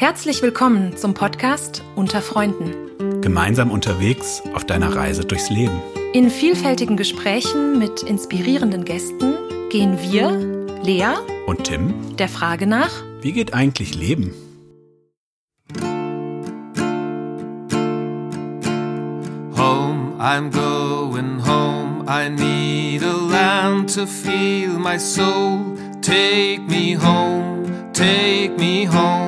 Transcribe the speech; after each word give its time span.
Herzlich 0.00 0.42
willkommen 0.42 0.96
zum 0.96 1.12
Podcast 1.12 1.82
Unter 1.96 2.22
Freunden. 2.22 3.20
Gemeinsam 3.20 3.72
unterwegs 3.72 4.40
auf 4.54 4.64
deiner 4.64 4.94
Reise 4.94 5.24
durchs 5.24 5.50
Leben. 5.50 5.76
In 6.12 6.30
vielfältigen 6.30 6.96
Gesprächen 6.96 7.80
mit 7.80 8.04
inspirierenden 8.04 8.84
Gästen 8.84 9.34
gehen 9.70 9.98
wir, 10.00 10.30
Lea 10.84 11.16
und 11.48 11.64
Tim, 11.64 12.16
der 12.16 12.28
Frage 12.28 12.68
nach, 12.68 12.92
wie 13.22 13.32
geht 13.32 13.54
eigentlich 13.54 13.96
Leben? 13.96 14.32
Home, 19.56 20.14
I'm 20.20 20.52
going 20.52 21.44
home. 21.44 22.04
I 22.06 22.28
need 22.28 23.02
a 23.02 23.16
land 23.32 23.92
to 23.96 24.06
feel 24.06 24.78
my 24.78 24.96
soul. 24.96 25.76
Take 26.00 26.60
me 26.68 26.94
home, 26.96 27.64
take 27.92 28.56
me 28.58 28.86
home 28.86 29.27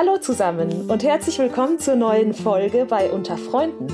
Hallo 0.00 0.16
zusammen 0.16 0.90
und 0.90 1.04
herzlich 1.04 1.38
willkommen 1.38 1.78
zur 1.78 1.94
neuen 1.94 2.32
Folge 2.32 2.86
bei 2.86 3.10
Unter 3.10 3.36
Freunden. 3.36 3.86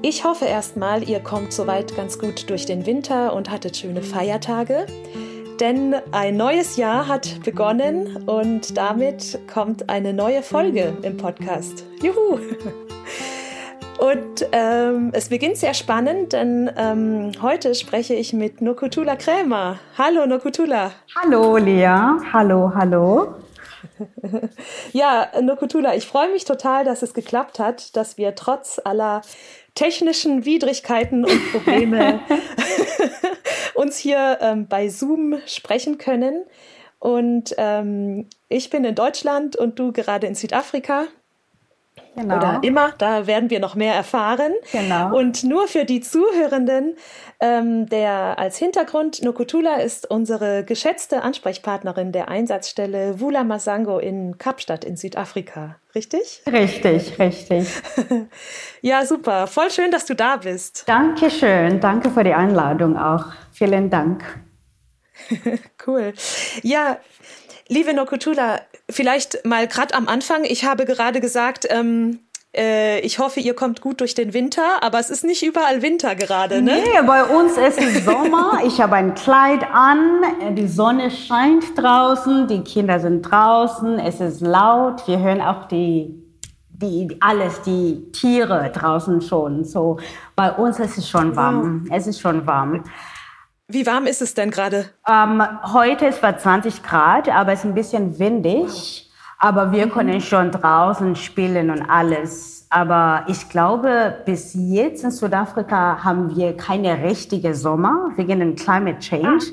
Ich 0.00 0.24
hoffe 0.24 0.46
erstmal, 0.46 1.06
ihr 1.06 1.20
kommt 1.20 1.52
soweit 1.52 1.94
ganz 1.96 2.18
gut 2.18 2.48
durch 2.48 2.64
den 2.64 2.86
Winter 2.86 3.34
und 3.34 3.50
hattet 3.50 3.76
schöne 3.76 4.00
Feiertage, 4.00 4.86
denn 5.60 5.96
ein 6.12 6.38
neues 6.38 6.78
Jahr 6.78 7.08
hat 7.08 7.42
begonnen 7.44 8.24
und 8.24 8.74
damit 8.78 9.40
kommt 9.52 9.90
eine 9.90 10.14
neue 10.14 10.42
Folge 10.42 10.96
im 11.02 11.18
Podcast. 11.18 11.84
Juhu! 12.02 12.38
Und 13.98 14.46
ähm, 14.52 15.10
es 15.12 15.28
beginnt 15.28 15.58
sehr 15.58 15.74
spannend, 15.74 16.32
denn 16.32 16.70
ähm, 16.78 17.32
heute 17.42 17.74
spreche 17.74 18.14
ich 18.14 18.32
mit 18.32 18.62
Nokutula 18.62 19.16
Krämer. 19.16 19.78
Hallo 19.98 20.24
Nokutula. 20.24 20.92
Hallo 21.22 21.58
Lea. 21.58 22.16
Hallo, 22.32 22.72
hallo. 22.74 23.34
ja, 24.92 25.28
Nokutula, 25.40 25.94
ich 25.94 26.06
freue 26.06 26.30
mich 26.30 26.44
total, 26.44 26.84
dass 26.84 27.02
es 27.02 27.14
geklappt 27.14 27.58
hat, 27.58 27.96
dass 27.96 28.18
wir 28.18 28.34
trotz 28.34 28.80
aller 28.82 29.22
technischen 29.74 30.44
Widrigkeiten 30.44 31.24
und 31.24 31.52
Probleme 31.52 32.20
uns 33.74 33.96
hier 33.96 34.38
ähm, 34.40 34.66
bei 34.68 34.88
Zoom 34.88 35.38
sprechen 35.46 35.98
können. 35.98 36.44
Und 36.98 37.54
ähm, 37.56 38.28
ich 38.48 38.68
bin 38.70 38.84
in 38.84 38.94
Deutschland 38.94 39.56
und 39.56 39.78
du 39.78 39.92
gerade 39.92 40.26
in 40.26 40.34
Südafrika. 40.34 41.06
Genau. 42.16 42.36
Oder 42.36 42.60
immer, 42.62 42.92
da 42.98 43.26
werden 43.26 43.50
wir 43.50 43.60
noch 43.60 43.74
mehr 43.74 43.94
erfahren. 43.94 44.52
Genau. 44.72 45.16
Und 45.16 45.44
nur 45.44 45.68
für 45.68 45.84
die 45.84 46.00
Zuhörenden, 46.00 46.96
ähm, 47.40 47.86
der 47.86 48.38
als 48.38 48.58
Hintergrund, 48.58 49.22
Nokutula 49.22 49.76
ist 49.76 50.10
unsere 50.10 50.64
geschätzte 50.64 51.22
Ansprechpartnerin 51.22 52.12
der 52.12 52.28
Einsatzstelle 52.28 53.20
Wula 53.20 53.44
Masango 53.44 53.98
in 53.98 54.38
Kapstadt 54.38 54.84
in 54.84 54.96
Südafrika. 54.96 55.76
Richtig? 55.94 56.42
Richtig, 56.50 57.18
richtig. 57.18 57.68
ja, 58.82 59.04
super. 59.06 59.46
Voll 59.46 59.70
schön, 59.70 59.90
dass 59.90 60.06
du 60.06 60.14
da 60.14 60.36
bist. 60.36 60.88
Dankeschön. 60.88 61.80
Danke 61.80 62.10
für 62.10 62.24
die 62.24 62.34
Einladung 62.34 62.96
auch. 62.98 63.26
Vielen 63.52 63.90
Dank. 63.90 64.22
cool. 65.86 66.12
Ja, 66.62 66.98
liebe 67.70 67.94
Nokutula, 67.94 68.60
vielleicht 68.90 69.46
mal 69.46 69.66
gerade 69.66 69.94
am 69.94 70.08
Anfang. 70.08 70.44
Ich 70.44 70.64
habe 70.64 70.84
gerade 70.84 71.20
gesagt, 71.20 71.66
ähm, 71.70 72.18
äh, 72.54 72.98
ich 73.00 73.20
hoffe, 73.20 73.38
ihr 73.38 73.54
kommt 73.54 73.80
gut 73.80 74.00
durch 74.00 74.14
den 74.14 74.34
Winter, 74.34 74.82
aber 74.82 74.98
es 74.98 75.08
ist 75.08 75.24
nicht 75.24 75.42
überall 75.44 75.80
Winter 75.80 76.16
gerade, 76.16 76.60
ne? 76.60 76.82
Nee, 76.82 77.06
bei 77.06 77.24
uns 77.24 77.56
ist 77.56 77.80
es 77.80 78.04
Sommer. 78.04 78.60
Ich 78.66 78.80
habe 78.80 78.96
ein 78.96 79.14
Kleid 79.14 79.64
an, 79.72 80.20
die 80.56 80.66
Sonne 80.66 81.10
scheint 81.10 81.78
draußen, 81.78 82.48
die 82.48 82.62
Kinder 82.62 82.98
sind 82.98 83.22
draußen, 83.22 84.00
es 84.00 84.20
ist 84.20 84.40
laut, 84.40 85.06
wir 85.06 85.20
hören 85.20 85.40
auch 85.40 85.68
die, 85.68 86.12
die, 86.70 87.16
alles, 87.20 87.62
die 87.62 88.10
Tiere 88.10 88.72
draußen 88.74 89.22
schon. 89.22 89.64
So, 89.64 89.98
bei 90.34 90.50
uns 90.50 90.80
ist 90.80 90.98
es 90.98 91.08
schon 91.08 91.36
warm. 91.36 91.86
Ja. 91.88 91.96
Es 91.96 92.08
ist 92.08 92.20
schon 92.20 92.46
warm. 92.46 92.82
Wie 93.72 93.86
warm 93.86 94.06
ist 94.06 94.20
es 94.20 94.34
denn 94.34 94.50
gerade? 94.50 94.86
Ähm, 95.08 95.42
heute 95.72 96.06
ist 96.06 96.22
es 96.24 96.42
20 96.42 96.82
Grad, 96.82 97.28
aber 97.28 97.52
es 97.52 97.60
ist 97.60 97.66
ein 97.66 97.74
bisschen 97.74 98.18
windig. 98.18 99.08
Aber 99.38 99.70
wir 99.70 99.88
können 99.88 100.20
schon 100.20 100.50
draußen 100.50 101.14
spielen 101.14 101.70
und 101.70 101.88
alles. 101.88 102.66
Aber 102.68 103.24
ich 103.28 103.48
glaube, 103.48 104.16
bis 104.26 104.54
jetzt 104.54 105.04
in 105.04 105.12
Südafrika 105.12 106.02
haben 106.04 106.34
wir 106.36 106.56
keine 106.56 107.02
richtige 107.02 107.54
Sommer 107.54 108.10
wegen 108.16 108.40
dem 108.40 108.56
Climate 108.56 108.98
Change. 108.98 109.46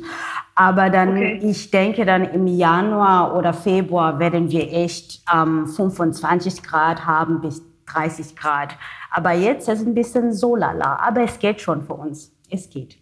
Aber 0.56 0.90
dann, 0.90 1.12
okay. 1.12 1.40
ich 1.44 1.70
denke, 1.70 2.04
dann 2.04 2.26
im 2.26 2.48
Januar 2.48 3.36
oder 3.38 3.54
Februar 3.54 4.18
werden 4.20 4.50
wir 4.50 4.74
echt 4.74 5.22
ähm, 5.34 5.68
25 5.68 6.64
Grad 6.64 7.06
haben 7.06 7.40
bis 7.40 7.62
30 7.86 8.36
Grad. 8.36 8.76
Aber 9.12 9.32
jetzt 9.32 9.70
ist 9.70 9.82
es 9.82 9.88
ein 9.88 9.94
bisschen 9.94 10.34
so 10.34 10.56
lala. 10.56 10.98
Aber 10.98 11.22
es 11.22 11.38
geht 11.38 11.62
schon 11.62 11.84
für 11.84 11.94
uns. 11.94 12.32
Es 12.50 12.68
geht. 12.70 12.98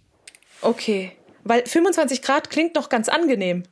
Okay, 0.61 1.11
weil 1.43 1.65
25 1.65 2.21
Grad 2.21 2.49
klingt 2.49 2.75
noch 2.75 2.89
ganz 2.89 3.07
angenehm. 3.07 3.63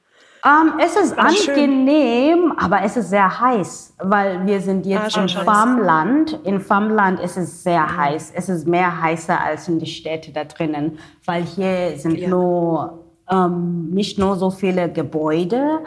Um, 0.45 0.73
ähm, 0.73 0.79
es 0.79 0.95
ist 0.97 1.17
angenehm, 1.17 2.49
schön. 2.49 2.57
aber 2.57 2.81
es 2.83 2.97
ist 2.97 3.09
sehr 3.09 3.39
heiß, 3.39 3.95
weil 3.99 4.45
wir 4.45 4.59
sind 4.59 4.85
jetzt 4.85 5.17
ah, 5.17 5.21
im 5.21 5.29
Farmland. 5.29 6.39
In 6.43 6.59
Farmland 6.59 7.21
ist 7.21 7.37
es 7.37 7.63
sehr 7.63 7.95
heiß. 7.95 8.33
Es 8.35 8.49
ist 8.49 8.67
mehr 8.67 9.01
heißer 9.01 9.39
als 9.39 9.69
in 9.69 9.79
die 9.79 9.85
Städte 9.85 10.33
da 10.33 10.43
drinnen, 10.43 10.99
weil 11.25 11.43
hier 11.43 11.97
sind 11.97 12.17
ja. 12.17 12.27
nur 12.27 13.05
ähm, 13.31 13.89
nicht 13.91 14.19
nur 14.19 14.35
so 14.35 14.51
viele 14.51 14.91
Gebäude 14.91 15.79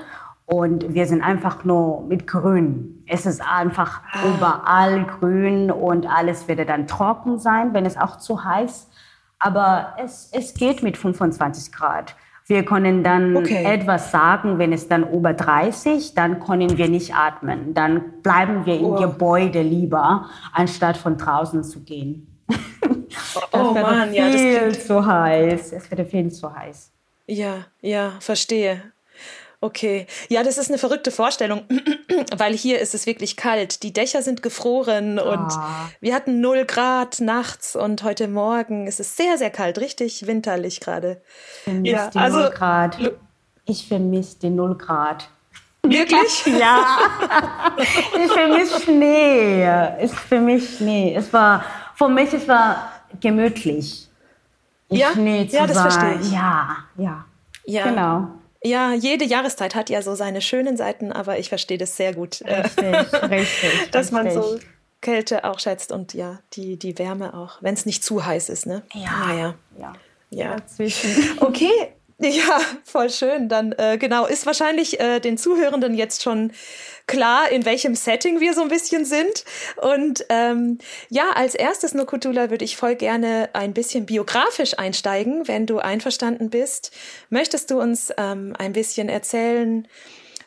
und 0.46 0.94
wir 0.94 1.06
sind 1.06 1.22
einfach 1.22 1.64
nur 1.64 2.02
mit 2.04 2.26
Grün. 2.26 3.04
Es 3.06 3.26
ist 3.26 3.42
einfach 3.42 4.00
ah. 4.10 4.20
überall 4.26 5.04
grün 5.04 5.70
und 5.70 6.06
alles 6.06 6.48
wird 6.48 6.66
dann 6.66 6.86
trocken 6.86 7.38
sein, 7.38 7.74
wenn 7.74 7.84
es 7.84 7.98
auch 7.98 8.16
zu 8.16 8.42
heiß 8.42 8.70
ist. 8.70 8.95
Aber 9.38 9.94
es, 9.98 10.30
es 10.32 10.54
geht 10.54 10.82
mit 10.82 10.96
25 10.96 11.72
Grad. 11.72 12.14
Wir 12.48 12.64
können 12.64 13.02
dann 13.02 13.36
okay. 13.36 13.64
etwas 13.64 14.12
sagen, 14.12 14.58
wenn 14.58 14.72
es 14.72 14.86
dann 14.86 15.12
über 15.12 15.34
30, 15.34 16.14
dann 16.14 16.38
können 16.38 16.78
wir 16.78 16.88
nicht 16.88 17.12
atmen. 17.12 17.74
Dann 17.74 18.22
bleiben 18.22 18.64
wir 18.64 18.78
im 18.78 18.84
oh. 18.84 18.94
Gebäude 18.94 19.62
lieber, 19.62 20.30
anstatt 20.52 20.96
von 20.96 21.16
draußen 21.16 21.64
zu 21.64 21.80
gehen. 21.80 22.44
oh 23.52 23.72
Mann, 23.74 24.14
ja, 24.14 24.30
das 24.30 24.40
viel 24.40 24.78
zu 24.78 25.04
heiß. 25.04 25.72
Es 25.72 25.90
wird 25.90 26.08
viel 26.08 26.30
zu 26.30 26.54
heiß. 26.54 26.92
Ja, 27.26 27.64
ja, 27.80 28.12
verstehe. 28.20 28.92
Okay, 29.66 30.06
ja, 30.28 30.44
das 30.44 30.58
ist 30.58 30.68
eine 30.68 30.78
verrückte 30.78 31.10
Vorstellung, 31.10 31.64
weil 32.36 32.54
hier 32.54 32.78
ist 32.78 32.94
es 32.94 33.04
wirklich 33.04 33.36
kalt. 33.36 33.82
Die 33.82 33.92
Dächer 33.92 34.22
sind 34.22 34.40
gefroren 34.40 35.18
oh. 35.18 35.32
und 35.32 35.52
wir 36.00 36.14
hatten 36.14 36.40
null 36.40 36.64
Grad 36.66 37.20
nachts 37.20 37.74
und 37.74 38.04
heute 38.04 38.28
Morgen 38.28 38.86
ist 38.86 39.00
es 39.00 39.16
sehr, 39.16 39.36
sehr 39.38 39.50
kalt, 39.50 39.78
richtig 39.78 40.28
winterlich 40.28 40.78
gerade. 40.78 41.20
Ja, 41.82 42.10
die 42.10 42.18
also, 42.18 42.38
0 42.38 42.50
Grad. 42.50 42.96
Ich 43.64 43.88
vermisse 43.88 44.38
die 44.38 44.50
null 44.50 44.76
Grad. 44.76 45.28
Wirklich? 45.82 46.46
ja. 46.60 46.98
ich 48.24 48.30
vermisse 48.30 48.80
Schnee. 48.82 49.68
Ich 50.00 50.12
vermisse 50.12 50.76
Schnee. 50.76 51.12
Es 51.16 51.32
war, 51.32 51.64
für 51.96 52.08
mich, 52.08 52.32
es 52.32 52.46
war 52.46 52.92
gemütlich. 53.18 54.08
Ja, 54.90 55.10
Schnee 55.10 55.48
zu 55.48 55.56
ja 55.56 55.66
das 55.66 55.76
sein. 55.76 55.90
verstehe 55.90 56.20
ich. 56.20 56.30
Ja, 56.30 56.76
ja. 56.96 57.24
Ja. 57.64 57.88
Genau. 57.88 58.28
Ja, 58.62 58.92
jede 58.92 59.24
Jahreszeit 59.24 59.74
hat 59.74 59.90
ja 59.90 60.02
so 60.02 60.14
seine 60.14 60.40
schönen 60.40 60.76
Seiten, 60.76 61.12
aber 61.12 61.38
ich 61.38 61.48
verstehe 61.48 61.78
das 61.78 61.96
sehr 61.96 62.14
gut. 62.14 62.42
Richtig, 62.42 63.22
richtig. 63.30 63.90
Dass 63.92 64.10
man 64.10 64.30
so 64.30 64.58
Kälte 65.00 65.44
auch 65.44 65.60
schätzt 65.60 65.92
und 65.92 66.14
ja, 66.14 66.40
die, 66.54 66.76
die 66.78 66.98
Wärme 66.98 67.34
auch, 67.34 67.58
wenn 67.60 67.74
es 67.74 67.86
nicht 67.86 68.02
zu 68.02 68.24
heiß 68.24 68.48
ist, 68.48 68.66
ne? 68.66 68.82
Ja. 68.94 69.26
Naja. 69.26 69.54
Ja. 69.78 69.92
Ja. 70.30 70.56
Dazwischen. 70.56 71.10
Okay. 71.40 71.92
Ja, 72.18 72.60
voll 72.84 73.10
schön. 73.10 73.50
Dann 73.50 73.72
äh, 73.72 73.98
genau, 73.98 74.24
ist 74.24 74.46
wahrscheinlich 74.46 74.98
äh, 75.00 75.20
den 75.20 75.36
Zuhörenden 75.36 75.94
jetzt 75.94 76.22
schon 76.22 76.50
klar, 77.06 77.50
in 77.50 77.64
welchem 77.64 77.94
Setting 77.94 78.40
wir 78.40 78.54
so 78.54 78.62
ein 78.62 78.68
bisschen 78.68 79.04
sind. 79.04 79.44
Und 79.80 80.24
ähm, 80.28 80.78
ja, 81.08 81.24
als 81.34 81.54
erstes, 81.54 81.94
Nukutula, 81.94 82.50
würde 82.50 82.64
ich 82.64 82.76
voll 82.76 82.94
gerne 82.94 83.48
ein 83.52 83.72
bisschen 83.72 84.06
biografisch 84.06 84.78
einsteigen, 84.78 85.46
wenn 85.46 85.66
du 85.66 85.78
einverstanden 85.78 86.50
bist. 86.50 86.94
Möchtest 87.30 87.70
du 87.70 87.80
uns 87.80 88.12
ähm, 88.16 88.54
ein 88.58 88.72
bisschen 88.72 89.08
erzählen, 89.08 89.86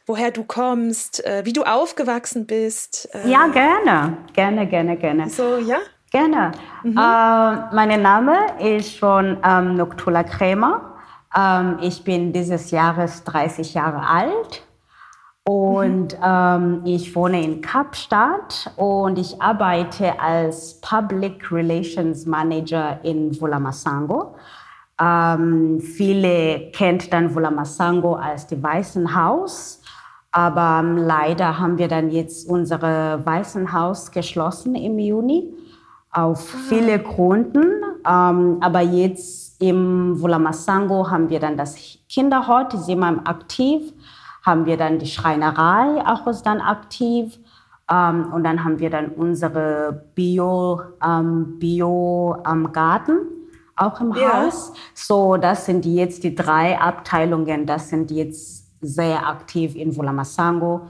woher 0.05 0.31
du 0.31 0.43
kommst, 0.43 1.25
äh, 1.25 1.45
wie 1.45 1.53
du 1.53 1.63
aufgewachsen 1.63 2.45
bist? 2.45 3.09
Äh, 3.13 3.29
ja, 3.29 3.47
gerne, 3.47 4.17
gerne, 4.33 4.67
gerne, 4.67 4.97
gerne. 4.97 5.29
So, 5.29 5.57
ja? 5.57 5.77
Gerne. 6.11 6.51
Mhm. 6.83 6.97
Äh, 6.97 7.75
mein 7.75 8.01
Name 8.01 8.35
ist 8.59 8.97
schon 8.97 9.37
ähm, 9.45 9.75
Noctula 9.75 10.23
Krämer. 10.23 10.95
Ähm, 11.37 11.77
ich 11.81 12.03
bin 12.03 12.33
dieses 12.33 12.71
Jahres 12.71 13.23
30 13.25 13.75
Jahre 13.75 14.07
alt 14.07 14.63
und 15.49 16.13
mhm. 16.13 16.23
ähm, 16.23 16.81
ich 16.85 17.15
wohne 17.15 17.43
in 17.43 17.59
Kapstadt 17.59 18.71
und 18.75 19.17
ich 19.17 19.41
arbeite 19.41 20.19
als 20.19 20.79
Public 20.79 21.51
Relations 21.51 22.27
Manager 22.27 22.99
in 23.01 23.39
Vulamasango. 23.41 24.35
Ähm, 25.01 25.79
viele 25.79 26.69
kennt 26.71 27.11
dann 27.11 27.33
Vulamasango 27.33 28.13
als 28.13 28.45
die 28.45 28.61
Weißen 28.61 29.15
Haus, 29.15 29.81
aber 30.31 30.81
ähm, 30.83 30.97
leider 30.97 31.57
haben 31.57 31.79
wir 31.79 31.87
dann 31.87 32.11
jetzt 32.11 32.47
unsere 32.47 33.19
Weißen 33.25 33.73
Haus 33.73 34.11
geschlossen 34.11 34.75
im 34.75 34.99
Juni 34.99 35.51
auf 36.11 36.53
ah. 36.53 36.57
viele 36.69 36.99
Gründen. 36.99 37.71
Ähm, 38.07 38.57
aber 38.61 38.81
jetzt 38.81 39.59
im 39.59 40.21
Vulamasango 40.21 41.09
haben 41.09 41.27
wir 41.31 41.39
dann 41.39 41.57
das 41.57 41.75
Kinderhort, 42.07 42.73
die 42.73 42.77
sind 42.77 43.03
aktiv, 43.03 43.93
haben 44.43 44.65
wir 44.65 44.77
dann 44.77 44.99
die 44.99 45.07
Schreinerei 45.07 46.03
auch 46.05 46.27
ist 46.27 46.43
dann 46.43 46.61
aktiv. 46.61 47.39
Ähm, 47.91 48.31
und 48.33 48.43
dann 48.43 48.63
haben 48.63 48.79
wir 48.79 48.89
dann 48.89 49.09
unsere 49.09 50.05
Bio, 50.15 50.81
ähm, 51.03 51.57
Bio 51.59 52.37
am 52.43 52.71
Garten 52.71 53.19
auch 53.75 53.99
im 54.01 54.13
ja. 54.13 54.45
Haus. 54.45 54.73
So, 54.93 55.37
das 55.37 55.65
sind 55.65 55.85
jetzt 55.85 56.23
die 56.23 56.35
drei 56.35 56.79
Abteilungen. 56.79 57.65
Das 57.65 57.89
sind 57.89 58.11
jetzt 58.11 58.67
sehr 58.81 59.27
aktiv 59.27 59.75
in 59.75 59.95
Vulamasango. 59.95 60.87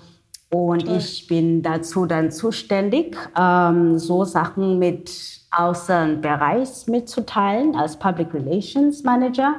Und 0.51 0.85
Toll. 0.85 0.97
ich 0.97 1.27
bin 1.27 1.61
dazu 1.61 2.07
dann 2.07 2.31
zuständig, 2.31 3.15
ähm, 3.37 3.99
so 3.99 4.23
Sachen 4.23 4.79
mit 4.79 5.11
Außenbereich 5.51 6.87
mitzuteilen 6.87 7.75
als 7.75 7.97
Public 7.97 8.33
Relations 8.33 9.03
Manager. 9.03 9.55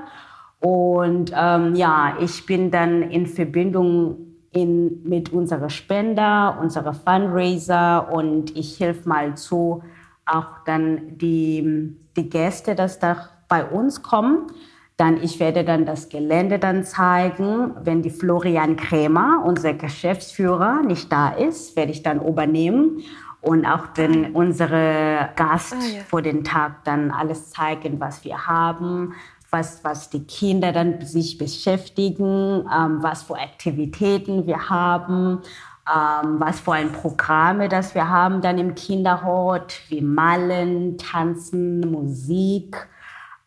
Und 0.61 1.33
ähm, 1.35 1.75
ja, 1.75 2.17
ich 2.21 2.45
bin 2.47 2.71
dann 2.71 3.03
in 3.03 3.27
Verbindung 3.27 4.19
in, 4.53 5.03
mit 5.05 5.33
unserer 5.33 5.71
Spender, 5.71 6.59
unserer 6.61 6.93
Fundraiser 6.93 8.13
und 8.13 8.57
ich 8.57 8.79
helfe 8.79 9.09
mal 9.09 9.37
zu, 9.37 9.83
auch 10.27 10.65
dann 10.67 11.17
die, 11.19 11.97
die 12.17 12.29
Gäste, 12.29 12.75
dass 12.75 12.99
da 12.99 13.29
bei 13.49 13.65
uns 13.65 14.03
kommen. 14.03 14.49
Dann, 14.97 15.23
ich 15.23 15.41
werde 15.41 15.65
dann 15.65 15.87
das 15.87 16.11
Gelände 16.11 16.59
dann 16.59 16.85
zeigen. 16.85 17.75
Wenn 17.83 18.03
die 18.03 18.11
Florian 18.11 18.77
Krämer, 18.77 19.43
unser 19.47 19.73
Geschäftsführer, 19.73 20.83
nicht 20.83 21.11
da 21.11 21.31
ist, 21.31 21.75
werde 21.75 21.93
ich 21.93 22.03
dann 22.03 22.21
übernehmen 22.21 23.03
und 23.41 23.65
auch 23.65 23.87
den, 23.89 24.33
unsere 24.33 25.31
Gast 25.37 25.73
ah, 25.73 25.97
ja. 25.97 26.03
vor 26.03 26.21
den 26.21 26.45
Tag 26.45 26.85
dann 26.85 27.11
alles 27.11 27.51
zeigen, 27.51 27.99
was 27.99 28.25
wir 28.25 28.47
haben, 28.47 29.15
was, 29.51 29.83
was 29.85 30.11
die 30.11 30.25
Kinder 30.25 30.73
dann 30.73 31.01
sich 31.05 31.39
beschäftigen, 31.39 32.65
ähm, 32.73 33.03
was 33.03 33.23
für 33.23 33.37
Aktivitäten 33.37 34.47
wir 34.47 34.69
haben 34.71 35.43
ähm, 35.91 36.39
was 36.39 36.61
für 36.61 36.73
ein 36.73 36.93
Programme, 36.93 37.69
das 37.69 37.95
wir 37.95 38.09
haben 38.09 38.41
dann 38.41 38.59
im 38.59 38.75
Kinderhort, 38.75 39.81
wie 39.89 40.01
Malen, 40.01 40.99
Tanzen, 40.99 41.81
Musik. 41.81 42.89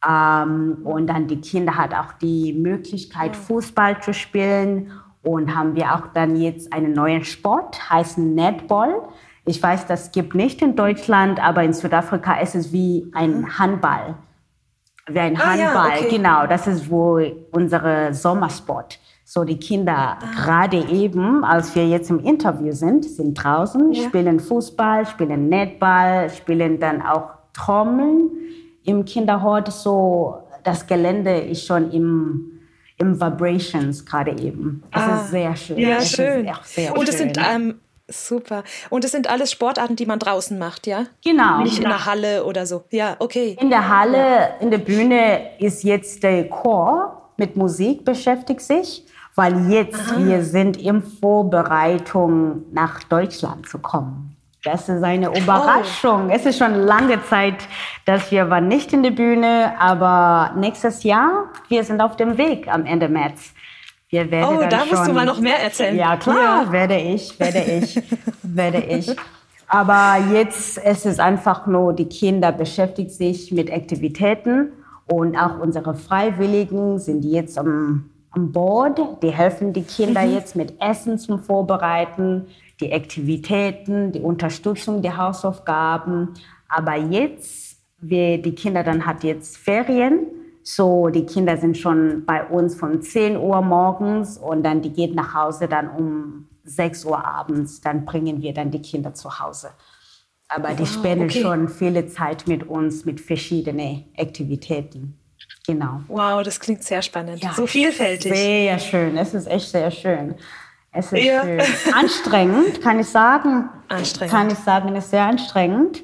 Ähm, 0.07 0.79
und 0.83 1.07
dann 1.07 1.27
die 1.27 1.39
Kinder 1.39 1.77
hat 1.77 1.93
auch 1.93 2.13
die 2.13 2.53
Möglichkeit, 2.53 3.35
Fußball 3.35 4.01
zu 4.01 4.13
spielen. 4.13 4.91
Und 5.21 5.55
haben 5.55 5.75
wir 5.75 5.95
auch 5.95 6.07
dann 6.13 6.35
jetzt 6.35 6.73
einen 6.73 6.91
neuen 6.91 7.23
Sport, 7.23 7.89
heißt 7.89 8.17
Netball. 8.17 8.93
Ich 9.45 9.63
weiß, 9.63 9.87
das 9.87 10.11
gibt 10.11 10.35
nicht 10.35 10.61
in 10.61 10.75
Deutschland, 10.75 11.41
aber 11.41 11.63
in 11.63 11.71
Südafrika 11.71 12.41
ist 12.41 12.55
es 12.55 12.73
wie 12.73 13.09
ein 13.13 13.57
Handball. 13.57 14.15
Wie 15.07 15.19
ein 15.19 15.35
ah, 15.37 15.45
Handball, 15.45 15.89
ja, 15.89 15.97
okay. 15.97 16.09
genau. 16.09 16.47
Das 16.47 16.67
ist 16.67 16.89
wohl 16.89 17.47
unser 17.51 18.13
Sommersport. 18.13 18.99
So 19.25 19.43
die 19.43 19.57
Kinder 19.57 20.17
ah. 20.19 20.19
gerade 20.35 20.77
eben, 20.77 21.43
als 21.43 21.75
wir 21.75 21.87
jetzt 21.87 22.09
im 22.09 22.19
Interview 22.19 22.71
sind, 22.71 23.05
sind 23.05 23.33
draußen, 23.35 23.93
ja. 23.93 24.03
spielen 24.03 24.39
Fußball, 24.39 25.05
spielen 25.05 25.49
Netball, 25.49 26.29
spielen 26.29 26.79
dann 26.79 27.01
auch 27.01 27.29
Trommeln 27.53 28.29
im 28.83 29.05
Kinderhort. 29.05 29.71
So 29.71 30.37
das 30.63 30.87
Gelände 30.87 31.37
ist 31.37 31.65
schon 31.65 31.91
im 31.91 32.49
im 32.97 33.19
Vibrations 33.19 34.05
gerade 34.05 34.31
eben. 34.31 34.83
Es 34.91 35.01
ah, 35.01 35.15
ist 35.15 35.31
sehr 35.31 35.55
schön. 35.55 35.77
Ja, 35.79 35.97
es 35.97 36.11
schön. 36.11 36.49
Sehr 36.63 36.95
Und 36.95 37.09
es 37.09 37.17
sind 37.17 37.37
ähm, 37.37 37.79
super. 38.07 38.63
Und 38.89 39.05
es 39.05 39.11
sind 39.11 39.29
alles 39.29 39.51
Sportarten, 39.51 39.95
die 39.95 40.05
man 40.05 40.19
draußen 40.19 40.57
macht, 40.57 40.87
ja? 40.87 41.05
Genau. 41.23 41.61
Nicht 41.61 41.77
in 41.77 41.85
der 41.85 42.05
Halle 42.05 42.45
oder 42.45 42.65
so. 42.65 42.83
Ja, 42.91 43.15
okay. 43.19 43.57
In 43.59 43.69
der 43.69 43.87
Halle, 43.87 44.55
in 44.59 44.71
der 44.71 44.77
Bühne 44.77 45.59
ist 45.59 45.83
jetzt 45.83 46.23
der 46.23 46.49
Chor 46.49 47.31
mit 47.37 47.55
Musik 47.55 48.05
beschäftigt 48.05 48.61
sich 48.61 49.05
weil 49.35 49.71
jetzt 49.71 50.11
Aha. 50.11 50.19
wir 50.19 50.43
sind 50.43 50.77
in 50.77 51.01
Vorbereitung 51.01 52.63
nach 52.71 53.03
Deutschland 53.03 53.67
zu 53.67 53.79
kommen. 53.79 54.35
Das 54.63 54.87
ist 54.87 55.03
eine. 55.03 55.37
Überraschung. 55.37 56.29
Oh. 56.29 56.33
Es 56.33 56.45
ist 56.45 56.57
schon 56.57 56.73
lange 56.73 57.21
Zeit, 57.25 57.67
dass 58.05 58.31
wir 58.31 58.49
waren 58.49 58.69
nicht 58.69 58.93
in 58.93 59.03
der 59.03 59.11
Bühne, 59.11 59.73
aber 59.77 60.51
nächstes 60.55 61.03
Jahr 61.03 61.49
wir 61.67 61.83
sind 61.83 61.99
auf 61.99 62.15
dem 62.15 62.37
Weg 62.37 62.67
am 62.73 62.85
Ende 62.85 63.09
März. 63.09 63.52
Wir 64.13 64.29
werden 64.29 64.57
oh, 64.59 64.69
da 64.69 64.85
musst 64.85 65.07
du 65.07 65.11
mal 65.11 65.25
noch 65.25 65.39
mehr 65.39 65.59
erzählen. 65.59 65.97
Ja 65.97 66.15
klar, 66.17 66.65
ja. 66.65 66.71
werde 66.71 66.99
ich, 66.99 67.39
werde 67.39 67.63
ich, 67.63 67.99
werde 68.43 68.77
ich. 68.77 69.15
Aber 69.67 70.19
jetzt 70.31 70.77
es 70.77 71.07
ist 71.07 71.19
einfach 71.19 71.65
nur, 71.65 71.93
die 71.93 72.05
Kinder 72.05 72.51
beschäftigen 72.51 73.09
sich 73.09 73.51
mit 73.51 73.73
Aktivitäten 73.73 74.71
und 75.07 75.35
auch 75.35 75.57
unsere 75.57 75.95
Freiwilligen 75.95 76.99
sind 76.99 77.25
jetzt 77.25 77.57
am 77.57 78.11
an 78.29 78.51
Bord. 78.51 78.99
Die 79.23 79.31
helfen 79.31 79.73
die 79.73 79.81
Kinder 79.81 80.21
mhm. 80.21 80.33
jetzt 80.33 80.55
mit 80.55 80.79
Essen 80.79 81.17
zum 81.17 81.39
Vorbereiten, 81.39 82.45
die 82.81 82.93
Aktivitäten, 82.93 84.11
die 84.11 84.21
Unterstützung 84.21 85.01
die 85.01 85.11
Hausaufgaben. 85.11 86.35
Aber 86.69 86.95
jetzt, 86.97 87.77
wir, 87.99 88.39
die 88.39 88.53
Kinder 88.53 88.83
dann 88.83 89.07
hat 89.07 89.23
jetzt 89.23 89.57
Ferien. 89.57 90.27
So, 90.63 91.09
die 91.09 91.25
Kinder 91.25 91.57
sind 91.57 91.77
schon 91.77 92.25
bei 92.25 92.45
uns 92.45 92.75
von 92.75 93.01
10 93.01 93.37
Uhr 93.37 93.61
morgens 93.61 94.37
und 94.37 94.63
dann 94.63 94.81
die 94.81 94.91
geht 94.91 95.13
nach 95.13 95.33
Hause 95.33 95.67
dann 95.67 95.89
um 95.89 96.47
6 96.63 97.05
Uhr 97.05 97.23
abends. 97.23 97.81
Dann 97.81 98.05
bringen 98.05 98.41
wir 98.41 98.53
dann 98.53 98.71
die 98.71 98.81
Kinder 98.81 99.13
zu 99.13 99.39
Hause. 99.39 99.71
Aber 100.47 100.69
die 100.69 100.79
wow, 100.79 100.87
spenden 100.87 101.25
okay. 101.25 101.41
schon 101.41 101.67
viele 101.67 102.07
Zeit 102.07 102.47
mit 102.47 102.67
uns 102.67 103.05
mit 103.05 103.19
verschiedenen 103.19 104.05
Aktivitäten. 104.17 105.19
Genau. 105.65 106.01
Wow, 106.07 106.43
das 106.43 106.59
klingt 106.59 106.83
sehr 106.83 107.01
spannend. 107.01 107.43
Ja, 107.43 107.53
so 107.53 107.67
vielfältig. 107.67 108.33
Sehr 108.33 108.79
schön. 108.79 109.17
Es 109.17 109.33
ist 109.33 109.47
echt 109.47 109.69
sehr 109.69 109.91
schön. 109.91 110.35
Es 110.91 111.11
ist 111.11 111.23
ja. 111.23 111.41
schön. 111.41 111.61
anstrengend, 111.93 112.81
kann 112.81 112.99
ich 112.99 113.07
sagen. 113.07 113.69
Anstrengend. 113.87 114.31
Kann 114.31 114.49
ich 114.49 114.59
sagen, 114.59 114.95
es 114.95 115.05
ist 115.05 115.11
sehr 115.11 115.23
anstrengend, 115.23 116.03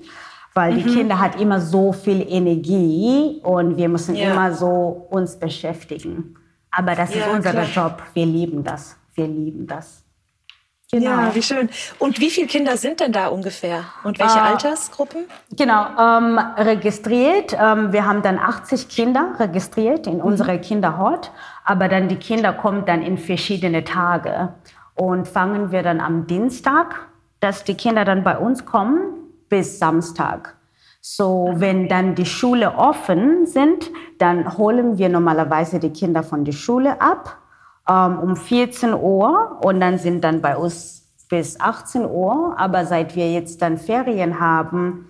weil 0.54 0.74
mhm. 0.74 0.78
die 0.78 0.96
Kinder 0.96 1.20
hat 1.20 1.40
immer 1.40 1.62
so 1.62 1.94
viel 1.94 2.26
Energie 2.28 3.40
und 3.44 3.78
wir 3.78 3.90
müssen 3.90 4.16
ja. 4.16 4.32
immer 4.32 4.54
so 4.54 5.08
uns 5.10 5.38
beschäftigen. 5.38 6.36
Aber 6.72 6.96
das 6.96 7.16
ist 7.16 7.28
unser 7.28 7.52
klar. 7.52 7.66
Job. 7.74 8.04
Wir 8.14 8.26
lieben 8.26 8.64
das. 8.64 8.98
Wir 9.16 9.28
lieben 9.28 9.66
das. 9.68 10.04
Genau. 10.92 11.12
Ja, 11.12 11.36
wie 11.36 11.44
schön. 11.44 11.70
Und 12.00 12.20
wie 12.20 12.32
viele 12.32 12.48
Kinder 12.48 12.76
sind 12.76 13.00
denn 13.00 13.12
da 13.12 13.28
ungefähr? 13.28 13.84
Und 14.04 14.18
welche 14.18 14.40
äh, 14.40 14.42
Altersgruppen? 14.42 15.26
Genau, 15.56 15.86
ähm, 16.00 16.40
registriert. 16.58 17.56
Ähm, 17.60 17.94
wir 17.94 18.08
haben 18.08 18.24
dann 18.24 18.40
80 18.40 18.90
Kinder 18.90 19.36
registriert 19.38 20.08
in 20.08 20.16
mhm. 20.16 20.22
unserer 20.22 20.58
Kinderhort. 20.58 21.32
Aber 21.64 21.90
dann 21.90 22.08
die 22.08 22.16
Kinder 22.16 22.54
kommen 22.54 22.86
dann 22.86 23.04
in 23.04 23.20
verschiedene 23.20 23.84
Tage. 23.84 24.54
Und 24.96 25.28
fangen 25.28 25.72
wir 25.72 25.84
dann 25.84 26.02
am 26.02 26.26
Dienstag, 26.26 27.08
dass 27.40 27.64
die 27.64 27.76
Kinder 27.76 28.04
dann 28.04 28.24
bei 28.24 28.38
uns 28.38 28.66
kommen, 28.66 29.19
bis 29.50 29.80
Samstag. 29.80 30.56
So, 31.02 31.54
wenn 31.56 31.88
dann 31.88 32.16
die 32.16 32.26
Schule 32.26 32.76
offen 32.76 33.46
sind, 33.46 33.90
dann 34.18 34.58
holen 34.58 34.98
wir 34.98 35.10
normalerweise 35.10 35.80
die 35.80 35.92
Kinder 35.92 36.24
von 36.24 36.46
der 36.46 36.52
Schule 36.52 37.02
ab 37.02 37.38
ähm, 37.90 38.20
um 38.20 38.36
14 38.36 38.94
Uhr 38.94 39.60
und 39.64 39.80
dann 39.80 39.98
sind 39.98 40.24
dann 40.24 40.42
bei 40.42 40.56
uns 40.56 41.08
bis 41.30 41.60
18 41.60 42.06
Uhr. 42.06 42.56
Aber 42.58 42.86
seit 42.86 43.16
wir 43.16 43.32
jetzt 43.32 43.62
dann 43.62 43.78
Ferien 43.78 44.40
haben, 44.40 45.08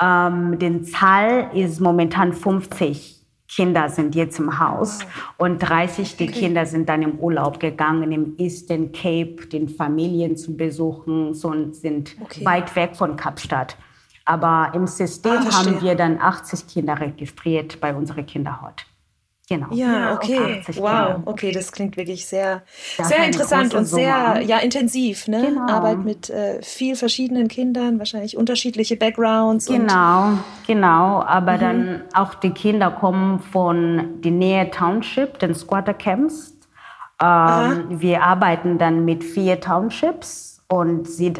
ähm, 0.00 0.58
den 0.58 0.84
Zahl 0.84 1.50
ist 1.54 1.80
momentan 1.80 2.32
50 2.32 3.19
Kinder 3.54 3.88
sind 3.88 4.14
jetzt 4.14 4.38
im 4.38 4.60
Haus 4.60 5.00
und 5.36 5.58
30 5.58 6.16
die 6.16 6.28
Kinder 6.28 6.66
sind 6.66 6.88
dann 6.88 7.02
im 7.02 7.18
Urlaub 7.18 7.58
gegangen 7.58 8.12
im 8.12 8.34
Eastern 8.38 8.92
Cape, 8.92 9.46
den 9.46 9.68
Familien 9.68 10.36
zu 10.36 10.56
besuchen, 10.56 11.34
so 11.34 11.48
und 11.48 11.74
sind 11.74 12.14
okay. 12.20 12.44
weit 12.44 12.76
weg 12.76 12.96
von 12.96 13.16
Kapstadt. 13.16 13.76
Aber 14.24 14.70
im 14.74 14.86
System 14.86 15.32
ah, 15.32 15.58
haben 15.58 15.82
wir 15.82 15.96
dann 15.96 16.20
80 16.20 16.68
Kinder 16.68 17.00
registriert 17.00 17.80
bei 17.80 17.92
unserer 17.92 18.22
Kinderhort. 18.22 18.86
Genau. 19.50 19.66
Ja, 19.72 20.14
okay. 20.14 20.62
Wow, 20.76 21.14
Kinder. 21.16 21.22
okay, 21.24 21.50
das 21.50 21.72
klingt 21.72 21.96
wirklich 21.96 22.24
sehr, 22.24 22.62
sehr 23.02 23.26
interessant 23.26 23.74
und 23.74 23.84
sehr 23.84 24.40
ja, 24.46 24.58
intensiv. 24.58 25.26
Ne? 25.26 25.44
Genau. 25.44 25.66
Arbeit 25.68 26.04
mit 26.04 26.30
äh, 26.30 26.62
viel 26.62 26.94
verschiedenen 26.94 27.48
Kindern, 27.48 27.98
wahrscheinlich 27.98 28.36
unterschiedliche 28.36 28.96
Backgrounds. 28.96 29.66
Genau, 29.66 30.38
genau. 30.68 31.22
Aber 31.22 31.54
mhm. 31.54 31.60
dann 31.60 32.02
auch 32.14 32.34
die 32.34 32.50
Kinder 32.50 32.92
kommen 32.92 33.40
von 33.40 34.20
der 34.22 34.30
Nähe 34.30 34.70
Township, 34.70 35.40
den 35.40 35.56
Squatter 35.56 35.94
Camps. 35.94 36.54
Ähm, 37.20 37.86
wir 37.88 38.22
arbeiten 38.22 38.78
dann 38.78 39.04
mit 39.04 39.24
vier 39.24 39.60
Townships 39.60 40.62
und 40.68 41.08
sie, 41.08 41.32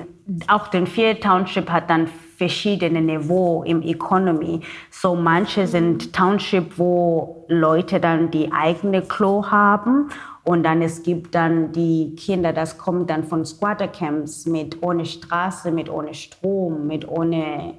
auch 0.48 0.66
den 0.66 0.88
vier 0.88 1.20
Township 1.20 1.70
hat 1.70 1.88
dann 1.88 2.08
verschiedene 2.40 3.02
Niveau 3.02 3.62
im 3.64 3.82
Economy. 3.82 4.62
So 4.90 5.14
manche 5.14 5.66
sind 5.66 6.14
Township, 6.14 6.78
wo 6.78 7.44
Leute 7.48 8.00
dann 8.00 8.30
die 8.30 8.50
eigene 8.50 9.02
Klo 9.02 9.44
haben 9.44 10.08
und 10.42 10.62
dann 10.62 10.80
es 10.80 11.02
gibt 11.02 11.34
dann 11.34 11.72
die 11.72 12.14
Kinder, 12.16 12.54
das 12.54 12.78
kommt 12.78 13.10
dann 13.10 13.24
von 13.24 13.44
Squattercamps 13.44 14.46
mit 14.46 14.82
ohne 14.82 15.04
Straße, 15.04 15.70
mit 15.70 15.90
ohne 15.90 16.14
Strom, 16.14 16.86
mit 16.86 17.06
ohne 17.06 17.74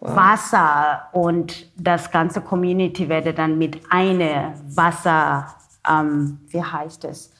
wow. 0.00 0.16
Wasser 0.16 1.02
und 1.12 1.70
das 1.76 2.10
ganze 2.10 2.40
Community 2.40 3.08
werde 3.08 3.32
dann 3.32 3.56
mit 3.56 3.78
einer 3.88 4.54
Wasser, 4.74 5.46
ähm, 5.88 6.40
wie 6.48 6.60
heißt 6.60 7.04
es? 7.04 7.35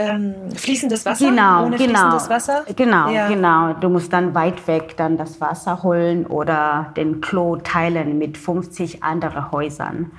Ähm, 0.00 0.34
fließendes 0.54 1.04
Wasser? 1.04 1.28
Genau, 1.28 1.66
ohne 1.66 1.76
genau. 1.76 2.10
Fließendes 2.10 2.30
Wasser? 2.30 2.64
Genau, 2.74 3.10
ja. 3.10 3.28
genau. 3.28 3.74
Du 3.74 3.88
musst 3.88 4.12
dann 4.12 4.34
weit 4.34 4.66
weg 4.66 4.96
dann 4.96 5.16
das 5.16 5.40
Wasser 5.40 5.82
holen 5.82 6.26
oder 6.26 6.92
den 6.96 7.20
Klo 7.20 7.56
teilen 7.56 8.18
mit 8.18 8.38
50 8.38 9.02
anderen 9.02 9.52
Häusern. 9.52 10.12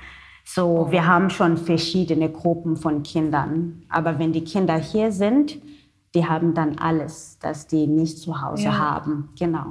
So, 0.43 0.88
oh. 0.88 0.91
wir 0.91 1.07
haben 1.07 1.29
schon 1.29 1.57
verschiedene 1.57 2.29
Gruppen 2.29 2.77
von 2.77 3.03
Kindern. 3.03 3.83
Aber 3.89 4.19
wenn 4.19 4.33
die 4.33 4.43
Kinder 4.43 4.75
hier 4.75 5.11
sind, 5.11 5.59
die 6.13 6.27
haben 6.27 6.53
dann 6.53 6.77
alles, 6.77 7.38
das 7.41 7.67
die 7.67 7.88
nicht 7.88 8.19
zu 8.19 8.41
Hause 8.41 8.65
ja. 8.65 8.77
haben. 8.77 9.29
Genau. 9.39 9.65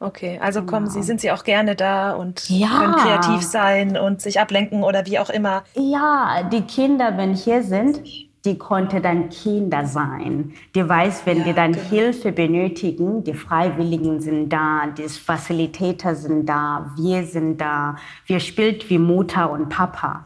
Okay, 0.00 0.38
also 0.40 0.62
kommen 0.62 0.86
genau. 0.86 1.00
Sie, 1.00 1.02
sind 1.02 1.20
Sie 1.20 1.32
auch 1.32 1.42
gerne 1.42 1.74
da 1.74 2.12
und 2.12 2.48
ja. 2.48 2.68
können 2.68 2.94
kreativ 2.94 3.42
sein 3.42 3.96
und 3.96 4.22
sich 4.22 4.38
ablenken 4.38 4.84
oder 4.84 5.06
wie 5.06 5.18
auch 5.18 5.30
immer? 5.30 5.64
Ja, 5.74 6.44
die 6.52 6.62
Kinder, 6.62 7.16
wenn 7.16 7.34
hier 7.34 7.64
sind, 7.64 8.00
die 8.48 8.56
konnte 8.56 9.00
dann 9.02 9.28
Kinder 9.28 9.84
sein. 9.84 10.54
Die 10.74 10.88
weiß, 10.88 11.26
wenn 11.26 11.38
ja, 11.38 11.44
die 11.44 11.52
dann 11.52 11.72
genau. 11.72 11.84
Hilfe 11.84 12.32
benötigen, 12.32 13.22
die 13.22 13.34
Freiwilligen 13.34 14.20
sind 14.20 14.48
da, 14.48 14.86
die 14.86 15.06
Facilitator 15.08 16.14
sind 16.14 16.46
da, 16.46 16.90
wir 16.96 17.24
sind 17.24 17.60
da. 17.60 17.96
Wir 18.24 18.40
spielt 18.40 18.88
wie 18.88 18.98
Mutter 18.98 19.50
und 19.50 19.68
Papa. 19.68 20.24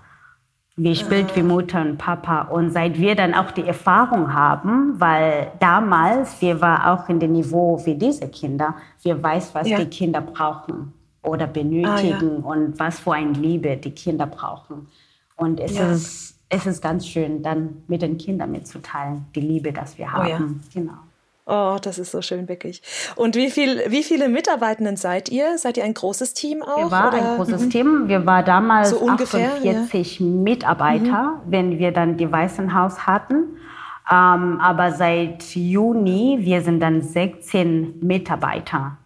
Wir 0.76 0.94
spielt 0.94 1.34
wie 1.34 1.42
Mutter 1.42 1.80
und 1.82 1.98
Papa. 1.98 2.42
Und 2.42 2.70
seit 2.70 2.98
wir 2.98 3.16
dann 3.16 3.34
auch 3.34 3.50
die 3.50 3.66
Erfahrung 3.66 4.32
haben, 4.32 5.00
weil 5.00 5.50
damals, 5.58 6.40
wir 6.40 6.60
waren 6.60 6.96
auch 6.96 7.08
in 7.08 7.18
dem 7.18 7.32
Niveau 7.32 7.84
wie 7.84 7.96
diese 7.96 8.28
Kinder, 8.28 8.76
wir 9.02 9.20
weiß, 9.20 9.52
was 9.54 9.68
ja. 9.68 9.78
die 9.78 9.86
Kinder 9.86 10.20
brauchen 10.20 10.92
oder 11.24 11.48
benötigen 11.48 11.88
ah, 11.88 12.40
ja. 12.40 12.44
und 12.44 12.78
was 12.78 13.00
für 13.00 13.14
eine 13.14 13.32
Liebe 13.32 13.76
die 13.76 13.90
Kinder 13.90 14.26
brauchen. 14.26 14.86
Und 15.36 15.58
es 15.58 15.78
ist 15.78 16.31
es 16.52 16.66
ist 16.66 16.82
ganz 16.82 17.06
schön, 17.06 17.42
dann 17.42 17.82
mit 17.88 18.02
den 18.02 18.18
Kindern 18.18 18.52
mitzuteilen, 18.52 19.24
die 19.34 19.40
Liebe, 19.40 19.72
dass 19.72 19.96
wir 19.96 20.12
haben. 20.12 20.26
Oh 20.26 20.30
ja. 20.30 20.40
Genau. 20.74 20.98
Oh, 21.44 21.78
das 21.82 21.98
ist 21.98 22.12
so 22.12 22.22
schön, 22.22 22.46
wirklich. 22.46 22.82
Und 23.16 23.34
wie, 23.34 23.50
viel, 23.50 23.82
wie 23.88 24.02
viele 24.02 24.28
Mitarbeitenden 24.28 24.96
seid 24.96 25.28
ihr? 25.30 25.58
Seid 25.58 25.76
ihr 25.76 25.84
ein 25.84 25.94
großes 25.94 26.34
Team 26.34 26.62
auch? 26.62 26.76
Wir 26.76 26.90
waren 26.90 27.14
ein 27.14 27.36
großes 27.36 27.62
mhm. 27.62 27.70
Team. 27.70 28.08
Wir 28.08 28.24
waren 28.26 28.44
damals 28.44 28.90
so 28.90 28.98
ungefähr, 28.98 29.54
48 29.54 30.20
ja. 30.20 30.26
Mitarbeiter, 30.26 31.22
mhm. 31.22 31.50
wenn 31.50 31.78
wir 31.78 31.90
dann 31.90 32.16
die 32.16 32.30
Weißen 32.30 32.74
Haus 32.74 33.06
hatten. 33.06 33.56
Ähm, 34.10 34.60
aber 34.60 34.92
seit 34.92 35.42
Juni, 35.56 36.38
wir 36.40 36.60
sind 36.60 36.80
dann 36.80 37.00
16 37.00 37.98
Mitarbeiter. 38.00 38.98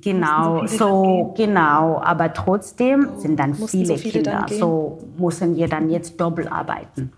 Genau, 0.00 0.66
so 0.66 1.32
genau, 1.36 2.00
aber 2.02 2.32
trotzdem 2.32 3.10
oh, 3.14 3.18
sind 3.18 3.38
dann 3.38 3.54
viele, 3.54 3.86
so 3.86 3.96
viele 3.96 4.22
Kinder. 4.22 4.44
Dann 4.48 4.58
so 4.58 4.98
müssen 5.16 5.56
wir 5.56 5.68
dann 5.68 5.88
jetzt 5.88 6.20
doppelt 6.20 6.50
arbeiten. 6.50 7.12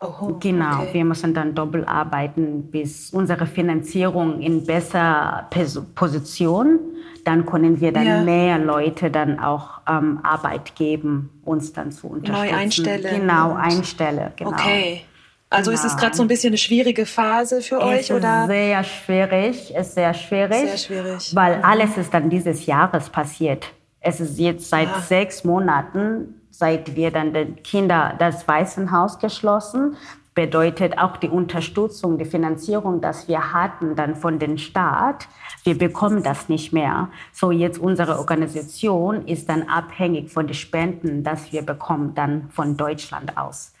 Oh, 0.00 0.36
genau, 0.38 0.82
okay. 0.82 0.88
wir 0.92 1.04
müssen 1.06 1.32
dann 1.32 1.54
doppelt 1.54 1.88
arbeiten, 1.88 2.70
bis 2.70 3.10
unsere 3.10 3.46
Finanzierung 3.46 4.40
in 4.40 4.64
besser 4.64 5.48
Position, 5.94 6.78
dann 7.24 7.46
können 7.46 7.80
wir 7.80 7.92
dann 7.92 8.06
ja. 8.06 8.22
mehr 8.22 8.58
Leute 8.58 9.10
dann 9.10 9.40
auch 9.40 9.80
ähm, 9.88 10.20
Arbeit 10.22 10.76
geben, 10.76 11.30
uns 11.44 11.72
dann 11.72 11.90
zu 11.90 12.08
unterstützen. 12.08 12.50
Neu 12.50 12.56
einstellen. 12.56 13.20
Genau, 13.20 13.54
einstellen. 13.54 14.32
Genau. 14.36 14.50
Okay. 14.50 15.02
Also 15.48 15.70
genau. 15.70 15.80
ist 15.82 15.92
es 15.92 15.96
gerade 15.96 16.16
so 16.16 16.22
ein 16.22 16.28
bisschen 16.28 16.50
eine 16.50 16.58
schwierige 16.58 17.06
Phase 17.06 17.62
für 17.62 17.80
euch, 17.80 18.10
es 18.10 18.10
oder? 18.10 18.42
Ist 18.42 18.48
sehr 18.48 18.84
schwierig, 18.84 19.74
ist 19.74 19.94
sehr 19.94 20.14
schwierig. 20.14 20.58
Sehr 20.58 20.78
schwierig. 20.78 21.34
Weil 21.34 21.58
mhm. 21.58 21.64
alles 21.64 21.96
ist 21.96 22.12
dann 22.12 22.30
dieses 22.30 22.66
Jahres 22.66 23.10
passiert. 23.10 23.66
Es 24.00 24.20
ist 24.20 24.38
jetzt 24.38 24.68
seit 24.68 24.88
ja. 24.88 25.00
sechs 25.00 25.44
Monaten, 25.44 26.40
seit 26.50 26.96
wir 26.96 27.10
dann 27.10 27.32
den 27.32 27.62
Kinder 27.62 28.14
das 28.18 28.46
Waisenhaus 28.48 29.18
geschlossen, 29.18 29.96
bedeutet 30.34 30.98
auch 30.98 31.16
die 31.16 31.28
Unterstützung, 31.28 32.18
die 32.18 32.24
Finanzierung, 32.24 33.00
dass 33.00 33.26
wir 33.26 33.52
hatten 33.52 33.96
dann 33.96 34.14
von 34.16 34.38
dem 34.38 34.58
Staat. 34.58 35.28
Wir 35.64 35.78
bekommen 35.78 36.22
das 36.22 36.48
nicht 36.48 36.72
mehr. 36.72 37.08
So 37.32 37.50
jetzt 37.50 37.78
unsere 37.78 38.18
Organisation 38.18 39.26
ist 39.26 39.48
dann 39.48 39.62
abhängig 39.68 40.30
von 40.30 40.46
den 40.46 40.54
Spenden, 40.54 41.24
dass 41.24 41.52
wir 41.52 41.62
bekommen 41.62 42.14
dann 42.14 42.50
von 42.50 42.76
Deutschland 42.76 43.36
aus. 43.38 43.72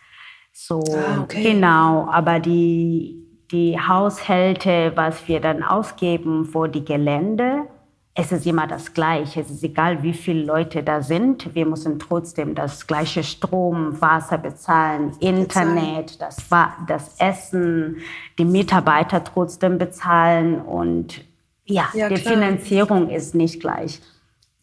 So, 0.58 0.82
ah, 0.90 1.20
okay. 1.22 1.42
genau. 1.42 2.08
Aber 2.10 2.40
die, 2.40 3.22
die 3.52 3.78
Haushalte, 3.78 4.92
was 4.94 5.28
wir 5.28 5.40
dann 5.40 5.62
ausgeben 5.62 6.46
für 6.46 6.66
die 6.66 6.82
Gelände, 6.82 7.64
es 8.14 8.32
ist 8.32 8.46
immer 8.46 8.66
das 8.66 8.94
Gleiche. 8.94 9.42
Es 9.42 9.50
ist 9.50 9.62
egal, 9.62 10.02
wie 10.02 10.14
viele 10.14 10.44
Leute 10.44 10.82
da 10.82 11.02
sind. 11.02 11.54
Wir 11.54 11.66
müssen 11.66 11.98
trotzdem 11.98 12.54
das 12.54 12.86
gleiche 12.86 13.22
Strom, 13.22 14.00
Wasser 14.00 14.38
bezahlen, 14.38 15.12
Internet, 15.20 16.22
das, 16.22 16.38
das 16.88 17.14
Essen, 17.18 17.98
die 18.38 18.46
Mitarbeiter 18.46 19.22
trotzdem 19.22 19.76
bezahlen. 19.76 20.62
Und 20.62 21.22
ja, 21.66 21.90
ja 21.92 22.08
die 22.08 22.14
klar. 22.14 22.32
Finanzierung 22.32 23.10
ist 23.10 23.34
nicht 23.34 23.60
gleich. 23.60 24.00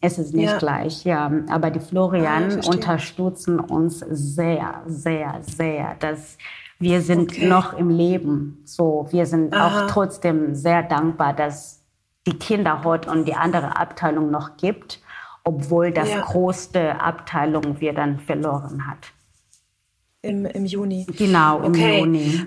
Es 0.04 0.18
ist 0.18 0.34
nicht 0.34 0.50
ja. 0.50 0.58
gleich, 0.58 1.04
ja. 1.04 1.32
Aber 1.48 1.70
die 1.70 1.80
Florian 1.80 2.60
ah, 2.60 2.68
unterstützen 2.68 3.58
uns 3.58 4.00
sehr, 4.00 4.82
sehr, 4.86 5.40
sehr. 5.40 5.96
Dass 5.98 6.36
wir 6.78 7.00
sind 7.00 7.32
okay. 7.32 7.46
noch 7.46 7.72
im 7.72 7.88
Leben. 7.88 8.60
So, 8.66 9.08
wir 9.12 9.24
sind 9.24 9.54
Aha. 9.54 9.86
auch 9.86 9.90
trotzdem 9.90 10.54
sehr 10.54 10.82
dankbar, 10.82 11.32
dass 11.32 11.82
die 12.26 12.38
Kinderhort 12.38 13.06
und 13.06 13.26
die 13.26 13.34
andere 13.34 13.78
Abteilung 13.78 14.30
noch 14.30 14.58
gibt, 14.58 15.00
obwohl 15.42 15.90
das 15.90 16.10
ja. 16.10 16.20
größte 16.20 17.00
Abteilung 17.00 17.80
wir 17.80 17.94
dann 17.94 18.18
verloren 18.18 18.86
hat. 18.86 19.10
Im, 20.20 20.44
im 20.44 20.66
Juni. 20.66 21.06
Genau, 21.16 21.60
im 21.60 21.72
okay. 21.72 22.00
Juni. 22.00 22.44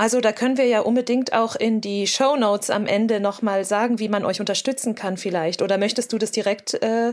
Also 0.00 0.22
da 0.22 0.32
können 0.32 0.56
wir 0.56 0.64
ja 0.64 0.80
unbedingt 0.80 1.34
auch 1.34 1.56
in 1.56 1.82
die 1.82 2.06
Show 2.06 2.34
Notes 2.34 2.70
am 2.70 2.86
Ende 2.86 3.20
nochmal 3.20 3.66
sagen, 3.66 3.98
wie 3.98 4.08
man 4.08 4.24
euch 4.24 4.40
unterstützen 4.40 4.94
kann 4.94 5.18
vielleicht. 5.18 5.60
Oder 5.60 5.76
möchtest 5.76 6.14
du 6.14 6.16
das 6.16 6.30
direkt 6.30 6.72
äh, 6.82 7.12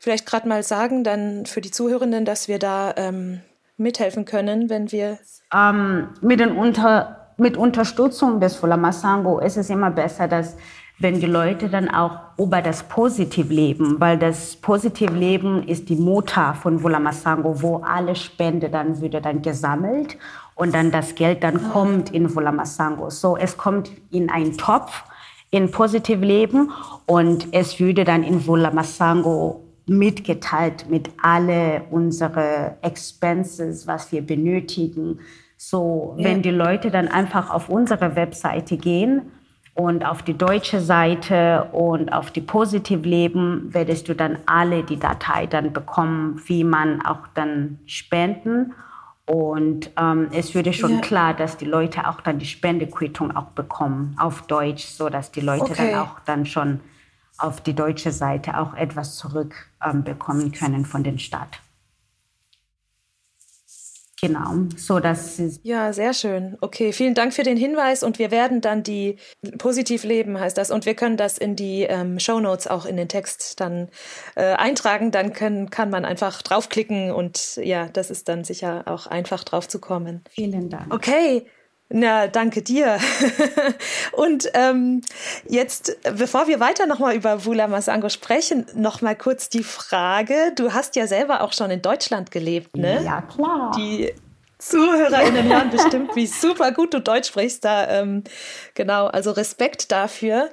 vielleicht 0.00 0.26
gerade 0.26 0.48
mal 0.48 0.64
sagen, 0.64 1.04
dann 1.04 1.46
für 1.46 1.60
die 1.60 1.70
Zuhörenden, 1.70 2.24
dass 2.24 2.48
wir 2.48 2.58
da 2.58 2.92
ähm, 2.96 3.42
mithelfen 3.76 4.24
können, 4.24 4.68
wenn 4.68 4.90
wir... 4.90 5.20
Ähm, 5.54 6.08
mit, 6.20 6.40
den 6.40 6.56
Unter 6.56 7.32
mit 7.36 7.56
Unterstützung 7.56 8.40
des 8.40 8.56
Fulamasango 8.56 9.38
ist 9.38 9.56
es 9.56 9.70
immer 9.70 9.92
besser, 9.92 10.26
dass 10.26 10.56
wenn 10.98 11.20
die 11.20 11.26
Leute 11.26 11.68
dann 11.68 11.90
auch 11.90 12.18
über 12.38 12.62
das 12.62 12.84
Positivleben, 12.84 14.00
weil 14.00 14.18
das 14.18 14.56
Positivleben 14.56 15.68
ist 15.68 15.88
die 15.90 15.96
Mutter 15.96 16.54
von 16.54 16.82
Vulamasango, 16.82 17.62
wo 17.62 17.76
alle 17.78 18.14
Spende 18.14 18.70
dann 18.70 19.00
wieder 19.02 19.20
dann 19.20 19.42
gesammelt 19.42 20.16
und 20.54 20.74
dann 20.74 20.90
das 20.90 21.14
Geld 21.14 21.42
dann 21.42 21.70
kommt 21.70 22.10
in 22.10 22.34
Vulamasango. 22.34 23.10
So, 23.10 23.36
es 23.36 23.58
kommt 23.58 23.90
in 24.10 24.30
einen 24.30 24.56
Topf 24.56 25.04
in 25.50 25.70
Positivleben 25.70 26.72
und 27.04 27.48
es 27.52 27.78
würde 27.78 28.04
dann 28.04 28.22
in 28.22 28.46
Vulamasango 28.46 29.62
mitgeteilt 29.86 30.86
mit 30.88 31.10
alle 31.22 31.82
unsere 31.90 32.78
Expenses, 32.82 33.86
was 33.86 34.10
wir 34.12 34.26
benötigen. 34.26 35.20
So, 35.58 36.14
ja. 36.18 36.24
wenn 36.24 36.42
die 36.42 36.50
Leute 36.50 36.90
dann 36.90 37.08
einfach 37.08 37.50
auf 37.50 37.68
unsere 37.68 38.16
Webseite 38.16 38.76
gehen, 38.76 39.30
und 39.76 40.06
auf 40.06 40.22
die 40.22 40.36
deutsche 40.36 40.80
Seite 40.80 41.68
und 41.72 42.10
auf 42.10 42.30
die 42.30 42.40
Positivleben 42.40 43.74
werdest 43.74 44.08
du 44.08 44.14
dann 44.14 44.38
alle 44.46 44.82
die 44.82 44.98
Datei 44.98 45.46
dann 45.46 45.74
bekommen, 45.74 46.40
wie 46.46 46.64
man 46.64 47.04
auch 47.04 47.28
dann 47.34 47.78
spenden. 47.84 48.72
Und 49.26 49.90
ähm, 49.98 50.28
es 50.32 50.54
würde 50.54 50.72
schon 50.72 50.92
ja. 50.94 51.00
klar, 51.02 51.34
dass 51.34 51.58
die 51.58 51.66
Leute 51.66 52.08
auch 52.08 52.22
dann 52.22 52.38
die 52.38 52.46
Spendequittung 52.46 53.36
auch 53.36 53.48
bekommen 53.48 54.16
auf 54.18 54.46
Deutsch, 54.46 54.86
so 54.86 55.10
dass 55.10 55.30
die 55.30 55.42
Leute 55.42 55.64
okay. 55.64 55.90
dann 55.92 56.00
auch 56.00 56.20
dann 56.24 56.46
schon 56.46 56.80
auf 57.36 57.60
die 57.60 57.74
deutsche 57.74 58.12
Seite 58.12 58.58
auch 58.58 58.72
etwas 58.72 59.16
zurückbekommen 59.16 60.46
ähm, 60.46 60.52
können 60.52 60.86
von 60.86 61.04
den 61.04 61.18
Staat. 61.18 61.60
Genau, 64.20 64.54
so 64.76 64.98
dass 64.98 65.38
Ja, 65.62 65.92
sehr 65.92 66.14
schön. 66.14 66.56
Okay, 66.62 66.92
vielen 66.92 67.14
Dank 67.14 67.34
für 67.34 67.42
den 67.42 67.58
Hinweis 67.58 68.02
und 68.02 68.18
wir 68.18 68.30
werden 68.30 68.62
dann 68.62 68.82
die 68.82 69.16
positiv 69.58 70.04
leben 70.04 70.40
heißt 70.40 70.56
das 70.56 70.70
und 70.70 70.86
wir 70.86 70.94
können 70.94 71.18
das 71.18 71.36
in 71.36 71.54
die 71.54 71.82
ähm, 71.82 72.18
Show 72.18 72.40
Notes 72.40 72.66
auch 72.66 72.86
in 72.86 72.96
den 72.96 73.08
Text 73.08 73.60
dann 73.60 73.88
äh, 74.34 74.54
eintragen. 74.54 75.10
Dann 75.10 75.34
können, 75.34 75.68
kann 75.68 75.90
man 75.90 76.06
einfach 76.06 76.40
draufklicken 76.40 77.10
und 77.10 77.56
ja, 77.56 77.88
das 77.88 78.10
ist 78.10 78.28
dann 78.28 78.44
sicher 78.44 78.84
auch 78.86 79.06
einfach 79.06 79.44
drauf 79.44 79.68
zu 79.68 79.80
kommen. 79.80 80.24
Vielen 80.30 80.70
Dank. 80.70 80.94
Okay, 80.94 81.46
na, 81.88 82.26
danke 82.26 82.62
dir. 82.62 82.98
Und 84.12 84.50
ähm, 84.54 85.02
jetzt, 85.48 85.96
bevor 86.16 86.48
wir 86.48 86.58
weiter 86.58 86.86
nochmal 86.86 87.14
über 87.14 87.44
Vula 87.44 87.68
Masango 87.68 88.08
sprechen, 88.08 88.66
nochmal 88.74 89.14
kurz 89.14 89.48
die 89.48 89.62
Frage. 89.62 90.52
Du 90.56 90.72
hast 90.72 90.96
ja 90.96 91.06
selber 91.06 91.42
auch 91.42 91.52
schon 91.52 91.70
in 91.70 91.82
Deutschland 91.82 92.32
gelebt, 92.32 92.76
ne? 92.76 93.02
Ja, 93.04 93.22
klar. 93.22 93.70
Die 93.76 94.12
ZuhörerInnen 94.58 95.48
hören 95.48 95.70
bestimmt, 95.70 96.16
wie 96.16 96.26
super 96.26 96.72
gut 96.72 96.92
du 96.92 97.00
Deutsch 97.00 97.28
sprichst. 97.28 97.64
Da, 97.64 97.88
ähm, 98.00 98.24
genau, 98.74 99.06
also 99.06 99.30
Respekt 99.30 99.92
dafür. 99.92 100.50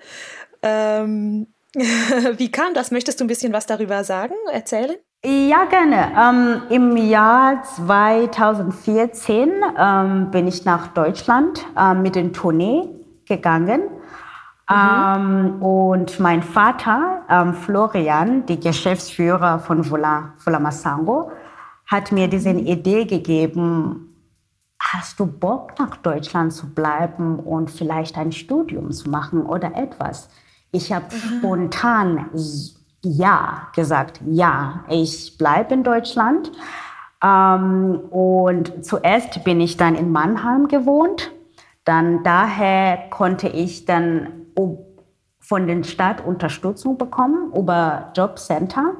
Ähm, 0.61 1.47
wie 1.73 2.51
kam 2.51 2.75
das? 2.75 2.91
Möchtest 2.91 3.19
du 3.19 3.23
ein 3.23 3.27
bisschen 3.27 3.53
was 3.53 3.65
darüber 3.65 4.03
sagen, 4.03 4.35
erzählen? 4.51 4.97
Ja, 5.25 5.63
gerne. 5.63 6.11
Ähm, 6.19 6.63
Im 6.69 6.97
Jahr 6.97 7.63
2014 7.63 9.51
ähm, 9.77 10.31
bin 10.31 10.47
ich 10.47 10.65
nach 10.65 10.87
Deutschland 10.87 11.65
äh, 11.77 11.93
mit 11.93 12.15
den 12.15 12.33
Tournee 12.33 12.89
gegangen. 13.25 13.83
Mhm. 14.69 14.75
Ähm, 14.75 15.61
und 15.61 16.19
mein 16.19 16.43
Vater, 16.43 17.21
ähm, 17.29 17.53
Florian, 17.53 18.45
der 18.47 18.57
Geschäftsführer 18.57 19.59
von 19.59 19.89
Vola, 19.89 20.33
Vola 20.43 20.59
Masango, 20.59 21.31
hat 21.85 22.11
mir 22.11 22.27
diese 22.27 22.53
mhm. 22.53 22.59
Idee 22.59 23.05
gegeben, 23.05 24.13
hast 24.77 25.21
du 25.21 25.25
Bock 25.25 25.79
nach 25.79 25.95
Deutschland 25.97 26.51
zu 26.51 26.73
bleiben 26.73 27.39
und 27.39 27.71
vielleicht 27.71 28.17
ein 28.17 28.33
Studium 28.33 28.91
zu 28.91 29.09
machen 29.09 29.45
oder 29.45 29.73
etwas? 29.75 30.27
Ich 30.73 30.91
habe 30.91 31.05
mhm. 31.05 31.37
spontan 31.37 32.29
ja 33.03 33.67
gesagt, 33.75 34.21
ja, 34.25 34.83
ich 34.89 35.37
bleibe 35.37 35.73
in 35.73 35.83
Deutschland. 35.83 36.51
Ähm, 37.23 37.99
und 38.09 38.85
zuerst 38.85 39.43
bin 39.43 39.61
ich 39.61 39.77
dann 39.77 39.95
in 39.95 40.11
Mannheim 40.11 40.67
gewohnt. 40.67 41.31
Dann 41.85 42.23
daher 42.23 43.09
konnte 43.09 43.49
ich 43.49 43.85
dann 43.85 44.47
von 45.39 45.67
den 45.67 45.83
Stadt 45.83 46.25
Unterstützung 46.25 46.97
bekommen 46.97 47.51
über 47.53 48.11
Jobcenter. 48.15 48.93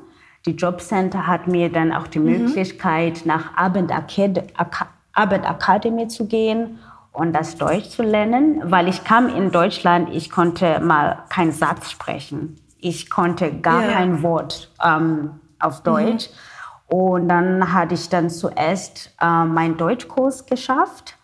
Die 0.45 0.51
Jobcenter 0.51 1.25
hat 1.25 1.48
mir 1.48 1.72
dann 1.72 1.93
auch 1.93 2.07
die 2.07 2.19
mhm. 2.19 2.25
Möglichkeit, 2.25 3.22
nach 3.25 3.55
Abendakademie 3.55 6.07
zu 6.10 6.27
gehen 6.27 6.79
und 7.13 7.33
das 7.33 7.55
Deutsch 7.55 7.88
zu 7.89 8.03
lernen, 8.03 8.62
weil 8.65 8.89
ich 8.89 9.05
kam 9.05 9.29
in 9.29 9.51
Deutschland, 9.51 10.10
ich 10.12 10.29
konnte 10.29 10.81
mal 10.81 11.24
keinen 11.29 11.53
Satz 11.53 11.91
sprechen. 11.91 12.57
Ich 12.85 13.09
konnte 13.09 13.49
gar 13.61 13.81
ja. 13.81 13.93
kein 13.93 14.23
Wort 14.23 14.69
ähm, 14.83 15.39
auf 15.57 15.79
mhm. 15.79 15.83
Deutsch. 15.85 16.29
Mhm. 16.29 16.97
Und 16.97 17.29
dann 17.29 17.73
hatte 17.73 17.93
ich 17.93 18.09
dann 18.09 18.29
zuerst 18.29 19.15
äh, 19.21 19.45
meinen 19.45 19.77
Deutschkurs 19.77 20.45
geschafft. 20.45 21.15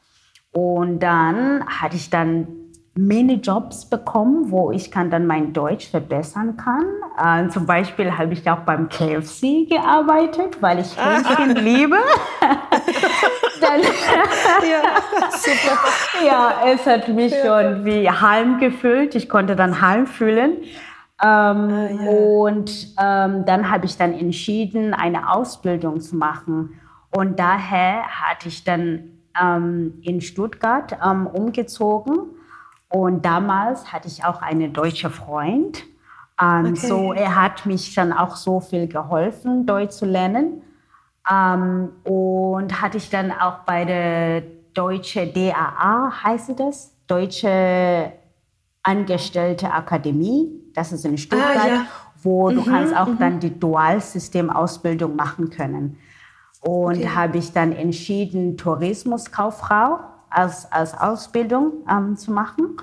Und 0.52 1.00
dann 1.00 1.66
hatte 1.68 1.98
ich 1.98 2.10
dann 2.10 2.48
Minijobs 2.96 3.90
bekommen, 3.90 4.52
wo 4.52 4.72
ich 4.72 4.90
kann 4.90 5.12
dann 5.12 5.28
mein 5.28 5.52
Deutsch 5.52 5.90
verbessern 5.90 6.58
kann. 6.58 6.86
Äh, 7.46 7.50
zum 7.50 7.66
Beispiel 7.66 8.18
habe 8.18 8.34
ich 8.34 8.50
auch 8.50 8.60
beim 8.60 8.88
KFC 8.88 9.68
gearbeitet, 9.70 10.62
weil 10.62 10.80
ich 10.80 10.98
Hähnchen 10.98 11.56
liebe. 11.64 11.98
dann, 13.62 13.82
ja, 13.82 14.82
super. 15.32 16.26
ja, 16.26 16.54
es 16.68 16.86
hat 16.86 17.10
mich 17.10 17.34
ja. 17.34 17.46
schon 17.46 17.86
wie 17.86 18.10
heim 18.10 18.60
gefühlt. 18.60 19.14
Ich 19.16 19.28
konnte 19.28 19.58
dann 19.58 19.82
heim 19.82 20.08
fühlen. 20.08 20.58
Ähm, 21.22 21.28
ah, 21.28 21.90
ja. 21.90 22.10
Und 22.12 22.88
ähm, 23.00 23.46
dann 23.46 23.70
habe 23.70 23.86
ich 23.86 23.98
dann 23.98 24.14
entschieden, 24.14 24.94
eine 24.94 25.32
Ausbildung 25.32 26.00
zu 26.00 26.16
machen. 26.16 26.80
Und 27.12 27.40
daher 27.40 28.04
hatte 28.08 28.48
ich 28.48 28.64
dann 28.64 29.20
ähm, 29.42 30.00
in 30.02 30.22
Stuttgart 30.22 30.98
ähm, 31.04 31.28
umgezogen. 31.28 32.20
Und 32.90 33.26
damals 33.26 33.92
hatte 33.92 34.08
ich 34.08 34.24
auch 34.24 34.42
einen 34.42 34.74
deutschen 34.74 35.12
Freund. 35.12 35.84
Ähm, 36.42 36.68
okay. 36.68 36.88
So, 36.88 37.14
er 37.14 37.36
hat 37.36 37.66
mich 37.66 37.94
dann 37.94 38.14
auch 38.14 38.36
so 38.36 38.60
viel 38.60 38.88
geholfen, 38.88 39.66
Deutsch 39.66 39.92
zu 39.92 40.06
lernen. 40.06 40.62
Ähm, 41.30 41.90
und 42.04 42.82
hatte 42.82 42.98
ich 42.98 43.10
dann 43.10 43.32
auch 43.32 43.60
bei 43.66 43.86
der 43.86 44.42
Deutsche 44.74 45.28
DAA, 45.28 46.24
heißt 46.24 46.60
das, 46.60 46.96
Deutsche 47.08 48.14
Angestellte 48.82 49.72
Akademie, 49.72 50.48
das 50.80 50.94
ist 50.94 51.04
in 51.04 51.18
Stuttgart, 51.18 51.58
ah, 51.58 51.68
ja. 51.68 51.86
wo 52.24 52.50
mhm, 52.50 52.56
du 52.56 52.64
kannst 52.64 52.96
auch 52.96 53.08
mhm. 53.08 53.20
dann 53.20 53.40
die 53.40 53.60
Dualsystemausbildung 53.60 55.16
machen 55.16 55.50
können. 55.50 55.98
Und 56.62 56.98
okay. 56.98 57.10
habe 57.10 57.38
ich 57.38 57.52
dann 57.52 57.74
entschieden, 57.74 58.58
Tourismuskauffrau 58.58 60.00
als, 60.30 60.72
als 60.72 60.94
Ausbildung 60.94 61.74
ähm, 61.90 62.16
zu 62.16 62.32
machen. 62.32 62.78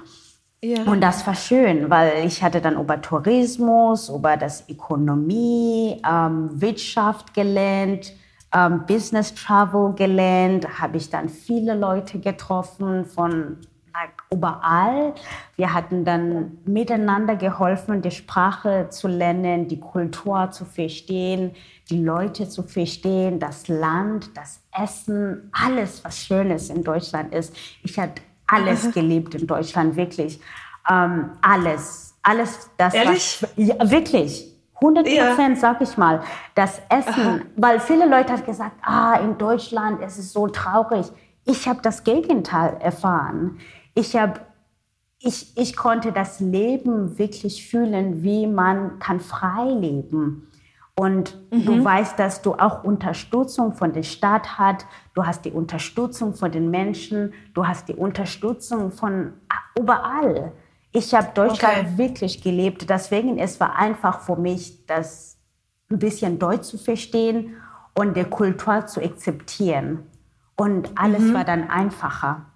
Ja. 0.62 0.82
Und 0.85 1.00
das 1.00 1.26
war 1.26 1.35
schön, 1.35 1.90
weil 1.90 2.26
ich 2.26 2.42
hatte 2.42 2.61
dann 2.61 2.78
über 2.78 3.00
Tourismus, 3.00 4.09
über 4.09 4.37
das 4.37 4.68
Ökonomie, 4.68 6.02
ähm, 6.06 6.50
Wirtschaft 6.61 7.32
gelernt, 7.35 8.12
ähm, 8.54 8.85
Business 8.87 9.35
Travel 9.35 9.94
gelernt, 9.94 10.80
habe 10.80 10.96
ich 10.96 11.09
dann 11.09 11.28
viele 11.28 11.74
Leute 11.74 12.18
getroffen 12.18 13.04
von 13.04 13.59
überall. 14.37 15.14
Wir 15.57 15.72
hatten 15.72 16.05
dann 16.05 16.59
miteinander 16.64 17.37
geholfen, 17.37 18.03
die 18.03 18.11
Sprache 18.11 18.88
zu 18.90 19.09
lernen, 19.09 19.68
die 19.68 19.81
Kultur 19.81 20.51
zu 20.51 20.64
verstehen, 20.64 21.53
die 21.90 22.03
Leute 22.03 22.49
zu 22.49 22.62
verstehen, 22.62 23.38
das 23.38 23.68
Land, 23.68 24.37
das 24.37 24.61
Essen, 24.72 25.51
alles, 25.53 26.05
was 26.05 26.18
Schönes 26.18 26.70
in 26.70 26.83
Deutschland 26.83 27.35
ist. 27.35 27.55
Ich 27.83 27.99
habe 27.99 28.12
alles 28.46 28.92
geliebt 28.92 29.35
in 29.35 29.46
Deutschland, 29.46 29.96
wirklich. 29.96 30.40
Ähm, 30.88 31.31
alles, 31.42 32.14
alles, 32.22 32.70
das 32.77 32.94
Ehrlich? 32.94 33.42
Was, 33.42 33.51
ja, 33.57 33.90
wirklich. 33.90 34.53
100 34.77 35.05
Prozent, 35.07 35.38
ja. 35.38 35.57
sag 35.57 35.81
ich 35.81 35.96
mal. 35.96 36.22
Das 36.55 36.83
Essen, 36.90 37.27
Aha. 37.27 37.40
weil 37.57 37.81
viele 37.81 38.07
Leute 38.07 38.35
haben 38.35 38.44
gesagt, 38.44 38.77
ah, 38.83 39.14
in 39.14 39.38
Deutschland 39.38 40.03
es 40.03 40.18
ist 40.18 40.33
so 40.33 40.49
traurig. 40.49 41.07
Ich 41.44 41.66
habe 41.66 41.81
das 41.81 42.05
Gegenteil 42.05 42.77
erfahren 42.81 43.59
ich 43.96 44.14
habe 44.14 44.40
ich, 45.18 45.56
ich 45.56 45.74
konnte 45.74 46.12
das 46.12 46.40
Leben 46.40 47.18
wirklich 47.18 47.68
fühlen, 47.68 48.22
wie 48.22 48.46
man 48.46 48.98
kann 48.98 49.18
frei 49.18 49.64
leben. 49.64 50.48
Und 50.94 51.37
mhm. 51.50 51.64
du 51.64 51.85
weißt, 51.85 52.18
dass 52.18 52.42
du 52.42 52.54
auch 52.54 52.85
Unterstützung 52.85 53.74
von 53.74 53.92
der 53.92 54.02
Stadt 54.02 54.59
hast, 54.59 54.87
du 55.14 55.26
hast 55.26 55.44
die 55.44 55.50
Unterstützung 55.50 56.35
von 56.35 56.52
den 56.52 56.70
Menschen, 56.70 57.32
du 57.54 57.66
hast 57.66 57.88
die 57.88 57.94
Unterstützung 57.94 58.92
von 58.92 59.32
überall. 59.78 60.52
Ich 60.92 61.14
habe 61.14 61.28
Deutschland 61.35 61.78
okay. 61.78 61.98
wirklich 61.98 62.42
gelebt, 62.42 62.88
deswegen 62.88 63.38
es 63.38 63.59
war 63.59 63.76
einfach 63.76 64.20
für 64.20 64.37
mich, 64.37 64.87
das 64.87 65.38
ein 65.90 65.98
bisschen 65.98 66.38
Deutsch 66.38 66.68
zu 66.68 66.78
verstehen 66.78 67.56
und 67.94 68.16
der 68.16 68.26
Kultur 68.26 68.87
zu 68.87 69.02
akzeptieren. 69.02 70.06
Und 70.56 70.90
alles 70.96 71.22
mhm. 71.22 71.35
war 71.35 71.44
dann 71.44 71.68
einfacher. 71.68 72.46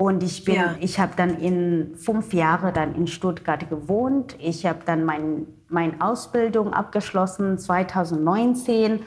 Und 0.00 0.22
ich 0.22 0.46
bin, 0.46 0.54
ja. 0.54 0.76
ich 0.80 0.98
habe 0.98 1.12
dann 1.14 1.36
in 1.36 1.94
fünf 1.94 2.32
Jahre 2.32 2.72
dann 2.72 2.94
in 2.94 3.06
Stuttgart 3.06 3.68
gewohnt. 3.68 4.34
Ich 4.38 4.64
habe 4.64 4.78
dann 4.86 5.04
mein, 5.04 5.46
meine 5.68 5.92
Ausbildung 6.00 6.72
abgeschlossen 6.72 7.58
2019 7.58 9.00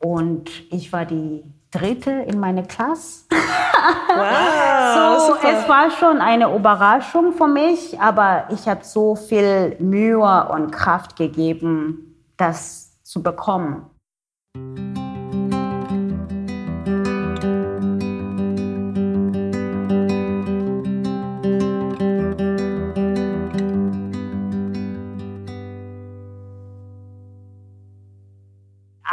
und 0.00 0.50
ich 0.72 0.92
war 0.92 1.04
die 1.04 1.44
dritte 1.70 2.10
in 2.10 2.40
meiner 2.40 2.64
Klasse. 2.64 3.26
Wow, 4.16 5.18
so, 5.18 5.34
super. 5.34 5.48
es 5.52 5.68
war 5.68 5.90
schon 5.90 6.20
eine 6.20 6.52
Überraschung 6.52 7.34
für 7.34 7.46
mich, 7.46 8.00
aber 8.00 8.48
ich 8.50 8.66
habe 8.66 8.82
so 8.82 9.14
viel 9.14 9.76
Mühe 9.78 10.48
und 10.48 10.72
Kraft 10.72 11.14
gegeben, 11.14 12.16
das 12.36 13.00
zu 13.04 13.22
bekommen. 13.22 13.90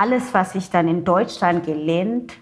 Alles, 0.03 0.33
was 0.33 0.53
ich 0.53 0.69
dann 0.69 0.89
in 0.89 1.05
Deutschland 1.05 1.65
gelernt 1.65 2.33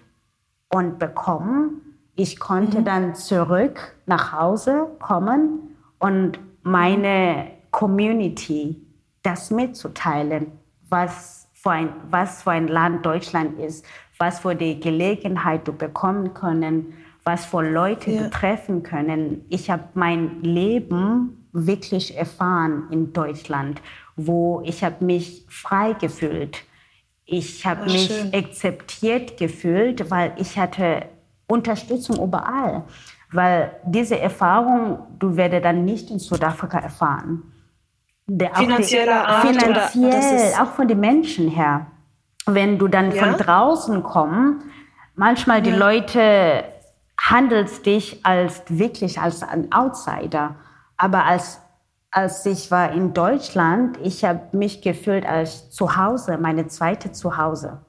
und 0.73 0.97
bekommen, 0.97 1.81
ich 2.15 2.39
konnte 2.39 2.79
mhm. 2.79 2.85
dann 2.85 3.15
zurück 3.15 3.95
nach 4.07 4.33
Hause 4.33 4.87
kommen 4.99 5.75
und 5.99 6.39
meine 6.63 7.51
Community 7.69 8.81
das 9.21 9.51
mitzuteilen, 9.51 10.51
was 10.89 11.47
für 11.53 11.69
ein, 11.69 11.89
was 12.09 12.41
für 12.41 12.51
ein 12.51 12.67
Land 12.67 13.05
Deutschland 13.05 13.59
ist, 13.59 13.85
was 14.17 14.39
für 14.39 14.55
die 14.55 14.79
Gelegenheit 14.79 15.67
du 15.67 15.73
bekommen 15.73 16.33
können, 16.33 16.93
was 17.23 17.45
für 17.45 17.61
Leute 17.61 18.09
ja. 18.09 18.23
du 18.23 18.29
treffen 18.31 18.81
können. 18.81 19.45
Ich 19.49 19.69
habe 19.69 19.83
mein 19.93 20.41
Leben 20.41 21.47
wirklich 21.51 22.17
erfahren 22.17 22.87
in 22.89 23.13
Deutschland, 23.13 23.83
wo 24.15 24.63
ich 24.65 24.83
habe 24.83 25.05
mich 25.05 25.45
frei 25.47 25.93
gefühlt. 25.93 26.63
Ich 27.33 27.65
habe 27.65 27.85
mich 27.85 28.07
schön. 28.07 28.33
akzeptiert 28.33 29.37
gefühlt, 29.37 30.11
weil 30.11 30.33
ich 30.35 30.59
hatte 30.59 31.05
Unterstützung 31.47 32.21
überall. 32.21 32.83
Weil 33.31 33.71
diese 33.85 34.19
Erfahrung, 34.19 34.99
du 35.17 35.37
werde 35.37 35.61
dann 35.61 35.85
nicht 35.85 36.11
in 36.11 36.19
Südafrika 36.19 36.79
erfahren. 36.79 37.43
Der, 38.27 38.53
Finanzieller 38.53 39.25
Art 39.25 39.47
finanziell, 39.47 40.53
auch 40.61 40.73
von 40.73 40.89
den 40.89 40.99
Menschen 40.99 41.47
her. 41.47 41.87
Wenn 42.45 42.77
du 42.77 42.89
dann 42.89 43.15
ja? 43.15 43.23
von 43.23 43.37
draußen 43.37 44.03
kommst, 44.03 44.65
manchmal 45.15 45.61
die 45.61 45.69
ja. 45.69 45.77
Leute 45.77 46.65
handelst 47.17 47.85
dich 47.85 48.25
als 48.25 48.63
wirklich 48.67 49.21
als 49.21 49.41
ein 49.41 49.71
Outsider, 49.71 50.55
aber 50.97 51.23
als 51.23 51.61
als 52.11 52.45
ich 52.45 52.69
war 52.69 52.91
in 52.91 53.13
Deutschland, 53.13 53.97
ich 54.03 54.25
habe 54.25 54.55
mich 54.55 54.81
gefühlt 54.81 55.25
als 55.25 55.71
zu 55.71 55.95
Hause, 55.95 56.37
meine 56.37 56.67
zweite 56.67 57.13
Zuhause. 57.13 57.79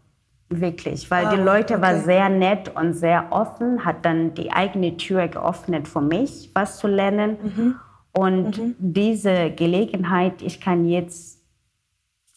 Wirklich, 0.49 1.11
weil 1.11 1.27
ah, 1.27 1.35
die 1.35 1.43
Leute 1.43 1.75
okay. 1.75 1.83
waren 1.83 2.05
sehr 2.05 2.29
nett 2.29 2.75
und 2.77 2.95
sehr 2.95 3.27
offen, 3.31 3.85
hat 3.85 4.05
dann 4.05 4.35
die 4.35 4.53
eigene 4.53 4.97
Tür 4.97 5.27
geöffnet 5.29 5.89
für 5.89 6.03
mich, 6.03 6.51
was 6.55 6.79
zu 6.79 6.87
lernen. 6.87 7.37
Mhm. 7.43 7.75
Und 8.13 8.59
mhm. 8.59 8.75
diese 8.79 9.51
Gelegenheit, 9.51 10.43
ich 10.43 10.61
kann 10.61 10.87
jetzt 10.87 11.41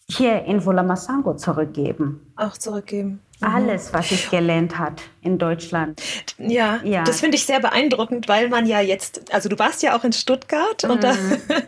hier 0.10 0.46
in 0.46 0.66
Volamasango 0.66 1.36
zurückgeben. 1.36 2.32
Auch 2.36 2.54
zurückgeben. 2.54 3.20
Mhm. 3.40 3.48
Alles, 3.48 3.94
was 3.94 4.12
ich 4.12 4.30
gelernt 4.30 4.78
hat 4.78 5.02
in 5.22 5.38
Deutschland. 5.38 6.02
Ja, 6.38 6.80
ja. 6.84 7.04
das 7.04 7.20
finde 7.20 7.36
ich 7.36 7.46
sehr 7.46 7.60
beeindruckend, 7.60 8.28
weil 8.28 8.48
man 8.50 8.66
ja 8.66 8.80
jetzt, 8.80 9.34
also 9.34 9.50
du 9.50 9.60
warst 9.60 9.84
ja 9.84 9.98
auch 9.98 10.04
in 10.04 10.14
Stuttgart 10.14 10.84
mhm. 10.84 10.92
und 10.92 11.04
da, 11.04 11.16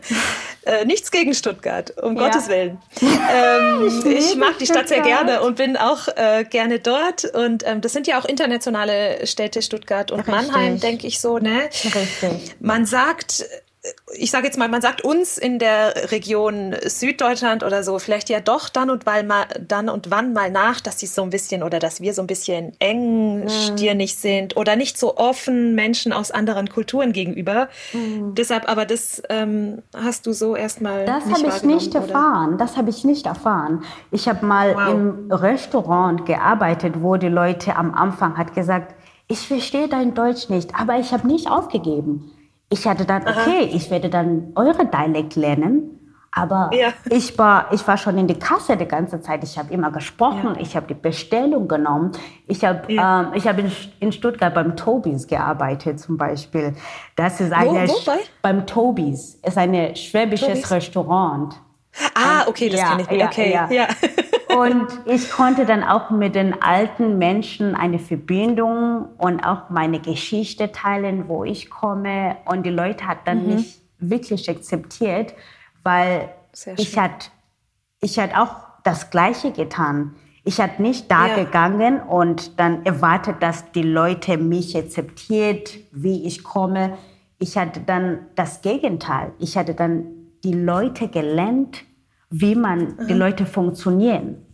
äh, 0.64 0.84
nichts 0.84 1.10
gegen 1.10 1.34
Stuttgart, 1.34 1.92
um 2.02 2.16
ja. 2.16 2.24
Gottes 2.24 2.48
Willen. 2.48 2.78
Ähm, 3.30 3.86
ich, 3.86 4.06
ich, 4.06 4.36
mag 4.36 4.58
die 4.58 4.66
Stadt 4.66 4.88
sehr 4.88 5.02
gerne 5.02 5.42
und 5.42 5.56
bin 5.56 5.76
auch 5.76 6.08
äh, 6.16 6.44
gerne 6.48 6.78
dort. 6.78 7.24
Und 7.24 7.66
ähm, 7.66 7.80
das 7.82 7.92
sind 7.92 8.06
ja 8.06 8.18
auch 8.18 8.24
internationale 8.24 9.26
Städte, 9.26 9.60
Stuttgart 9.60 10.10
und 10.10 10.20
Richtig. 10.20 10.34
Mannheim, 10.34 10.80
denke 10.80 11.06
ich 11.06 11.20
so. 11.20 11.38
Ne? 11.38 11.64
Richtig. 11.84 12.56
Man 12.60 12.86
sagt, 12.86 13.44
ich 14.14 14.30
sage 14.30 14.46
jetzt 14.46 14.58
mal, 14.58 14.68
man 14.68 14.82
sagt 14.82 15.02
uns 15.02 15.38
in 15.38 15.58
der 15.58 16.10
Region 16.10 16.74
Süddeutschland 16.84 17.62
oder 17.62 17.82
so 17.82 17.98
vielleicht 17.98 18.28
ja 18.28 18.40
doch 18.40 18.68
dann 18.68 18.90
und, 18.90 19.06
weil 19.06 19.24
mal, 19.24 19.46
dann 19.60 19.88
und 19.88 20.10
wann 20.10 20.32
mal 20.32 20.50
nach, 20.50 20.80
dass 20.80 20.98
sie 20.98 21.06
so 21.06 21.22
ein 21.22 21.30
bisschen 21.30 21.62
oder 21.62 21.78
dass 21.78 22.00
wir 22.00 22.14
so 22.14 22.22
ein 22.22 22.26
bisschen 22.26 22.72
engstirnig 22.78 24.14
mhm. 24.14 24.18
sind 24.18 24.56
oder 24.56 24.76
nicht 24.76 24.98
so 24.98 25.16
offen 25.16 25.74
Menschen 25.74 26.12
aus 26.12 26.30
anderen 26.30 26.68
Kulturen 26.68 27.12
gegenüber. 27.12 27.68
Mhm. 27.92 28.34
Deshalb, 28.34 28.68
aber 28.68 28.84
das 28.84 29.22
ähm, 29.28 29.82
hast 29.96 30.26
du 30.26 30.32
so 30.32 30.56
erstmal. 30.56 31.04
Das 31.04 31.24
habe 31.24 31.48
ich 31.48 31.62
nicht 31.62 31.90
oder? 31.90 32.00
erfahren. 32.00 32.58
Das 32.58 32.76
habe 32.76 32.90
ich 32.90 33.04
nicht 33.04 33.26
erfahren. 33.26 33.84
Ich 34.10 34.28
habe 34.28 34.44
mal 34.44 34.74
wow. 34.74 34.90
im 34.90 35.32
Restaurant 35.32 36.26
gearbeitet, 36.26 36.94
wo 37.00 37.16
die 37.16 37.28
Leute 37.28 37.76
am 37.76 37.94
Anfang 37.94 38.36
hat 38.36 38.54
gesagt, 38.54 38.94
ich 39.28 39.46
verstehe 39.46 39.88
dein 39.88 40.14
Deutsch 40.14 40.48
nicht, 40.48 40.74
aber 40.74 40.98
ich 40.98 41.12
habe 41.12 41.26
nicht 41.26 41.50
aufgegeben. 41.50 42.32
Ich 42.70 42.86
hatte 42.86 43.04
dann, 43.04 43.22
okay, 43.22 43.70
ich 43.72 43.90
werde 43.90 44.10
dann 44.10 44.52
eure 44.54 44.86
Dialekt 44.86 45.36
lernen. 45.36 45.94
Aber 46.30 46.70
ja. 46.72 46.92
ich, 47.10 47.36
war, 47.38 47.72
ich 47.72 47.86
war 47.88 47.96
schon 47.96 48.18
in 48.18 48.26
der 48.26 48.38
Kasse 48.38 48.76
die 48.76 48.84
ganze 48.86 49.20
Zeit. 49.20 49.42
Ich 49.42 49.58
habe 49.58 49.72
immer 49.72 49.90
gesprochen. 49.90 50.54
Ja. 50.54 50.60
Ich 50.60 50.76
habe 50.76 50.86
die 50.86 50.94
Bestellung 50.94 51.66
genommen. 51.66 52.12
Ich 52.46 52.64
habe 52.64 52.92
ja. 52.92 53.32
ähm, 53.34 53.44
hab 53.44 53.58
in, 53.58 53.72
in 54.00 54.12
Stuttgart 54.12 54.54
beim 54.54 54.76
Tobis 54.76 55.26
gearbeitet 55.26 55.98
zum 55.98 56.18
Beispiel. 56.18 56.74
Das 57.16 57.40
ist 57.40 57.52
eine 57.52 57.88
wo, 57.88 57.92
wo 57.92 58.04
bei? 58.04 58.18
beim 58.42 58.66
Tobis. 58.66 59.40
ist 59.42 59.56
ein 59.56 59.96
schwäbisches 59.96 60.48
Tobis? 60.48 60.70
Restaurant. 60.70 61.54
Ah, 62.14 62.46
okay, 62.46 62.68
das 62.68 62.80
ja, 62.80 62.96
kenne 62.96 63.02
ich. 63.10 63.24
Okay, 63.24 63.52
ja. 63.52 63.68
ja. 63.70 63.88
Und 64.56 64.86
ich 65.06 65.30
konnte 65.30 65.66
dann 65.66 65.82
auch 65.82 66.10
mit 66.10 66.34
den 66.34 66.62
alten 66.62 67.18
Menschen 67.18 67.74
eine 67.74 67.98
Verbindung 67.98 69.08
und 69.18 69.44
auch 69.44 69.70
meine 69.70 70.00
Geschichte 70.00 70.72
teilen, 70.72 71.28
wo 71.28 71.44
ich 71.44 71.70
komme. 71.70 72.36
Und 72.44 72.64
die 72.64 72.70
Leute 72.70 73.06
hat 73.06 73.18
dann 73.26 73.46
mhm. 73.46 73.54
mich 73.54 73.80
wirklich 73.98 74.48
akzeptiert, 74.48 75.34
weil 75.82 76.30
ich 76.76 76.98
hat 76.98 77.30
ich 78.00 78.18
hat 78.18 78.36
auch 78.36 78.54
das 78.84 79.10
Gleiche 79.10 79.52
getan. 79.52 80.14
Ich 80.44 80.60
hat 80.60 80.80
nicht 80.80 81.10
da 81.10 81.28
ja. 81.28 81.34
gegangen 81.34 82.00
und 82.00 82.58
dann 82.58 82.86
erwartet, 82.86 83.42
dass 83.42 83.70
die 83.72 83.82
Leute 83.82 84.38
mich 84.38 84.76
akzeptiert, 84.76 85.76
wie 85.92 86.26
ich 86.26 86.42
komme. 86.42 86.96
Ich 87.38 87.58
hatte 87.58 87.80
dann 87.80 88.26
das 88.34 88.62
Gegenteil. 88.62 89.32
Ich 89.38 89.56
hatte 89.58 89.74
dann 89.74 90.17
die 90.44 90.52
Leute 90.52 91.08
gelernt, 91.08 91.84
wie 92.30 92.54
man 92.54 92.80
mhm. 92.80 93.06
die 93.08 93.14
Leute 93.14 93.46
funktionieren, 93.46 94.44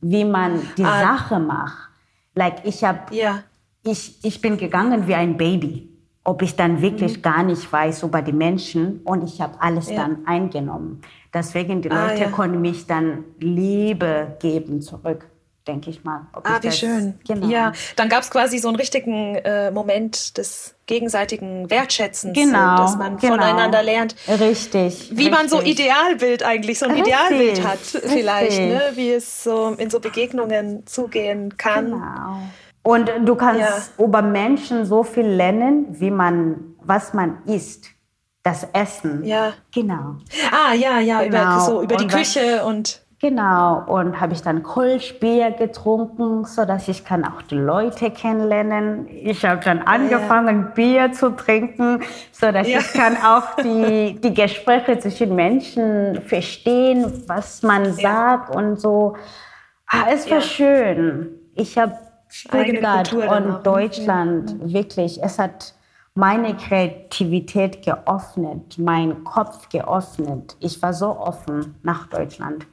wie 0.00 0.24
man 0.24 0.60
die 0.76 0.84
ah. 0.84 1.00
Sache 1.00 1.38
macht. 1.38 1.90
Like 2.34 2.64
ich 2.64 2.84
habe, 2.84 3.14
ja. 3.14 3.42
ich, 3.82 4.24
ich 4.24 4.40
bin 4.40 4.56
gegangen 4.56 5.06
wie 5.06 5.14
ein 5.14 5.36
Baby, 5.36 5.88
ob 6.24 6.42
ich 6.42 6.56
dann 6.56 6.80
wirklich 6.80 7.18
mhm. 7.18 7.22
gar 7.22 7.42
nicht 7.42 7.70
weiß 7.70 8.02
über 8.02 8.22
die 8.22 8.32
Menschen 8.32 9.00
und 9.04 9.24
ich 9.24 9.40
habe 9.40 9.60
alles 9.60 9.90
ja. 9.90 9.96
dann 9.96 10.26
eingenommen. 10.26 11.00
Deswegen 11.32 11.82
die 11.82 11.90
ah, 11.90 12.06
Leute 12.06 12.22
ah, 12.22 12.26
ja. 12.26 12.30
konnten 12.30 12.60
mich 12.60 12.86
dann 12.86 13.24
Liebe 13.38 14.36
geben 14.40 14.80
zurück 14.80 15.31
denke 15.66 15.90
ich 15.90 16.04
mal. 16.04 16.26
ah, 16.32 16.58
wie 16.60 16.72
schön. 16.72 17.14
Genau. 17.26 17.46
Ja, 17.46 17.72
dann 17.96 18.08
gab 18.08 18.22
es 18.22 18.30
quasi 18.30 18.58
so 18.58 18.68
einen 18.68 18.76
richtigen 18.76 19.36
äh, 19.36 19.70
Moment 19.70 20.36
des 20.38 20.74
gegenseitigen 20.86 21.70
Wertschätzens, 21.70 22.34
genau, 22.34 22.76
dass 22.76 22.96
man 22.96 23.16
genau. 23.16 23.34
voneinander 23.34 23.82
lernt. 23.82 24.16
Richtig. 24.28 25.10
Wie 25.10 25.14
richtig. 25.14 25.30
man 25.30 25.48
so 25.48 25.60
Idealbild 25.60 26.42
eigentlich, 26.42 26.78
so 26.78 26.86
ein 26.86 26.92
richtig, 26.92 27.12
Idealbild 27.12 27.66
hat 27.66 27.78
vielleicht, 27.78 28.60
ne? 28.60 28.92
wie 28.94 29.12
es 29.12 29.44
so 29.44 29.74
in 29.78 29.90
so 29.90 30.00
Begegnungen 30.00 30.86
zugehen 30.86 31.56
kann. 31.56 31.92
Genau. 31.92 32.42
Und 32.82 33.10
du 33.24 33.36
kannst 33.36 33.60
ja. 33.60 34.04
über 34.04 34.22
Menschen 34.22 34.84
so 34.84 35.04
viel 35.04 35.26
lernen, 35.26 35.86
wie 36.00 36.10
man, 36.10 36.74
was 36.82 37.14
man 37.14 37.44
isst. 37.46 37.86
Das 38.42 38.66
Essen. 38.72 39.22
Ja. 39.22 39.52
Genau. 39.72 40.16
Ah, 40.50 40.74
ja, 40.74 40.98
ja, 40.98 41.22
genau. 41.22 41.28
über, 41.28 41.60
so, 41.60 41.82
über 41.82 41.96
die 41.96 42.08
Küche 42.08 42.64
und 42.64 43.01
Genau, 43.24 43.84
und 43.86 44.20
habe 44.20 44.32
ich 44.32 44.42
dann 44.42 44.64
Kolschbier 44.64 45.52
getrunken, 45.52 46.44
so 46.44 46.64
dass 46.64 46.88
ich 46.88 47.04
kann 47.04 47.24
auch 47.24 47.40
die 47.42 47.54
Leute 47.54 48.10
kennenlernen. 48.10 49.06
Ich 49.08 49.44
habe 49.44 49.62
dann 49.62 49.78
angefangen, 49.82 50.62
ja. 50.62 50.68
Bier 50.74 51.12
zu 51.12 51.30
trinken, 51.30 52.02
so 52.32 52.50
dass 52.50 52.66
ja. 52.66 52.80
ich 52.80 52.92
kann 52.92 53.16
auch 53.16 53.54
die, 53.62 54.20
die 54.20 54.34
Gespräche 54.34 54.98
zwischen 54.98 55.36
Menschen 55.36 56.20
verstehen, 56.22 57.22
was 57.28 57.62
man 57.62 57.92
sagt 57.92 58.56
und 58.56 58.80
so. 58.80 59.14
Ah, 59.86 60.06
es 60.10 60.28
war 60.28 60.40
schön. 60.40 61.28
Ich 61.54 61.78
habe 61.78 61.96
Stuttgart 62.26 63.12
und. 63.12 63.28
Ne? 63.28 63.60
Deutschland 63.62 64.72
wirklich, 64.72 65.22
es 65.22 65.38
hat 65.38 65.74
meine 66.16 66.56
Kreativität 66.56 67.84
geöffnet, 67.84 68.78
meinen 68.78 69.22
Kopf 69.22 69.68
geöffnet. 69.68 70.56
Ich 70.58 70.82
war 70.82 70.92
so 70.92 71.16
offen 71.16 71.76
nach 71.84 72.08
Deutschland. 72.08 72.66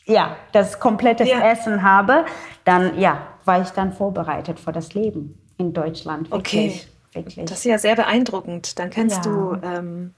ja, 0.05 0.35
das 0.51 0.79
komplettes. 0.79 1.29
Essen 1.29 1.83
habe. 1.83 2.25
Dann, 2.65 2.99
ja, 2.99 3.19
war 3.45 3.61
ich 3.61 3.69
dann 3.69 3.93
vorbereitet 3.93 4.59
für 4.59 4.71
das 4.73 4.93
Leben 4.93 5.42
in 5.63 5.73
Deutschland. 5.73 6.31
Wirklich, 6.31 6.73
okay. 6.75 6.81
Wirklich. 7.13 7.45
Das 7.45 7.59
ist 7.59 7.65
ja 7.65 7.77
sehr 7.77 7.95
beeindruckend. 7.95 8.79
Dann 8.79 8.89
kennst 8.89 9.25
du, 9.25 9.55
ähm, 9.63 10.13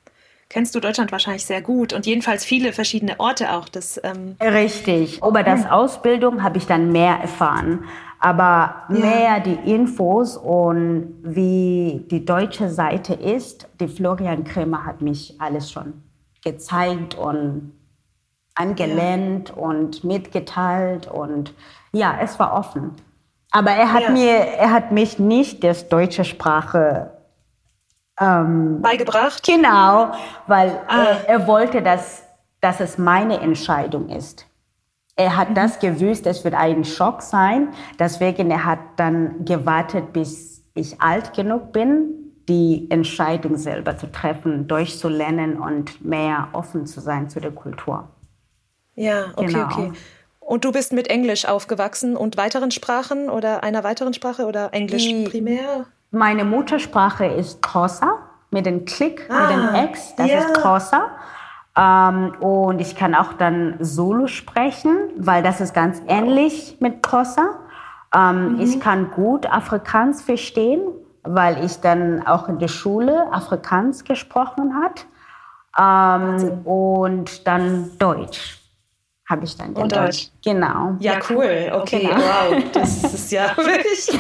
kennst 0.50 0.76
du 0.76 0.80
Deutschland 0.80 1.12
wahrscheinlich 1.12 1.46
sehr 1.46 1.62
gut 1.62 1.94
und 1.94 2.06
jedenfalls 2.06 2.46
viele 2.46 2.74
verschiedene 2.74 3.20
Orte 3.20 3.54
auch. 3.54 3.68
Das, 3.68 4.00
ähm 4.04 4.38
Richtig. 4.42 5.22
Über 5.24 5.44
das 5.44 5.64
hm. 5.64 5.72
Ausbildung 5.72 6.44
habe 6.44 6.58
ich 6.58 6.68
dann 6.68 6.92
mehr 6.92 7.18
erfahren. 7.18 7.84
Aber 8.20 8.84
ja. 8.90 8.96
mehr 8.96 9.40
die 9.42 9.72
Infos 9.72 10.38
und 10.38 11.16
wie 11.22 12.06
die 12.10 12.26
deutsche 12.26 12.70
Seite 12.70 13.14
ist, 13.14 13.68
die 13.80 13.88
Florian 13.88 14.46
Kremer 14.46 14.86
hat 14.86 15.02
mich 15.02 15.36
alles 15.40 15.72
schon 15.72 16.02
gezeigt 16.44 17.16
und 17.16 17.74
angelernt 18.56 19.50
ja. 19.50 19.62
und 19.62 20.04
mitgeteilt 20.04 21.08
und 21.08 21.54
ja, 21.92 22.18
es 22.22 22.40
war 22.40 22.54
offen. 22.54 22.92
Aber 23.56 23.72
er 23.72 23.94
hat 23.94 24.02
ja. 24.02 24.10
mir, 24.10 24.34
er 24.34 24.72
hat 24.74 24.92
mich 24.92 25.18
nicht 25.18 25.64
das 25.64 25.88
deutsche 25.88 26.26
Sprache 26.26 27.12
ähm, 28.20 28.82
beigebracht. 28.82 29.44
Genau, 29.46 30.12
weil 30.46 30.78
ah. 30.90 31.06
er, 31.06 31.30
er 31.30 31.48
wollte, 31.48 31.82
dass, 31.82 32.24
dass 32.60 32.82
es 32.82 32.98
meine 32.98 33.40
Entscheidung 33.40 34.10
ist. 34.10 34.46
Er 35.16 35.38
hat 35.38 35.56
das 35.56 35.80
gewusst, 35.80 36.28
es 36.28 36.44
wird 36.44 36.54
ein 36.54 36.84
Schock 36.84 37.22
sein. 37.22 37.70
Deswegen 37.98 38.52
er 38.52 38.66
hat 38.66 38.80
dann 38.98 39.46
gewartet, 39.46 40.12
bis 40.12 40.62
ich 40.74 41.00
alt 41.02 41.34
genug 41.34 41.72
bin, 41.72 42.34
die 42.50 42.92
Entscheidung 42.92 43.56
selber 43.56 43.96
zu 43.96 44.12
treffen, 44.12 44.68
durchzulernen 44.68 45.58
und 45.58 46.04
mehr 46.04 46.50
offen 46.52 46.86
zu 46.86 47.00
sein 47.00 47.30
zu 47.30 47.40
der 47.40 47.52
Kultur. 47.52 48.10
Ja, 48.96 49.28
okay, 49.38 49.46
genau. 49.46 49.66
okay. 49.66 49.92
Und 50.46 50.64
du 50.64 50.72
bist 50.72 50.94
mit 50.94 51.10
Englisch 51.10 51.46
aufgewachsen 51.46 52.16
und 52.16 52.38
weiteren 52.38 52.70
Sprachen 52.70 53.32
oder 53.32 53.64
einer 53.64 53.84
weiteren 53.84 54.14
Sprache 54.14 54.46
oder 54.46 54.70
Englisch 54.74 55.04
die, 55.04 55.24
primär? 55.24 55.88
Meine 56.12 56.46
Muttersprache 56.46 57.26
ist 57.26 57.64
Xhosa 57.64 58.20
mit 58.52 58.68
dem 58.68 58.86
Klick, 58.86 59.28
ah, 59.28 59.48
mit 59.48 59.50
dem 59.50 59.66
ah, 59.66 59.84
X, 59.86 60.16
das 60.16 60.30
ja. 60.30 60.38
ist 60.38 60.54
Xhosa. 60.54 61.10
Ähm, 61.76 62.36
und 62.42 62.80
ich 62.80 62.96
kann 62.96 63.16
auch 63.16 63.34
dann 63.34 63.78
Solo 63.80 64.28
sprechen, 64.28 64.96
weil 65.18 65.42
das 65.42 65.62
ist 65.62 65.74
ganz 65.74 66.00
ähnlich 66.08 66.78
mit 66.80 67.02
Xhosa. 67.02 67.56
Ähm, 68.16 68.54
mhm. 68.54 68.62
Ich 68.62 68.80
kann 68.80 69.10
gut 69.10 69.52
Afrikaans 69.52 70.22
verstehen, 70.22 70.82
weil 71.24 71.66
ich 71.66 71.82
dann 71.82 72.26
auch 72.28 72.48
in 72.50 72.60
der 72.60 72.68
Schule 72.68 73.34
Afrikaans 73.34 74.04
gesprochen 74.04 74.76
hat. 74.76 75.08
Ähm, 75.78 76.66
und 76.66 77.48
dann 77.48 77.98
Deutsch 77.98 78.62
habe 79.28 79.46
ich 79.46 79.58
dann 79.58 79.74
gelernt. 79.74 79.94
Und 79.94 80.02
Deutsch. 80.02 80.30
Genau. 80.44 80.96
Ja, 81.00 81.20
cool. 81.30 81.72
Okay, 81.74 82.08
genau. 82.08 82.18
wow. 82.18 82.64
Das 82.72 83.04
ist 83.04 83.32
ja 83.32 83.56
wirklich 83.58 84.20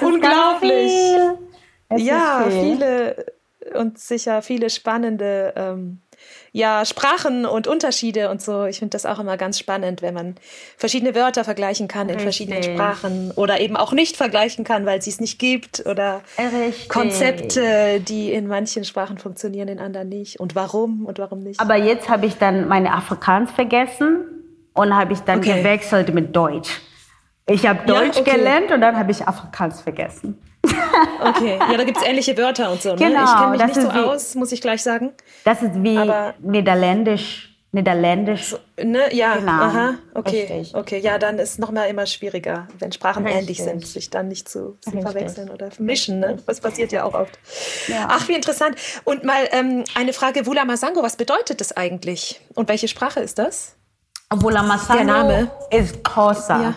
unglaublich. 0.00 0.92
ja, 1.96 2.46
viele 2.48 3.26
und 3.74 3.98
sicher 3.98 4.42
viele 4.42 4.70
spannende 4.70 5.52
ähm, 5.56 6.00
ja, 6.52 6.84
Sprachen 6.84 7.46
und 7.46 7.66
Unterschiede 7.66 8.30
und 8.30 8.42
so. 8.42 8.64
Ich 8.64 8.78
finde 8.78 8.90
das 8.90 9.06
auch 9.06 9.18
immer 9.18 9.36
ganz 9.36 9.58
spannend, 9.58 10.02
wenn 10.02 10.14
man 10.14 10.34
verschiedene 10.76 11.14
Wörter 11.14 11.44
vergleichen 11.44 11.86
kann 11.86 12.08
in 12.08 12.16
Richtig. 12.16 12.22
verschiedenen 12.22 12.62
Sprachen 12.62 13.30
oder 13.32 13.60
eben 13.60 13.76
auch 13.76 13.92
nicht 13.92 14.16
vergleichen 14.16 14.64
kann, 14.64 14.86
weil 14.86 14.98
es 14.98 15.06
es 15.06 15.20
nicht 15.20 15.38
gibt 15.38 15.84
oder 15.86 16.22
Richtig. 16.38 16.88
Konzepte, 16.88 18.00
die 18.00 18.32
in 18.32 18.46
manchen 18.46 18.84
Sprachen 18.84 19.18
funktionieren, 19.18 19.68
in 19.68 19.78
anderen 19.78 20.08
nicht 20.08 20.40
und 20.40 20.54
warum 20.54 21.06
und 21.06 21.18
warum 21.18 21.40
nicht. 21.40 21.60
Aber 21.60 21.76
jetzt 21.76 22.08
habe 22.08 22.26
ich 22.26 22.36
dann 22.36 22.66
meine 22.68 22.92
Afrikaans 22.92 23.50
vergessen 23.50 24.24
und 24.72 24.94
habe 24.94 25.12
ich 25.12 25.20
dann 25.20 25.38
okay. 25.38 25.58
gewechselt 25.58 26.12
mit 26.14 26.34
Deutsch. 26.34 26.80
Ich 27.46 27.66
habe 27.66 27.80
Deutsch 27.86 28.16
ja, 28.16 28.22
okay. 28.22 28.36
gelernt 28.36 28.70
und 28.70 28.80
dann 28.80 28.96
habe 28.96 29.10
ich 29.10 29.26
Afrikaans 29.26 29.80
vergessen. 29.80 30.40
Okay, 30.62 31.58
ja, 31.58 31.76
da 31.76 31.84
gibt 31.84 31.98
es 31.98 32.04
ähnliche 32.04 32.36
Wörter 32.36 32.70
und 32.70 32.82
so. 32.82 32.90
Ne? 32.90 32.96
Genau, 32.96 33.24
ich 33.24 33.34
kenne 33.34 33.50
mich 33.50 33.64
nicht 33.64 33.74
so 33.74 33.94
wie, 33.94 33.98
aus, 33.98 34.34
muss 34.34 34.52
ich 34.52 34.60
gleich 34.60 34.82
sagen. 34.82 35.12
Das 35.44 35.62
ist 35.62 35.82
wie 35.82 35.96
Aber, 35.96 36.34
Niederländisch. 36.40 37.50
Niederländisch. 37.72 38.46
So, 38.48 38.58
ne? 38.82 39.14
Ja, 39.14 39.36
genau. 39.36 39.52
aha, 39.52 39.94
okay. 40.14 40.40
Richtig. 40.50 40.74
Okay, 40.74 40.98
ja, 40.98 41.18
dann 41.18 41.38
ist 41.38 41.50
es 41.52 41.58
nochmal 41.58 41.88
immer 41.88 42.04
schwieriger, 42.04 42.66
wenn 42.80 42.90
Sprachen 42.90 43.24
Richtig. 43.24 43.42
ähnlich 43.42 43.62
sind, 43.62 43.86
sich 43.86 44.10
dann 44.10 44.26
nicht 44.26 44.48
zu, 44.48 44.76
verwechseln 44.80 45.50
oder 45.50 45.68
mischen. 45.78 46.18
Ne? 46.18 46.38
Das 46.46 46.60
passiert 46.60 46.90
ja 46.90 47.04
auch 47.04 47.14
oft. 47.14 47.38
Ja. 47.86 48.08
Ach, 48.10 48.26
wie 48.26 48.34
interessant. 48.34 48.76
Und 49.04 49.22
mal 49.22 49.48
ähm, 49.52 49.84
eine 49.94 50.12
Frage, 50.12 50.46
Wula 50.46 50.64
Masango, 50.64 51.02
was 51.02 51.16
bedeutet 51.16 51.60
das 51.60 51.76
eigentlich? 51.76 52.40
Und 52.54 52.68
welche 52.68 52.88
Sprache 52.88 53.20
ist 53.20 53.38
das? 53.38 53.76
Wula 54.34 54.64
Masango 54.64 55.04
Der 55.04 55.04
Name 55.04 55.50
ist 55.70 56.02
Xhosa. 56.02 56.60
Ja. 56.60 56.74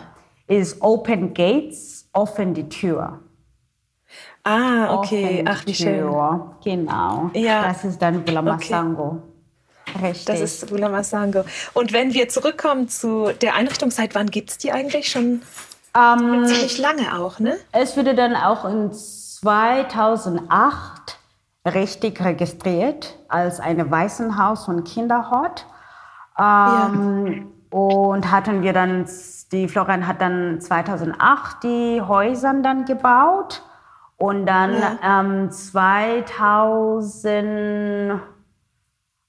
Ist 0.48 0.80
Open 0.82 1.34
Gates, 1.34 2.08
offen 2.14 2.54
die 2.54 2.70
Tür. 2.70 3.20
Ah, 4.44 4.96
okay. 4.96 5.46
Ach, 5.48 5.66
wie 5.66 5.74
schön. 5.74 6.12
Genau. 6.64 7.32
Ja. 7.34 7.64
Das 7.64 7.86
ist 7.86 8.02
dann 8.02 8.26
Bulamasango. 8.26 9.22
Okay. 9.88 10.00
Richtig. 10.02 10.26
Das 10.26 10.42
ist 10.42 10.70
Bulamasango. 10.70 11.46
Und 11.74 11.94
wenn 11.94 12.14
wir 12.14 12.28
zurückkommen 12.30 12.88
zu 12.90 13.32
der 13.42 13.56
Einrichtung, 13.56 13.90
seit 13.92 14.16
wann 14.16 14.28
gibt 14.28 14.52
es 14.52 14.58
die 14.58 14.72
eigentlich 14.72 15.10
schon? 15.10 15.42
Ähm, 15.96 16.46
ziemlich 16.46 16.78
lange 16.80 17.20
auch, 17.20 17.40
ne? 17.40 17.58
Es 17.72 17.96
wurde 17.96 18.16
dann 18.16 18.36
auch 18.36 18.66
in 18.66 18.92
2008 18.92 21.20
richtig 21.66 22.20
registriert 22.24 23.18
als 23.30 23.60
eine 23.60 23.92
Waisenhaus- 23.92 24.68
und 24.68 24.84
Kinderhort. 24.86 25.68
Ähm, 26.40 27.28
ja. 27.28 27.44
Und 27.78 28.32
hatten 28.32 28.64
wir 28.64 28.74
dann, 28.74 29.08
die 29.52 29.68
Florian 29.68 30.08
hat 30.08 30.22
dann 30.22 30.62
2008 30.62 31.64
die 31.64 32.02
Häuser 32.02 32.54
dann 32.62 32.86
gebaut. 32.86 33.64
Und 34.24 34.46
dann 34.46 34.80
ja. 34.80 35.00
ähm, 35.04 35.52
2000, 35.52 38.22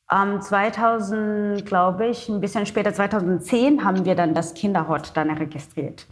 ähm, 0.09 0.41
2000 0.41 1.67
glaube 1.67 2.07
ich, 2.07 2.29
ein 2.29 2.41
bisschen 2.41 2.65
später, 2.65 2.95
2010, 2.95 3.85
haben 3.85 4.05
wir 4.05 4.15
dann 4.15 4.35
das 4.35 4.55
Kinderhort 4.55 5.17
dann 5.17 5.31
registriert. 5.31 6.07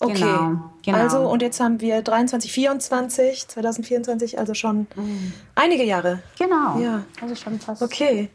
Okay, 0.00 0.14
genau, 0.14 0.72
genau. 0.82 0.98
also 0.98 1.30
und 1.30 1.40
jetzt 1.40 1.60
haben 1.60 1.80
wir 1.80 2.02
23, 2.02 2.50
24, 2.50 3.46
2024, 3.46 4.40
also 4.40 4.54
schon 4.54 4.88
mhm. 4.96 5.32
einige 5.54 5.84
Jahre. 5.84 6.18
Genau, 6.36 6.80
ja. 6.80 7.04
also 7.22 7.36
schon 7.36 7.60
fast 7.60 7.80
okay. 7.80 8.28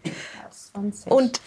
20. 0.71 1.11
Und, 1.11 1.41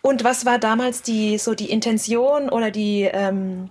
und 0.00 0.24
was 0.24 0.46
war 0.46 0.58
damals 0.58 1.02
die, 1.02 1.36
so 1.36 1.54
die 1.54 1.70
Intention 1.70 2.48
oder 2.48 2.70
die... 2.70 3.02
Ähm, 3.02 3.70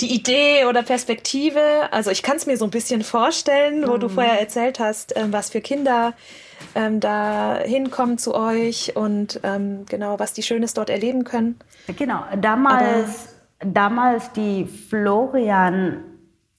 die 0.00 0.14
Idee 0.14 0.64
oder 0.66 0.82
Perspektive. 0.82 1.60
Also 1.90 2.10
ich 2.10 2.22
kann 2.22 2.36
es 2.36 2.46
mir 2.46 2.56
so 2.56 2.64
ein 2.64 2.70
bisschen 2.70 3.02
vorstellen, 3.02 3.86
wo 3.86 3.94
mhm. 3.94 4.00
du 4.00 4.08
vorher 4.08 4.40
erzählt 4.40 4.78
hast, 4.78 5.16
ähm, 5.16 5.32
was 5.32 5.50
für 5.50 5.60
Kinder 5.60 6.14
ähm, 6.74 7.00
da 7.00 7.58
hinkommen 7.58 8.18
zu 8.18 8.34
euch 8.34 8.96
und 8.96 9.40
ähm, 9.42 9.86
genau, 9.86 10.18
was 10.18 10.32
die 10.32 10.42
Schönes 10.42 10.74
dort 10.74 10.90
erleben 10.90 11.24
können. 11.24 11.58
Genau, 11.96 12.24
damals, 12.40 13.34
Aber, 13.60 13.70
damals 13.70 14.32
die 14.32 14.66
Florian 14.66 16.02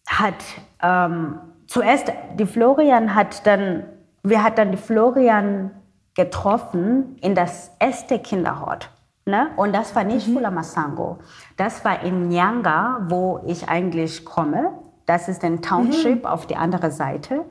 hat 0.07 0.35
ähm, 0.81 1.39
zuerst, 1.67 2.11
die 2.37 2.45
Florian 2.45 3.13
hat 3.13 3.45
dann, 3.45 3.85
wir 4.23 4.43
hat 4.43 4.57
dann 4.57 4.71
die 4.71 4.77
Florian 4.77 5.71
getroffen 6.15 7.17
in 7.21 7.35
das 7.35 7.71
erste 7.79 8.19
Kinderhort. 8.19 8.89
Ne? 9.27 9.49
Und 9.57 9.75
das 9.75 9.93
war 9.93 10.03
nicht 10.03 10.27
mhm. 10.27 10.33
Fula 10.33 10.51
Masango. 10.51 11.19
Das 11.57 11.83
war 11.85 12.01
in 12.01 12.29
Nyanga, 12.29 13.05
wo 13.09 13.41
ich 13.45 13.67
eigentlich 13.69 14.25
komme. 14.25 14.71
Das 15.05 15.27
ist 15.27 15.43
ein 15.43 15.61
Township 15.61 16.23
mhm. 16.23 16.25
auf 16.25 16.47
die 16.47 16.55
andere 16.55 16.91
Seite. 16.91 17.45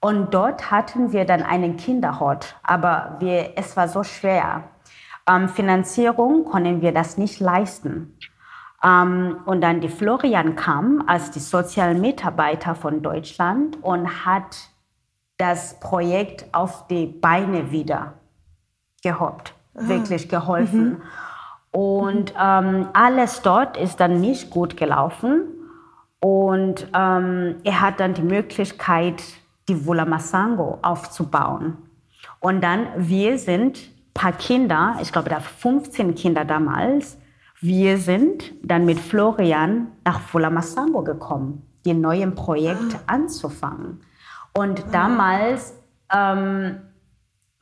Und 0.00 0.34
dort 0.34 0.70
hatten 0.70 1.12
wir 1.12 1.24
dann 1.24 1.42
einen 1.42 1.76
Kinderhort. 1.76 2.56
Aber 2.62 3.16
wir, 3.20 3.52
es 3.56 3.76
war 3.76 3.88
so 3.88 4.02
schwer. 4.02 4.64
Ähm, 5.28 5.48
Finanzierung 5.48 6.44
konnten 6.44 6.80
wir 6.82 6.92
das 6.92 7.18
nicht 7.18 7.38
leisten. 7.38 8.18
Ähm, 8.82 9.36
und 9.44 9.60
dann 9.60 9.80
die 9.80 9.88
Florian 9.88 10.56
kam 10.56 11.04
als 11.06 11.30
die 11.30 11.40
sozialen 11.40 12.00
Mitarbeiter 12.00 12.74
von 12.74 13.02
Deutschland 13.02 13.78
und 13.82 14.26
hat 14.26 14.70
das 15.36 15.78
Projekt 15.78 16.46
auf 16.52 16.86
die 16.88 17.06
Beine 17.06 17.70
wieder 17.70 18.14
gehobt, 19.02 19.54
ah. 19.74 19.88
wirklich 19.88 20.28
geholfen. 20.28 20.84
Mhm. 20.90 21.02
Und 21.72 22.34
ähm, 22.38 22.88
alles 22.92 23.40
dort 23.42 23.76
ist 23.76 23.98
dann 23.98 24.20
nicht 24.20 24.50
gut 24.50 24.76
gelaufen. 24.76 25.44
Und 26.20 26.86
ähm, 26.94 27.56
er 27.64 27.80
hat 27.80 27.98
dann 27.98 28.14
die 28.14 28.22
Möglichkeit, 28.22 29.22
die 29.68 29.86
Vula 29.86 30.04
Masango 30.04 30.78
aufzubauen. 30.82 31.78
Und 32.40 32.62
dann, 32.62 32.86
wir 32.96 33.38
sind 33.38 33.78
ein 33.78 34.12
paar 34.14 34.32
Kinder, 34.32 34.96
ich 35.00 35.10
glaube, 35.12 35.30
da 35.30 35.40
15 35.40 36.14
Kinder 36.14 36.44
damals, 36.44 37.18
wir 37.60 37.98
sind 37.98 38.52
dann 38.62 38.84
mit 38.84 38.98
Florian 38.98 39.88
nach 40.04 40.20
Vula 40.32 40.50
Masango 40.50 41.02
gekommen, 41.02 41.62
die 41.84 41.94
neuen 41.94 42.34
Projekt 42.34 42.96
ah. 43.06 43.14
anzufangen. 43.14 44.00
Und 44.52 44.80
ah. 44.80 44.88
damals, 44.92 45.74
ähm, 46.12 46.80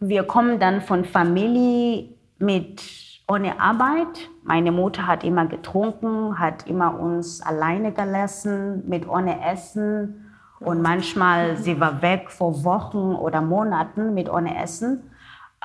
wir 0.01 0.25
kommen 0.25 0.59
dann 0.59 0.81
von 0.81 1.05
Familie 1.05 2.09
mit 2.39 2.83
ohne 3.29 3.61
Arbeit. 3.61 4.31
Meine 4.43 4.73
Mutter 4.73 5.07
hat 5.07 5.23
immer 5.23 5.47
getrunken, 5.47 6.39
hat 6.39 6.67
immer 6.67 6.99
uns 6.99 7.43
alleine 7.43 7.93
gelassen, 7.93 8.89
mit 8.89 9.07
ohne 9.07 9.47
Essen. 9.47 10.27
Und 10.59 10.83
manchmal 10.83 11.57
sie 11.57 11.79
war 11.81 12.03
weg 12.03 12.31
vor 12.31 12.65
Wochen 12.65 13.15
oder 13.15 13.41
Monaten 13.41 14.15
mit 14.15 14.29
ohne 14.29 14.61
Essen. 14.63 15.11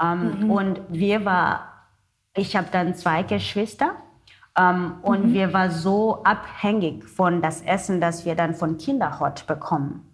Ähm, 0.02 0.42
mhm. 0.42 0.52
Und 0.52 0.82
wir 0.90 1.26
war, 1.26 1.72
ich 2.36 2.56
habe 2.56 2.68
dann 2.72 2.94
zwei 2.94 3.24
Geschwister. 3.24 3.92
Ähm, 4.58 4.96
und 5.02 5.28
mhm. 5.28 5.34
wir 5.34 5.54
waren 5.54 5.72
so 5.72 6.24
abhängig 6.24 7.06
von 7.06 7.42
das 7.42 7.62
Essen, 7.62 8.00
das 8.00 8.26
wir 8.26 8.36
dann 8.36 8.54
von 8.54 8.78
Kinderhort 8.78 9.48
bekommen. 9.48 10.14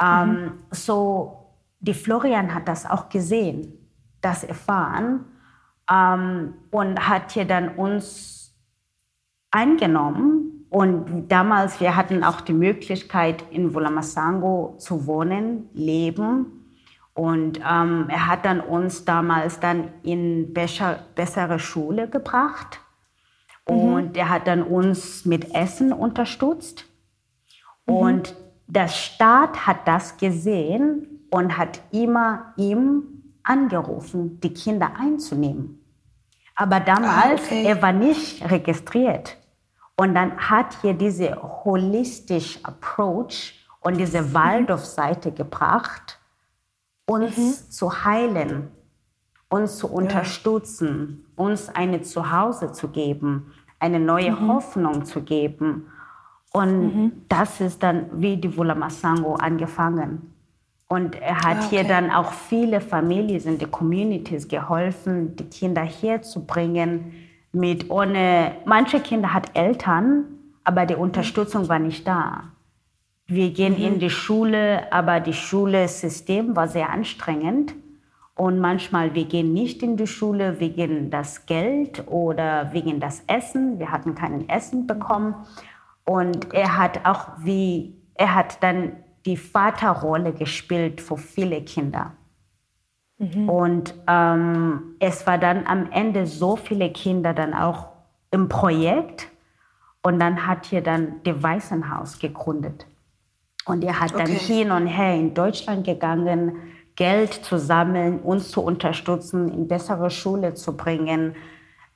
Ähm, 0.00 0.30
mhm. 0.30 0.52
So, 0.70 1.43
die 1.84 1.94
Florian 1.94 2.54
hat 2.54 2.66
das 2.66 2.86
auch 2.86 3.08
gesehen, 3.08 3.72
das 4.20 4.42
erfahren 4.42 5.26
ähm, 5.90 6.54
und 6.70 7.08
hat 7.08 7.32
hier 7.32 7.44
dann 7.44 7.76
uns 7.76 8.54
eingenommen. 9.50 10.66
Und 10.70 11.28
damals, 11.28 11.80
wir 11.80 11.94
hatten 11.94 12.24
auch 12.24 12.40
die 12.40 12.54
Möglichkeit, 12.54 13.44
in 13.50 13.74
Wolamasango 13.74 14.76
zu 14.78 15.06
wohnen, 15.06 15.68
leben. 15.72 16.64
Und 17.12 17.60
ähm, 17.60 18.06
er 18.08 18.26
hat 18.26 18.44
dann 18.44 18.60
uns 18.60 19.04
damals 19.04 19.60
dann 19.60 19.92
in 20.02 20.52
besser, 20.52 21.00
bessere 21.14 21.58
Schule 21.58 22.08
gebracht. 22.08 22.80
Mhm. 23.68 23.76
Und 23.76 24.16
er 24.16 24.30
hat 24.30 24.48
dann 24.48 24.62
uns 24.62 25.24
mit 25.26 25.54
Essen 25.54 25.92
unterstützt. 25.92 26.86
Mhm. 27.86 27.94
Und 27.94 28.36
der 28.66 28.88
Staat 28.88 29.66
hat 29.66 29.86
das 29.86 30.16
gesehen 30.16 31.13
und 31.34 31.58
hat 31.58 31.80
immer 31.90 32.54
ihm 32.56 33.24
angerufen, 33.42 34.38
die 34.38 34.54
Kinder 34.54 34.92
einzunehmen. 34.96 35.84
Aber 36.54 36.78
damals, 36.78 37.40
ah, 37.40 37.46
okay. 37.46 37.64
er 37.64 37.82
war 37.82 37.92
nicht 37.92 38.48
registriert. 38.48 39.36
Und 39.96 40.14
dann 40.14 40.36
hat 40.38 40.76
hier 40.80 40.94
diese 40.94 41.34
holistische 41.64 42.64
Approach 42.64 43.66
und 43.80 43.96
diese 43.96 44.22
mhm. 44.22 44.34
Waldorf-Seite 44.34 45.32
gebracht, 45.32 46.20
uns 47.04 47.36
mhm. 47.36 47.70
zu 47.72 48.04
heilen, 48.04 48.68
uns 49.48 49.78
zu 49.78 49.88
unterstützen, 49.88 51.24
ja. 51.36 51.44
uns 51.44 51.68
eine 51.68 52.02
Zuhause 52.02 52.70
zu 52.70 52.90
geben, 52.90 53.52
eine 53.80 53.98
neue 53.98 54.30
mhm. 54.30 54.52
Hoffnung 54.52 55.04
zu 55.04 55.20
geben. 55.22 55.88
Und 56.52 56.94
mhm. 56.94 57.12
das 57.28 57.60
ist 57.60 57.82
dann 57.82 58.06
wie 58.22 58.36
die 58.36 58.56
Vula 58.56 58.76
Masango 58.76 59.34
angefangen. 59.34 60.33
Und 60.88 61.20
er 61.20 61.42
hat 61.42 61.58
okay. 61.58 61.66
hier 61.70 61.84
dann 61.84 62.10
auch 62.10 62.32
viele 62.32 62.80
Familien 62.80 63.42
in 63.44 63.58
den 63.58 63.70
Communities 63.70 64.48
geholfen, 64.48 65.34
die 65.36 65.44
Kinder 65.44 65.82
hier 65.82 66.22
zu 66.22 66.44
bringen. 66.44 67.12
Mit 67.52 67.90
ohne, 67.90 68.52
manche 68.64 69.00
Kinder 69.00 69.32
hat 69.32 69.56
Eltern, 69.56 70.24
aber 70.62 70.86
die 70.86 70.94
Unterstützung 70.94 71.68
war 71.68 71.78
nicht 71.78 72.06
da. 72.06 72.44
Wir 73.26 73.50
gehen 73.50 73.74
mhm. 73.78 73.84
in 73.84 73.98
die 73.98 74.10
Schule, 74.10 74.92
aber 74.92 75.20
das 75.20 75.36
Schulsystem 75.36 76.54
war 76.54 76.68
sehr 76.68 76.90
anstrengend. 76.90 77.74
Und 78.36 78.58
manchmal, 78.58 79.14
wir 79.14 79.24
gehen 79.26 79.52
nicht 79.52 79.82
in 79.82 79.96
die 79.96 80.08
Schule 80.08 80.58
wegen 80.58 81.10
das 81.10 81.46
Geld 81.46 82.06
oder 82.08 82.72
wegen 82.72 82.98
das 82.98 83.22
Essen. 83.28 83.78
Wir 83.78 83.92
hatten 83.92 84.14
kein 84.14 84.48
Essen 84.48 84.86
bekommen. 84.86 85.36
Und 86.04 86.52
er 86.52 86.76
hat 86.76 87.06
auch 87.06 87.28
wie, 87.38 87.94
er 88.14 88.34
hat 88.34 88.62
dann 88.62 88.92
die 89.26 89.36
Vaterrolle 89.36 90.32
gespielt 90.32 91.00
für 91.00 91.16
viele 91.16 91.62
Kinder. 91.62 92.12
Mhm. 93.18 93.48
Und 93.48 93.94
ähm, 94.06 94.96
es 94.98 95.26
war 95.26 95.38
dann 95.38 95.66
am 95.66 95.90
Ende 95.90 96.26
so 96.26 96.56
viele 96.56 96.90
Kinder 96.90 97.32
dann 97.32 97.54
auch 97.54 97.88
im 98.30 98.48
Projekt. 98.48 99.28
Und 100.02 100.20
dann 100.20 100.46
hat 100.46 100.66
hier 100.66 100.82
dann 100.82 101.20
das 101.24 101.42
Waisenhaus 101.42 102.18
gegründet. 102.18 102.86
Und 103.64 103.82
er 103.82 104.00
hat 104.00 104.12
okay. 104.12 104.24
dann 104.24 104.32
hin 104.32 104.70
und 104.70 104.86
her 104.86 105.14
in 105.14 105.32
Deutschland 105.32 105.86
gegangen, 105.86 106.58
Geld 106.96 107.32
zu 107.32 107.58
sammeln, 107.58 108.20
uns 108.20 108.50
zu 108.50 108.60
unterstützen, 108.60 109.48
in 109.48 109.66
bessere 109.66 110.10
Schule 110.10 110.54
zu 110.54 110.76
bringen. 110.76 111.34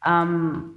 Ähm, 0.05 0.71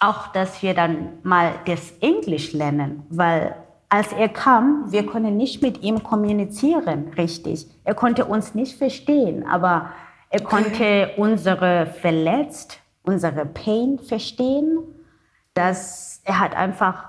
auch, 0.00 0.28
dass 0.28 0.62
wir 0.62 0.74
dann 0.74 1.18
mal 1.22 1.52
das 1.66 1.92
Englisch 2.00 2.52
lernen, 2.52 3.04
weil 3.10 3.54
als 3.88 4.12
er 4.12 4.28
kam, 4.28 4.90
wir 4.90 5.06
konnten 5.06 5.36
nicht 5.36 5.62
mit 5.62 5.82
ihm 5.82 6.02
kommunizieren, 6.02 7.12
richtig. 7.16 7.66
Er 7.84 7.94
konnte 7.94 8.24
uns 8.24 8.54
nicht 8.54 8.76
verstehen, 8.76 9.46
aber 9.46 9.90
er 10.30 10.40
konnte 10.40 11.12
unsere 11.16 11.86
Verletzt, 11.86 12.80
unsere 13.02 13.46
Pain 13.46 13.98
verstehen. 13.98 14.78
Dass 15.54 16.20
er 16.24 16.40
hat 16.40 16.54
einfach 16.54 17.04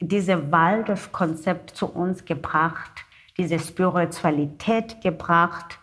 dieses 0.00 0.50
Waldorf-Konzept 0.50 1.76
zu 1.76 1.86
uns 1.86 2.24
gebracht, 2.24 2.92
diese 3.36 3.58
Spiritualität 3.58 5.02
gebracht. 5.02 5.78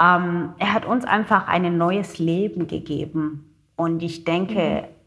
Ähm, 0.00 0.54
er 0.58 0.74
hat 0.74 0.84
uns 0.84 1.04
einfach 1.04 1.48
ein 1.48 1.78
neues 1.78 2.18
Leben 2.18 2.66
gegeben. 2.66 3.54
Und 3.76 4.02
ich 4.02 4.24
denke, 4.24 4.82
mhm 4.82 4.97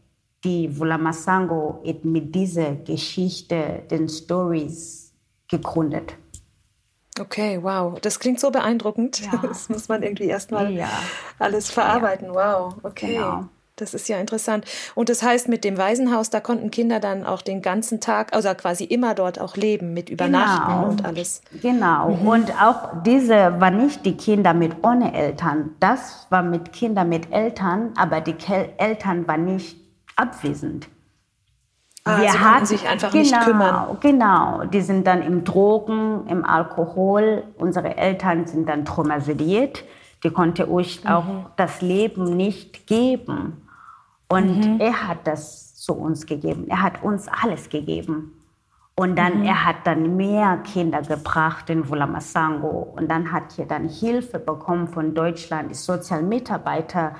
die 0.44 0.76
Vulamasango 0.76 1.82
mit 2.02 2.34
dieser 2.34 2.74
Geschichte, 2.76 3.82
den 3.90 4.08
Stories 4.08 5.12
gegründet. 5.48 6.14
Okay, 7.20 7.58
wow. 7.62 7.98
Das 8.00 8.18
klingt 8.18 8.40
so 8.40 8.50
beeindruckend. 8.50 9.20
Ja. 9.20 9.38
Das 9.42 9.68
muss 9.68 9.88
man 9.88 10.02
irgendwie 10.02 10.26
erstmal 10.26 10.72
ja. 10.72 10.88
alles 11.38 11.70
verarbeiten. 11.70 12.28
Ja. 12.28 12.34
Wow, 12.34 12.74
okay. 12.82 13.14
Genau. 13.14 13.44
Das 13.76 13.94
ist 13.94 14.08
ja 14.08 14.18
interessant. 14.18 14.66
Und 14.94 15.08
das 15.08 15.22
heißt, 15.22 15.48
mit 15.48 15.64
dem 15.64 15.78
Waisenhaus, 15.78 16.28
da 16.28 16.40
konnten 16.40 16.70
Kinder 16.70 17.00
dann 17.00 17.24
auch 17.24 17.40
den 17.40 17.62
ganzen 17.62 18.00
Tag, 18.00 18.34
also 18.34 18.52
quasi 18.54 18.84
immer 18.84 19.14
dort 19.14 19.40
auch 19.40 19.56
leben, 19.56 19.94
mit 19.94 20.10
Übernachten 20.10 20.72
genau. 20.72 20.88
und 20.88 21.04
alles. 21.04 21.40
Genau. 21.62 22.10
Mhm. 22.10 22.28
Und 22.28 22.62
auch 22.62 23.02
diese 23.02 23.60
war 23.60 23.70
nicht 23.70 24.04
die 24.04 24.16
Kinder 24.16 24.52
mit 24.52 24.72
ohne 24.84 25.14
Eltern. 25.14 25.74
Das 25.80 26.26
war 26.28 26.42
mit 26.42 26.72
Kindern 26.72 27.08
mit 27.08 27.32
Eltern, 27.32 27.92
aber 27.96 28.20
die 28.20 28.36
Eltern 28.76 29.26
waren 29.26 29.46
nicht 29.46 29.81
abwesend. 30.16 30.88
Ah, 32.04 32.20
wir 32.20 32.30
sie 32.30 32.38
hatten 32.38 32.66
sich 32.66 32.88
einfach 32.88 33.12
genau, 33.12 33.22
nicht 33.22 33.40
kümmern. 33.42 33.96
Genau, 34.00 34.64
die 34.64 34.80
sind 34.80 35.06
dann 35.06 35.22
im 35.22 35.44
Drogen, 35.44 36.26
im 36.26 36.44
Alkohol. 36.44 37.44
Unsere 37.58 37.96
Eltern 37.96 38.46
sind 38.46 38.68
dann 38.68 38.84
traumatisiert. 38.84 39.84
Die 40.24 40.30
konnte 40.30 40.70
euch 40.70 41.04
mhm. 41.04 41.10
auch 41.10 41.24
das 41.56 41.80
Leben 41.80 42.36
nicht 42.36 42.86
geben. 42.86 43.68
Und 44.28 44.66
mhm. 44.66 44.80
er 44.80 45.06
hat 45.06 45.26
das 45.26 45.76
zu 45.76 45.94
uns 45.94 46.26
gegeben. 46.26 46.66
Er 46.68 46.82
hat 46.82 47.02
uns 47.02 47.28
alles 47.28 47.68
gegeben. 47.68 48.32
Und 48.94 49.16
dann, 49.16 49.40
mhm. 49.40 49.44
er 49.44 49.64
hat 49.64 49.76
dann 49.84 50.16
mehr 50.16 50.58
Kinder 50.58 51.02
gebracht 51.02 51.70
in 51.70 51.88
Vulamasango. 51.88 52.94
Und 52.96 53.10
dann 53.10 53.30
hat 53.30 53.58
er 53.58 53.66
dann 53.66 53.88
Hilfe 53.88 54.40
bekommen 54.40 54.88
von 54.88 55.14
Deutschland, 55.14 55.70
die 55.70 55.74
Sozialmitarbeiter 55.74 57.14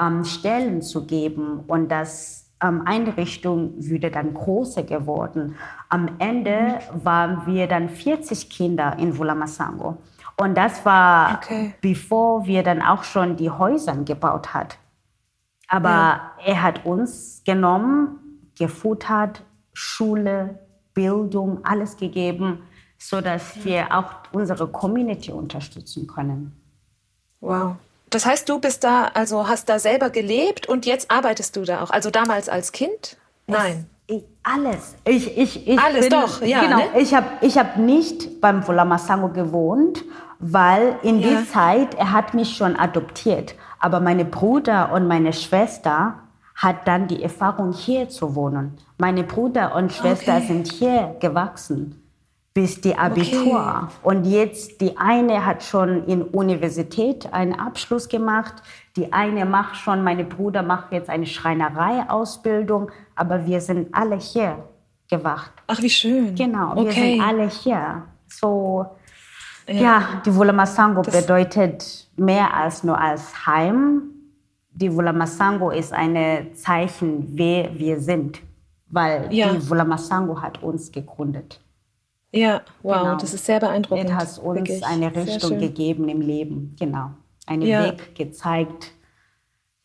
ähm, 0.00 0.24
Stellen 0.24 0.82
zu 0.82 1.06
geben 1.06 1.60
und 1.66 1.88
das 1.88 2.44
ähm, 2.62 2.82
Einrichtung 2.84 3.74
würde 3.76 4.10
dann 4.10 4.34
größer 4.34 4.82
geworden. 4.82 5.56
Am 5.88 6.08
Ende 6.18 6.78
waren 6.92 7.46
wir 7.46 7.66
dann 7.66 7.88
40 7.88 8.50
Kinder 8.50 8.96
in 8.98 9.16
Vulamasango. 9.16 9.98
Und 10.36 10.56
das 10.56 10.84
war, 10.84 11.34
okay. 11.36 11.74
bevor 11.80 12.46
wir 12.46 12.62
dann 12.62 12.82
auch 12.82 13.04
schon 13.04 13.36
die 13.36 13.50
Häuser 13.50 13.94
gebaut 13.96 14.52
hat. 14.52 14.78
Aber 15.68 15.88
ja. 15.88 16.32
er 16.44 16.62
hat 16.62 16.84
uns 16.84 17.42
genommen, 17.44 18.50
gefuttert, 18.58 19.42
Schule, 19.72 20.58
Bildung, 20.92 21.64
alles 21.64 21.96
gegeben, 21.96 22.62
sodass 22.98 23.64
wir 23.64 23.92
auch 23.96 24.12
unsere 24.32 24.68
Community 24.68 25.32
unterstützen 25.32 26.06
können. 26.06 26.52
Wow. 27.40 27.76
Das 28.14 28.26
heißt, 28.26 28.48
du 28.48 28.60
bist 28.60 28.84
da, 28.84 29.10
also 29.12 29.48
hast 29.48 29.68
da 29.68 29.80
selber 29.80 30.08
gelebt 30.08 30.68
und 30.68 30.86
jetzt 30.86 31.10
arbeitest 31.10 31.56
du 31.56 31.62
da 31.62 31.82
auch. 31.82 31.90
Also 31.90 32.10
damals 32.10 32.48
als 32.48 32.70
Kind? 32.70 33.16
Nein. 33.48 33.86
Ich, 34.06 34.22
alles. 34.44 34.94
Ich, 35.04 35.36
ich, 35.36 35.66
ich 35.66 35.80
alles 35.80 36.08
bin, 36.08 36.20
doch, 36.20 36.40
ja. 36.40 36.60
Genau. 36.60 36.76
Ne? 36.76 37.00
Ich 37.00 37.12
habe 37.12 37.26
ich 37.40 37.58
hab 37.58 37.76
nicht 37.76 38.40
beim 38.40 38.64
Volamasango 38.68 39.30
gewohnt, 39.30 40.04
weil 40.38 40.96
in 41.02 41.18
ja. 41.18 41.30
der 41.30 41.48
Zeit, 41.48 41.94
er 41.94 42.12
hat 42.12 42.34
mich 42.34 42.56
schon 42.56 42.76
adoptiert. 42.76 43.56
Aber 43.80 43.98
meine 43.98 44.24
Bruder 44.24 44.92
und 44.92 45.08
meine 45.08 45.32
Schwester 45.32 46.14
hat 46.54 46.86
dann 46.86 47.08
die 47.08 47.20
Erfahrung, 47.20 47.72
hier 47.72 48.10
zu 48.10 48.36
wohnen. 48.36 48.78
Meine 48.96 49.24
Bruder 49.24 49.74
und 49.74 49.92
Schwester 49.92 50.36
okay. 50.36 50.46
sind 50.46 50.70
hier 50.70 51.16
gewachsen 51.18 52.03
bis 52.54 52.80
die 52.80 52.96
Abitur. 52.96 53.88
Okay. 53.88 53.94
Und 54.02 54.24
jetzt 54.24 54.80
die 54.80 54.96
eine 54.96 55.44
hat 55.44 55.64
schon 55.64 56.06
in 56.06 56.22
Universität 56.22 57.32
einen 57.32 57.52
Abschluss 57.52 58.08
gemacht, 58.08 58.54
die 58.96 59.12
eine 59.12 59.44
macht 59.44 59.76
schon, 59.76 60.04
meine 60.04 60.24
Bruder 60.24 60.62
macht 60.62 60.92
jetzt 60.92 61.10
eine 61.10 61.26
Schreinerei-Ausbildung, 61.26 62.92
aber 63.16 63.44
wir 63.44 63.60
sind 63.60 63.92
alle 63.92 64.16
hier 64.16 64.64
gewacht. 65.10 65.50
Ach, 65.66 65.82
wie 65.82 65.90
schön. 65.90 66.36
Genau, 66.36 66.76
wir 66.76 66.92
sind 66.92 67.20
alle 67.20 67.48
hier. 67.48 68.02
So, 68.28 68.86
ja, 69.66 69.74
ja 69.74 70.02
die 70.24 70.34
Wulamasango 70.34 71.02
bedeutet 71.02 72.08
mehr 72.16 72.54
als 72.54 72.84
nur 72.84 72.98
als 72.98 73.46
Heim. 73.46 74.02
Die 74.70 74.94
Wulamasango 74.94 75.70
ist 75.70 75.92
ein 75.92 76.54
Zeichen, 76.54 77.26
wer 77.36 77.76
wir 77.76 77.98
sind, 77.98 78.40
weil 78.88 79.26
ja. 79.32 79.52
die 79.52 79.68
Wulamasango 79.68 80.40
hat 80.40 80.62
uns 80.62 80.92
gegründet. 80.92 81.63
Ja, 82.34 82.62
wow, 82.82 83.02
genau. 83.02 83.16
das 83.16 83.32
ist 83.32 83.46
sehr 83.46 83.60
beeindruckend. 83.60 84.10
Er 84.10 84.16
hat 84.16 84.38
uns 84.38 84.56
Wirklich. 84.56 84.84
eine 84.84 85.14
Richtung 85.14 85.58
gegeben 85.58 86.08
im 86.08 86.20
Leben, 86.20 86.74
genau. 86.78 87.10
Einen 87.46 87.62
ja. 87.62 87.84
Weg 87.84 88.14
gezeigt. 88.14 88.92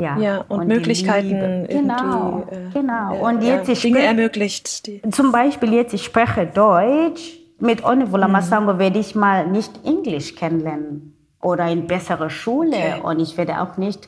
Ja, 0.02 0.18
ja 0.18 0.38
und, 0.47 0.62
und 0.62 0.68
Möglichkeiten 0.68 1.68
genau, 1.68 2.47
äh, 2.50 2.70
genau. 2.74 3.16
Und 3.18 3.43
jetzt 3.43 3.68
ja, 3.68 3.74
ich 3.74 3.82
Dinge 3.82 4.02
ermöglicht. 4.02 4.88
Die 4.88 5.02
zum 5.12 5.32
Beispiel 5.32 5.74
jetzt 5.74 5.93
ich 5.93 6.04
spreche 6.06 6.47
Deutsch. 6.47 7.38
Mit 7.62 7.84
Onivula 7.84 8.28
mhm. 8.28 8.34
Masango 8.34 8.80
werde 8.80 9.00
ich 9.00 9.16
mal 9.16 9.45
nicht 9.45 9.86
Englisch 9.86 10.36
kennenlernen 10.36 11.18
oder 11.41 11.70
in 11.70 11.88
bessere 11.88 12.30
Schule 12.30 12.70
okay. 12.70 13.02
und 13.04 13.20
ich 13.20 13.36
werde 13.38 13.60
auch 13.60 13.76
nicht 13.76 14.08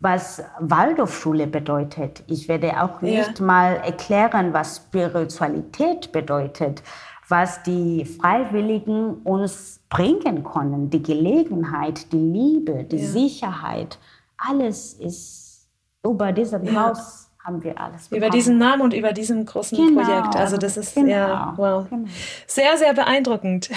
was 0.00 0.42
Waldorfschule 0.58 1.46
bedeutet. 1.46 2.22
Ich 2.26 2.48
werde 2.48 2.82
auch 2.82 3.00
nicht 3.00 3.38
ja. 3.38 3.44
mal 3.44 3.76
erklären, 3.76 4.52
was 4.52 4.76
Spiritualität 4.76 6.12
bedeutet 6.12 6.82
was 7.30 7.62
die 7.62 8.04
Freiwilligen 8.04 9.14
uns 9.22 9.80
bringen 9.88 10.42
können. 10.44 10.90
Die 10.90 11.02
Gelegenheit, 11.02 12.12
die 12.12 12.18
Liebe, 12.18 12.84
die 12.84 12.96
ja. 12.96 13.06
Sicherheit, 13.06 13.98
alles 14.36 14.94
ist 14.94 15.68
über 16.04 16.32
diesem 16.32 16.64
ja. 16.64 16.88
Haus 16.88 17.30
haben 17.44 17.62
wir 17.62 17.80
alles 17.80 18.08
bekommen. 18.08 18.22
Über 18.22 18.30
diesen 18.30 18.58
Namen 18.58 18.82
und 18.82 18.94
über 18.94 19.12
diesem 19.12 19.46
großen 19.46 19.76
genau. 19.76 20.02
Projekt. 20.02 20.36
Also 20.36 20.56
das 20.56 20.76
ist 20.76 20.94
genau. 20.94 21.08
ja, 21.08 21.54
wow. 21.56 21.86
Genau. 21.88 22.08
sehr, 22.46 22.76
sehr 22.76 22.94
beeindruckend. 22.94 23.70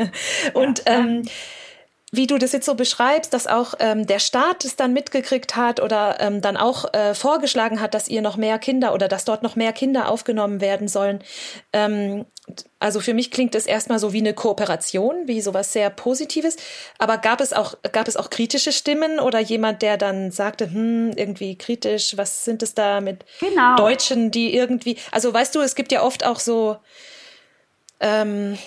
und 0.54 0.84
ja. 0.86 0.98
ähm, 0.98 1.22
wie 2.10 2.26
du 2.26 2.38
das 2.38 2.52
jetzt 2.52 2.64
so 2.64 2.74
beschreibst, 2.74 3.34
dass 3.34 3.46
auch 3.46 3.74
ähm, 3.80 4.06
der 4.06 4.18
Staat 4.18 4.64
es 4.64 4.76
dann 4.76 4.92
mitgekriegt 4.92 5.56
hat 5.56 5.80
oder 5.80 6.20
ähm, 6.20 6.40
dann 6.40 6.56
auch 6.56 6.92
äh, 6.94 7.14
vorgeschlagen 7.14 7.80
hat, 7.80 7.92
dass 7.92 8.08
ihr 8.08 8.22
noch 8.22 8.36
mehr 8.36 8.58
Kinder 8.58 8.94
oder 8.94 9.08
dass 9.08 9.24
dort 9.24 9.42
noch 9.42 9.56
mehr 9.56 9.72
Kinder 9.72 10.08
aufgenommen 10.08 10.60
werden 10.60 10.88
sollen. 10.88 11.20
Ähm, 11.72 12.24
also 12.78 13.00
für 13.00 13.14
mich 13.14 13.30
klingt 13.30 13.54
es 13.54 13.66
erstmal 13.66 13.98
so 13.98 14.12
wie 14.12 14.18
eine 14.18 14.34
Kooperation, 14.34 15.26
wie 15.26 15.40
sowas 15.40 15.72
sehr 15.72 15.90
Positives. 15.90 16.56
Aber 16.98 17.18
gab 17.18 17.40
es 17.40 17.52
auch, 17.52 17.74
gab 17.92 18.08
es 18.08 18.16
auch 18.16 18.30
kritische 18.30 18.72
Stimmen 18.72 19.18
oder 19.18 19.40
jemand, 19.40 19.82
der 19.82 19.96
dann 19.96 20.30
sagte, 20.30 20.70
hm, 20.70 21.12
irgendwie 21.16 21.56
kritisch, 21.56 22.16
was 22.16 22.44
sind 22.44 22.62
es 22.62 22.74
da 22.74 23.00
mit 23.00 23.24
genau. 23.40 23.76
Deutschen, 23.76 24.30
die 24.30 24.54
irgendwie, 24.54 24.96
also 25.10 25.32
weißt 25.32 25.54
du, 25.54 25.60
es 25.60 25.74
gibt 25.74 25.92
ja 25.92 26.02
oft 26.02 26.24
auch 26.24 26.40
so, 26.40 26.76
ähm, 28.00 28.58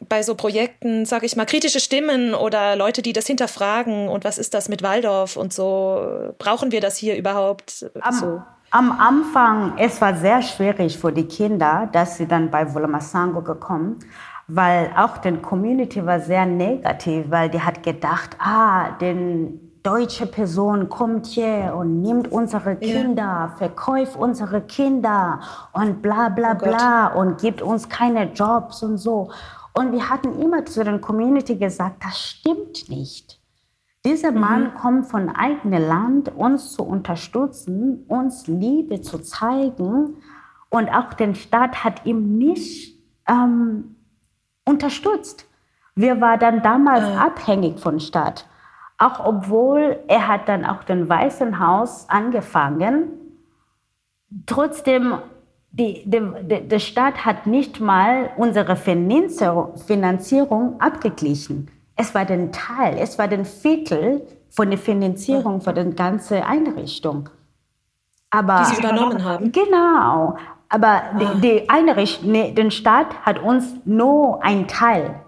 bei 0.00 0.22
so 0.22 0.34
Projekten, 0.34 1.04
sage 1.04 1.26
ich 1.26 1.36
mal, 1.36 1.44
kritische 1.44 1.78
Stimmen 1.78 2.34
oder 2.34 2.74
Leute, 2.74 3.02
die 3.02 3.12
das 3.12 3.26
hinterfragen 3.26 4.08
und 4.08 4.24
was 4.24 4.38
ist 4.38 4.54
das 4.54 4.68
mit 4.68 4.82
Waldorf 4.82 5.36
und 5.36 5.52
so, 5.52 6.32
brauchen 6.38 6.72
wir 6.72 6.80
das 6.80 6.96
hier 6.96 7.16
überhaupt? 7.16 7.86
Am, 8.00 8.14
so. 8.14 8.42
Am 8.70 8.92
Anfang, 8.92 9.74
es 9.78 10.00
war 10.00 10.14
sehr 10.14 10.42
schwierig 10.42 10.96
für 10.96 11.12
die 11.12 11.26
Kinder, 11.26 11.88
dass 11.92 12.16
sie 12.16 12.26
dann 12.26 12.50
bei 12.50 12.72
Volamasango 12.72 13.42
gekommen, 13.42 13.98
weil 14.46 14.92
auch 14.96 15.18
die 15.18 15.36
Community 15.36 16.04
war 16.06 16.20
sehr 16.20 16.46
negativ, 16.46 17.26
weil 17.30 17.50
die 17.50 17.60
hat 17.60 17.82
gedacht, 17.82 18.36
ah, 18.38 18.90
den 19.00 19.72
deutsche 19.82 20.26
Person 20.26 20.88
kommt 20.88 21.26
hier 21.26 21.74
und 21.76 22.02
nimmt 22.02 22.30
unsere 22.30 22.76
Kinder, 22.76 23.22
ja. 23.22 23.54
verkauft 23.56 24.16
unsere 24.16 24.60
Kinder 24.60 25.40
und 25.72 26.02
bla 26.02 26.28
bla 26.28 26.52
oh 26.52 26.64
bla 26.64 27.06
und 27.08 27.40
gibt 27.40 27.62
uns 27.62 27.88
keine 27.88 28.30
Jobs 28.32 28.82
und 28.82 28.98
so. 28.98 29.30
Und 29.72 29.92
wir 29.92 30.10
hatten 30.10 30.40
immer 30.40 30.64
zu 30.64 30.84
der 30.84 30.98
Community 30.98 31.56
gesagt, 31.56 32.04
das 32.04 32.20
stimmt 32.20 32.88
nicht. 32.88 33.39
Dieser 34.04 34.32
mhm. 34.32 34.40
Mann 34.40 34.74
kommt 34.74 35.06
von 35.06 35.28
eigenem 35.28 35.86
Land, 35.86 36.34
uns 36.34 36.72
zu 36.72 36.82
unterstützen, 36.82 38.04
uns 38.08 38.46
Liebe 38.46 39.02
zu 39.02 39.18
zeigen. 39.18 40.16
Und 40.70 40.88
auch 40.88 41.12
der 41.14 41.34
Staat 41.34 41.84
hat 41.84 42.06
ihm 42.06 42.38
nicht 42.38 42.98
ähm, 43.28 43.96
unterstützt. 44.64 45.46
Wir 45.94 46.20
waren 46.20 46.40
dann 46.40 46.62
damals 46.62 47.04
äh. 47.04 47.16
abhängig 47.16 47.78
von 47.78 48.00
Staat. 48.00 48.46
Auch 48.96 49.24
obwohl 49.24 49.98
er 50.08 50.28
hat 50.28 50.48
dann 50.48 50.64
auch 50.64 50.84
den 50.84 51.08
Weißen 51.08 51.58
Haus 51.58 52.08
angefangen. 52.08 53.08
Trotzdem 54.46 55.18
die, 55.72 56.02
die, 56.04 56.68
der 56.68 56.78
Staat 56.78 57.24
hat 57.24 57.46
nicht 57.46 57.80
mal 57.80 58.30
unsere 58.36 58.76
Finanzierung 58.76 60.80
abgeglichen. 60.80 61.70
Es 62.00 62.14
war 62.14 62.24
den 62.24 62.50
Teil, 62.50 62.96
es 62.98 63.18
war 63.18 63.28
den 63.28 63.44
Viertel 63.44 64.26
von 64.48 64.70
der 64.70 64.78
Finanzierung 64.78 65.60
für 65.60 65.74
die 65.74 65.94
ganze 65.94 66.46
Einrichtung. 66.46 67.28
Aber, 68.30 68.64
die 68.64 68.74
Sie 68.74 68.80
übernommen 68.80 69.22
haben? 69.22 69.52
Genau. 69.52 70.36
Aber 70.70 70.86
ah. 70.86 71.18
die, 71.20 71.40
die 71.40 71.68
Einrichtung, 71.68 72.32
nee, 72.32 72.52
der 72.52 72.70
Staat 72.70 73.14
hat 73.26 73.38
uns 73.42 73.74
nur 73.84 74.42
einen 74.42 74.66
Teil 74.66 75.20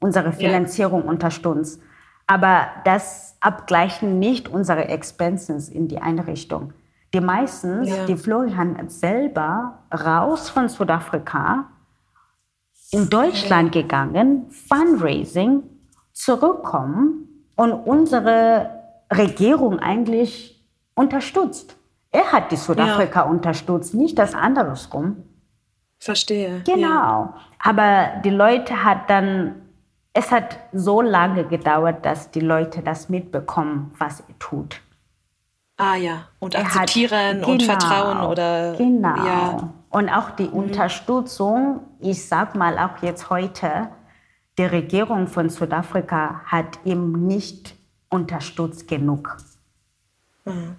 unserer 0.00 0.32
Finanzierung 0.32 1.04
ja. 1.04 1.10
unterstützt. 1.10 1.80
Aber 2.26 2.66
das 2.84 3.36
abgleichen 3.38 4.18
nicht 4.18 4.48
unsere 4.48 4.88
Expenses 4.88 5.68
in 5.68 5.86
die 5.86 5.98
Einrichtung. 5.98 6.72
Die 7.14 7.20
meisten, 7.20 7.84
ja. 7.84 8.04
die 8.06 8.16
Florian 8.16 8.88
selber 8.88 9.78
raus 9.94 10.50
von 10.50 10.68
Südafrika 10.68 11.66
in 12.90 13.08
Deutschland 13.08 13.70
gegangen, 13.70 14.50
Fundraising, 14.50 15.62
zurückkommen 16.16 17.28
und 17.56 17.72
unsere 17.72 18.70
Regierung 19.12 19.78
eigentlich 19.78 20.64
unterstützt. 20.94 21.76
Er 22.10 22.32
hat 22.32 22.50
die 22.50 22.56
Südafrika 22.56 23.20
ja. 23.20 23.30
unterstützt, 23.30 23.94
nicht 23.94 24.18
das 24.18 24.34
andersrum. 24.34 25.24
Verstehe. 25.98 26.62
Genau. 26.64 27.34
Aber 27.62 28.12
die 28.24 28.30
Leute 28.30 28.82
hat 28.82 29.10
dann, 29.10 29.56
es 30.14 30.32
hat 30.32 30.58
so 30.72 31.02
lange 31.02 31.44
gedauert, 31.44 32.06
dass 32.06 32.30
die 32.30 32.40
Leute 32.40 32.80
das 32.80 33.10
mitbekommen, 33.10 33.92
was 33.98 34.20
er 34.20 34.38
tut. 34.38 34.80
Ah 35.76 35.96
ja, 35.96 36.28
und 36.38 36.56
akzeptieren 36.56 37.42
hat, 37.42 37.46
und 37.46 37.58
genau, 37.58 37.72
Vertrauen 37.72 38.26
oder 38.26 38.74
genau. 38.76 39.16
Ja. 39.16 39.72
Und 39.90 40.08
auch 40.08 40.30
die 40.30 40.48
mhm. 40.48 40.54
Unterstützung, 40.54 41.80
ich 42.00 42.26
sag 42.26 42.54
mal 42.54 42.78
auch 42.78 43.02
jetzt 43.02 43.28
heute, 43.28 43.90
die 44.58 44.64
Regierung 44.64 45.26
von 45.26 45.48
Südafrika 45.48 46.40
hat 46.44 46.78
ihm 46.84 47.26
nicht 47.26 47.74
unterstützt 48.08 48.88
genug. 48.88 49.36
Mhm. 50.44 50.76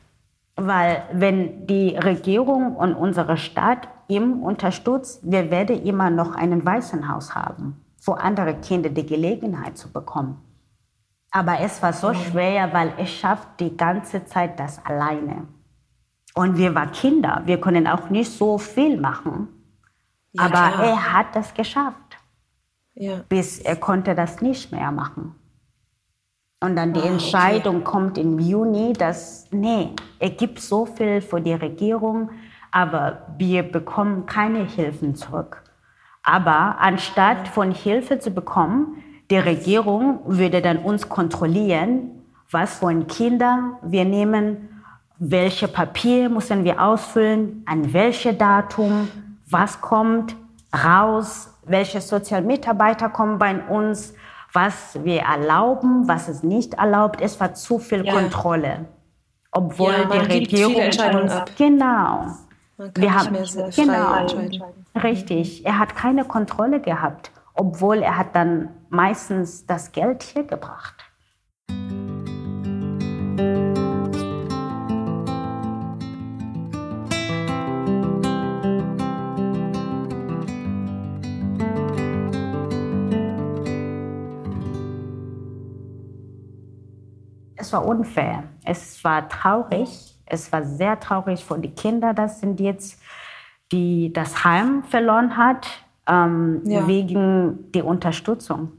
Weil 0.56 1.04
wenn 1.14 1.68
die 1.68 1.96
Regierung 1.96 2.76
und 2.76 2.96
unsere 2.96 3.38
Stadt 3.38 3.88
ihm 4.08 4.42
unterstützt, 4.42 5.20
wir 5.24 5.52
werden 5.52 5.84
immer 5.84 6.10
noch 6.10 6.34
einen 6.34 6.66
Waisenhaus 6.66 7.36
haben, 7.36 7.80
wo 8.04 8.14
andere 8.14 8.56
Kinder 8.56 8.90
die 8.90 9.06
Gelegenheit 9.06 9.78
zu 9.78 9.92
bekommen. 9.92 10.42
Aber 11.30 11.60
es 11.60 11.84
war 11.84 11.94
so 11.94 12.14
schwer, 12.14 12.74
weil 12.74 12.94
er 12.98 13.06
schafft 13.06 13.60
die 13.60 13.76
ganze 13.76 14.26
Zeit 14.26 14.60
das 14.60 14.84
alleine. 14.84 15.44
Und 16.34 16.58
wir 16.58 16.74
waren 16.74 16.92
Kinder, 16.92 17.42
wir 17.46 17.60
können 17.60 17.86
auch 17.88 18.10
nicht 18.10 18.32
so 18.32 18.58
viel 18.58 19.00
machen. 19.00 19.50
Ja, 20.32 20.44
Aber 20.44 20.70
klar. 20.70 20.84
er 20.84 21.14
hat 21.14 21.36
das 21.36 21.54
geschafft. 21.54 22.07
Ja. 23.00 23.22
Bis 23.30 23.60
er 23.60 23.76
konnte 23.76 24.16
das 24.16 24.42
nicht 24.42 24.72
mehr 24.72 24.92
machen. 24.92 25.36
Und 26.60 26.76
dann 26.76 26.94
die 26.94 27.02
ah, 27.02 27.06
Entscheidung 27.06 27.78
okay. 27.78 27.86
kommt 27.86 28.18
im 28.18 28.40
Juni, 28.40 28.94
dass, 28.94 29.48
nee, 29.52 29.90
er 30.18 30.32
gibt 30.32 30.60
so 30.60 30.88
viel 30.88 31.22
für 31.22 31.40
die 31.40 31.54
Regierung, 31.54 32.32
aber 32.72 33.28
wir 33.38 33.62
bekommen 33.64 34.26
keine 34.26 34.64
Hilfen 34.66 35.14
zurück. 35.16 35.62
Aber 36.24 36.80
anstatt 36.80 37.48
von 37.48 37.72
Hilfe 37.72 38.18
zu 38.18 38.32
bekommen, 38.32 39.04
die 39.30 39.38
Regierung 39.38 40.20
würde 40.26 40.62
dann 40.62 40.80
uns 40.80 41.08
kontrollieren, 41.08 42.24
was 42.50 42.80
von 42.80 43.06
Kindern 43.06 43.76
wir 43.84 44.06
nehmen, 44.06 44.70
welche 45.20 45.68
Papier 45.68 46.30
müssen 46.30 46.64
wir 46.64 46.82
ausfüllen, 46.82 47.64
an 47.66 47.94
welches 47.94 48.38
Datum, 48.38 49.10
was 49.50 49.80
kommt 49.82 50.36
raus, 50.74 51.54
welche 51.68 52.02
Sozialmitarbeiter 52.02 53.10
kommen 53.10 53.38
bei 53.38 53.60
uns, 53.68 54.14
was 54.54 54.98
wir 55.04 55.22
erlauben, 55.22 56.08
was 56.08 56.28
es 56.28 56.44
nicht 56.44 56.76
erlaubt. 56.76 57.22
Es 57.22 57.40
war 57.40 57.54
zu 57.54 57.80
viel 57.80 58.06
ja. 58.06 58.14
Kontrolle. 58.14 58.86
Obwohl 59.52 59.92
ja, 59.92 60.06
die 60.06 60.34
Regierung 60.34 60.76
uns, 60.76 61.00
ab. 61.32 61.52
genau. 61.58 62.28
wir 62.78 63.14
haben 63.14 63.36
genau, 63.76 64.26
richtig. 65.02 65.66
Er 65.66 65.80
hat 65.80 65.96
keine 65.96 66.26
Kontrolle 66.26 66.80
gehabt, 66.80 67.32
obwohl 67.54 68.04
er 68.04 68.18
hat 68.18 68.36
dann 68.36 68.70
meistens 68.90 69.66
das 69.66 69.92
Geld 69.92 70.24
hier 70.24 70.44
gebracht. 70.44 70.96
Es 87.68 87.74
war 87.74 87.86
unfair. 87.86 88.44
Es 88.64 89.04
war 89.04 89.28
traurig. 89.28 90.16
Es 90.26 90.52
war 90.52 90.66
sehr 90.66 91.00
traurig 91.00 91.44
für 91.44 91.58
die 91.58 91.72
Kinder, 91.72 92.14
das 92.14 92.42
sind 92.42 92.60
jetzt, 92.60 93.00
die 93.72 94.12
das 94.12 94.44
Heim 94.44 94.84
verloren 94.84 95.38
hat, 95.38 95.68
ähm, 96.06 96.62
ja. 96.66 96.86
wegen 96.86 97.72
der 97.72 97.86
Unterstützung. 97.86 98.74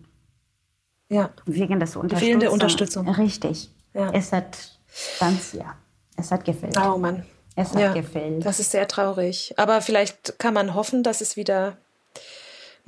Ja. 1.09 1.31
Wegen 1.47 1.81
des 1.81 1.97
Unterstützung. 1.97 2.27
Fehlende 2.27 2.51
Unterstützung. 2.51 3.09
Richtig. 3.09 3.71
Ja. 3.95 4.11
Es 4.11 4.33
hat 4.33 4.79
ganz, 5.19 5.55
ja, 5.55 5.75
es 6.17 6.31
hat 6.31 6.45
gefehlt. 6.45 6.77
Oh 6.79 6.99
Mann. 6.99 7.25
Es 7.57 7.73
hat 7.73 7.81
ja, 7.81 7.93
gefehlt. 7.95 8.45
Das 8.45 8.61
ist 8.61 8.71
sehr 8.71 8.87
traurig. 8.87 9.55
Aber 9.57 9.81
vielleicht 9.81 10.39
kann 10.39 10.53
man 10.53 10.75
hoffen, 10.75 11.03
dass 11.03 11.23
es 11.23 11.37
wieder 11.37 11.79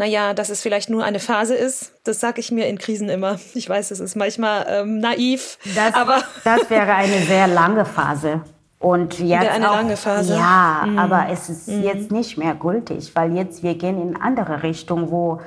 naja, 0.01 0.33
dass 0.33 0.49
es 0.49 0.63
vielleicht 0.63 0.89
nur 0.89 1.05
eine 1.05 1.19
Phase 1.19 1.55
ist. 1.55 1.93
Das 2.05 2.21
sage 2.21 2.41
ich 2.41 2.51
mir 2.51 2.67
in 2.69 2.79
Krisen 2.79 3.11
immer. 3.11 3.39
Ich 3.55 3.69
weiß, 3.69 3.91
es 3.91 4.01
ist 4.01 4.17
manchmal 4.17 4.65
ähm, 4.67 4.99
naiv. 4.99 5.59
Das, 5.77 5.93
aber 5.93 6.23
das 6.45 6.71
wäre 6.71 6.95
eine 6.95 7.19
sehr 7.27 7.47
lange 7.47 7.85
Phase. 7.85 8.41
Und 8.79 9.19
jetzt 9.19 9.51
eine 9.51 9.71
auch, 9.71 9.75
lange 9.77 9.99
Phase. 9.99 10.37
Ja, 10.37 10.87
mhm. 10.87 10.99
aber 10.99 11.27
es 11.29 11.51
ist 11.51 11.69
mhm. 11.69 11.83
jetzt 11.83 12.11
nicht 12.11 12.39
mehr 12.39 12.55
gültig, 12.55 13.15
weil 13.15 13.37
jetzt 13.37 13.63
wir 13.63 13.75
gehen 13.75 14.01
in 14.01 14.17
andere 14.19 14.63
Richtung, 14.63 15.11
wo 15.11 15.43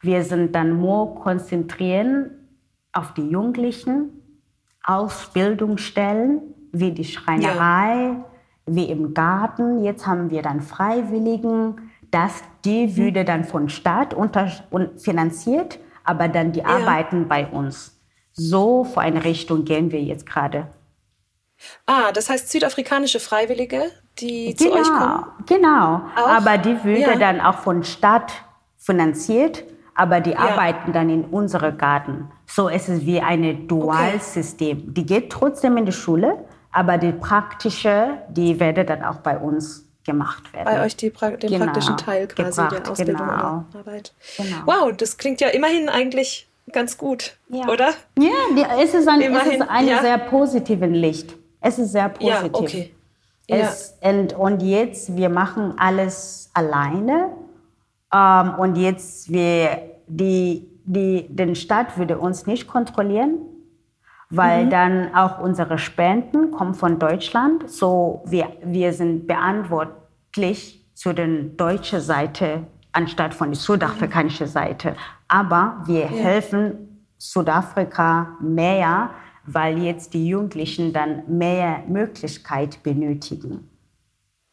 wir 0.00 0.24
sind 0.24 0.56
dann 0.56 0.80
nur 0.80 1.14
konzentrieren 1.14 2.30
auf 2.92 3.14
die 3.14 3.28
Jugendlichen, 3.28 4.10
Ausbildungsstellen 4.82 6.40
wie 6.72 6.90
die 6.90 7.04
Schreinerei, 7.04 7.94
ja. 7.94 8.24
wie 8.66 8.86
im 8.86 9.14
Garten. 9.14 9.84
Jetzt 9.84 10.04
haben 10.04 10.30
wir 10.30 10.42
dann 10.42 10.62
Freiwilligen 10.62 11.83
dass 12.14 12.44
die 12.64 12.86
mhm. 12.86 12.96
würde 12.96 13.24
dann 13.24 13.44
von 13.44 13.68
Staat 13.68 14.14
unter, 14.14 14.50
finanziert, 14.96 15.80
aber 16.04 16.28
dann 16.28 16.52
die 16.52 16.60
ja. 16.60 16.66
arbeiten 16.66 17.26
bei 17.28 17.46
uns. 17.46 18.00
So 18.32 18.84
vor 18.84 19.02
eine 19.02 19.24
Richtung 19.24 19.64
gehen 19.64 19.90
wir 19.90 20.02
jetzt 20.02 20.26
gerade. 20.26 20.68
Ah, 21.86 22.12
das 22.12 22.30
heißt 22.30 22.50
südafrikanische 22.50 23.20
Freiwillige, 23.20 23.82
die 24.18 24.54
genau, 24.54 24.70
zu 24.70 24.80
euch 24.80 24.88
kommen? 24.88 25.24
Genau, 25.46 26.02
auch? 26.16 26.28
aber 26.28 26.58
die 26.58 26.84
würde 26.84 27.12
ja. 27.12 27.16
dann 27.16 27.40
auch 27.40 27.58
von 27.58 27.84
Staat 27.84 28.32
finanziert, 28.76 29.64
aber 29.94 30.20
die 30.20 30.32
ja. 30.32 30.38
arbeiten 30.38 30.92
dann 30.92 31.10
in 31.10 31.24
unserem 31.24 31.76
Garten. 31.78 32.30
So 32.46 32.68
ist 32.68 32.88
es 32.88 33.06
wie 33.06 33.20
ein 33.20 33.66
Dualsystem. 33.66 34.78
Okay. 34.78 34.90
Die 34.90 35.06
geht 35.06 35.30
trotzdem 35.30 35.76
in 35.76 35.86
die 35.86 35.92
Schule, 35.92 36.44
aber 36.70 36.98
die 36.98 37.12
praktische, 37.12 38.18
die 38.28 38.60
werde 38.60 38.84
dann 38.84 39.04
auch 39.04 39.18
bei 39.18 39.38
uns 39.38 39.83
gemacht 40.04 40.52
werden. 40.52 40.64
Bei 40.64 40.84
euch 40.84 40.96
die, 40.96 41.10
den 41.10 41.38
genau, 41.38 41.64
praktischen 41.64 41.96
Teil 41.96 42.26
quasi 42.28 42.62
gebracht, 42.62 42.72
der 42.72 42.92
Ausbildung 42.92 43.16
genau. 43.16 43.34
oder 43.34 43.64
Arbeit. 43.78 44.12
Genau. 44.36 44.56
Wow, 44.66 44.96
das 44.96 45.16
klingt 45.16 45.40
ja 45.40 45.48
immerhin 45.48 45.88
eigentlich 45.88 46.48
ganz 46.72 46.98
gut, 46.98 47.36
ja. 47.48 47.68
oder? 47.68 47.92
Ja, 48.18 48.30
es 48.82 48.94
ist 48.94 49.08
ein, 49.08 49.20
immerhin, 49.20 49.52
es 49.52 49.58
ist 49.60 49.70
eine 49.70 49.90
ja. 49.90 50.00
sehr 50.00 50.18
positive 50.18 50.86
Licht. 50.86 51.34
Es 51.60 51.78
ist 51.78 51.92
sehr 51.92 52.08
positiv. 52.08 52.32
Ja, 52.32 52.44
okay. 52.52 52.94
Es, 53.46 53.94
ja. 54.02 54.10
und, 54.10 54.32
und 54.34 54.62
jetzt, 54.62 55.16
wir 55.16 55.28
machen 55.28 55.74
alles 55.78 56.50
alleine. 56.54 57.30
Ähm, 58.12 58.54
und 58.58 58.76
jetzt, 58.76 59.30
wir, 59.30 59.82
die, 60.06 60.68
die, 60.84 61.26
den 61.28 61.54
Staat 61.54 61.98
würde 61.98 62.18
uns 62.18 62.46
nicht 62.46 62.66
kontrollieren, 62.66 63.38
weil 64.36 64.66
mhm. 64.66 64.70
dann 64.70 65.14
auch 65.14 65.38
unsere 65.38 65.78
Spenden 65.78 66.50
kommen 66.50 66.74
von 66.74 66.98
Deutschland. 66.98 67.68
So 67.70 68.22
wir, 68.26 68.48
wir 68.62 68.92
sind 68.92 69.26
verantwortlich 69.26 70.84
zu 70.94 71.12
der 71.12 71.26
deutschen 71.26 72.00
Seite 72.00 72.66
anstatt 72.92 73.34
von 73.34 73.50
der 73.50 73.58
südafrikanischen 73.58 74.46
Seite. 74.46 74.96
Aber 75.28 75.82
wir 75.86 76.02
ja. 76.02 76.08
helfen 76.08 77.02
Südafrika 77.18 78.36
mehr, 78.40 79.10
weil 79.46 79.78
jetzt 79.78 80.14
die 80.14 80.28
Jugendlichen 80.28 80.92
dann 80.92 81.22
mehr 81.26 81.82
Möglichkeit 81.88 82.82
benötigen. 82.82 83.68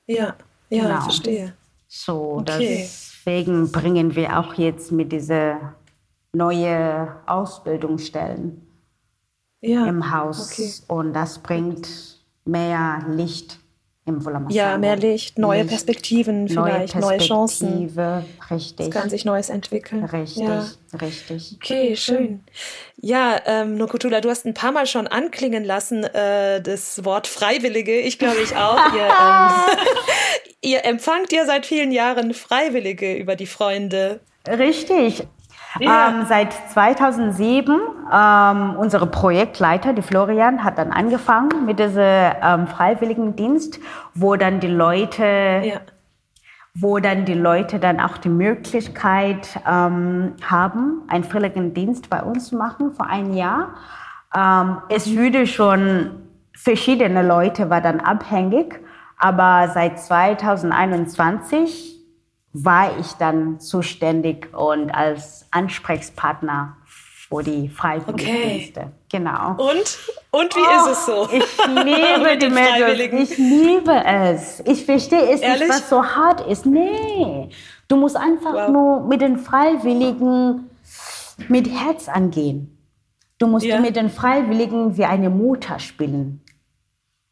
Ja, 0.08 0.36
ja, 0.70 0.84
genau. 0.84 1.02
verstehe. 1.02 1.54
So, 1.88 2.38
okay. 2.40 2.58
deswegen 2.60 3.72
bringen 3.72 4.16
wir 4.16 4.40
auch 4.40 4.54
jetzt 4.56 4.92
mit 4.92 5.12
dieser 5.12 5.76
neuen 6.34 7.10
Ausbildungsstellen 7.28 8.71
ja, 9.62 9.86
im 9.86 10.12
Haus. 10.12 10.52
Okay. 10.52 10.72
Und 10.88 11.14
das 11.14 11.40
bringt 11.40 11.88
mehr 12.46 13.06
Licht 13.10 13.60
im 14.06 14.26
Wulamasana. 14.26 14.72
Ja, 14.72 14.78
mehr 14.78 14.96
Licht, 14.96 15.38
neue 15.38 15.60
Licht, 15.60 15.70
Perspektiven 15.70 16.48
vielleicht, 16.48 16.96
neue, 16.96 17.04
neue 17.04 17.18
Chancen. 17.20 17.96
Richtig. 18.50 18.88
Es 18.88 18.92
kann 18.92 19.10
sich 19.10 19.26
Neues 19.26 19.50
entwickeln. 19.50 20.04
Richtig, 20.06 20.44
ja. 20.44 20.66
richtig. 21.00 21.58
Okay, 21.58 21.96
schön. 21.96 22.44
Ja, 22.98 23.40
ähm, 23.46 23.78
Nokutula, 23.78 24.22
du 24.22 24.30
hast 24.30 24.46
ein 24.46 24.56
paar 24.56 24.72
Mal 24.72 24.88
schon 24.88 25.08
anklingen 25.08 25.64
lassen, 25.64 26.04
äh, 26.04 26.62
das 26.62 27.06
Wort 27.06 27.28
Freiwillige. 27.28 28.00
Ich 28.00 28.18
glaube, 28.18 28.42
ich 28.44 28.56
auch. 28.56 28.94
ihr, 28.96 29.04
ähm, 29.04 29.78
ihr 30.62 30.86
empfangt 30.86 31.32
ja 31.32 31.46
seit 31.46 31.68
vielen 31.68 31.92
Jahren 31.92 32.34
Freiwillige 32.34 33.16
über 33.16 33.36
die 33.36 33.48
Freunde. 33.48 34.22
Richtig. 34.48 35.28
Ja. 35.80 36.10
Ähm, 36.10 36.26
seit 36.28 36.54
2007, 36.54 37.80
ähm, 38.12 38.76
unsere 38.78 39.08
Projektleiter, 39.08 39.94
die 39.94 40.02
Florian, 40.02 40.62
hat 40.64 40.78
dann 40.78 40.92
angefangen 40.92 41.66
mit 41.66 41.80
diesem 41.80 42.04
ähm, 42.04 42.68
Freiwilligendienst, 42.68 43.80
wo 44.14 44.36
dann 44.36 44.60
die 44.60 44.68
Leute, 44.68 45.62
ja. 45.64 45.80
wo 46.74 47.00
dann 47.00 47.24
die 47.26 47.36
Leute 47.36 47.80
dann 47.80 48.02
auch 48.02 48.18
die 48.18 48.30
Möglichkeit 48.30 49.60
ähm, 49.68 50.34
haben, 50.44 51.04
einen 51.08 51.24
Freiwilligendienst 51.24 52.10
bei 52.10 52.22
uns 52.22 52.50
zu 52.50 52.58
machen 52.58 52.92
vor 52.92 53.08
einem 53.08 53.34
Jahr. 53.34 53.76
Ähm, 54.36 54.78
es 54.90 55.16
würde 55.16 55.48
schon 55.48 56.12
verschiedene 56.54 57.26
Leute 57.26 57.70
war 57.70 57.80
dann 57.82 58.02
abhängig, 58.02 58.82
aber 59.18 59.70
seit 59.74 60.00
2021 60.00 62.01
war 62.54 63.00
ich 63.00 63.14
dann 63.14 63.60
zuständig 63.60 64.54
und 64.54 64.92
als 64.92 65.48
Ansprechpartner 65.52 66.78
für 66.86 67.44
die 67.44 67.70
Freiwilligendienste. 67.70 68.80
Okay. 68.82 68.92
Genau. 69.10 69.52
Und? 69.52 69.98
Und 70.32 70.56
wie 70.56 70.60
oh, 70.60 70.90
ist 70.90 70.92
es 70.92 71.06
so? 71.06 71.30
Ich 71.32 71.58
liebe 71.68 72.38
die 72.38 72.50
Mädels. 72.50 73.32
Ich 73.32 73.38
liebe 73.38 74.04
es. 74.06 74.62
Ich 74.66 74.86
verstehe 74.86 75.32
es 75.32 75.42
Ehrlich? 75.42 75.68
nicht, 75.68 75.70
was 75.70 75.90
so 75.90 76.04
hart 76.04 76.42
ist. 76.48 76.66
Nee. 76.66 77.50
Du 77.88 77.96
musst 77.96 78.18
einfach 78.18 78.54
wow. 78.54 78.70
nur 78.70 79.02
mit 79.08 79.22
den 79.22 79.38
Freiwilligen 79.38 80.70
mit 81.48 81.70
Herz 81.70 82.08
angehen. 82.08 82.78
Du 83.38 83.48
musst 83.48 83.66
ja. 83.66 83.80
mit 83.80 83.96
den 83.96 84.10
Freiwilligen 84.10 84.98
wie 84.98 85.06
eine 85.06 85.30
Mutter 85.30 85.80
spielen. 85.80 86.42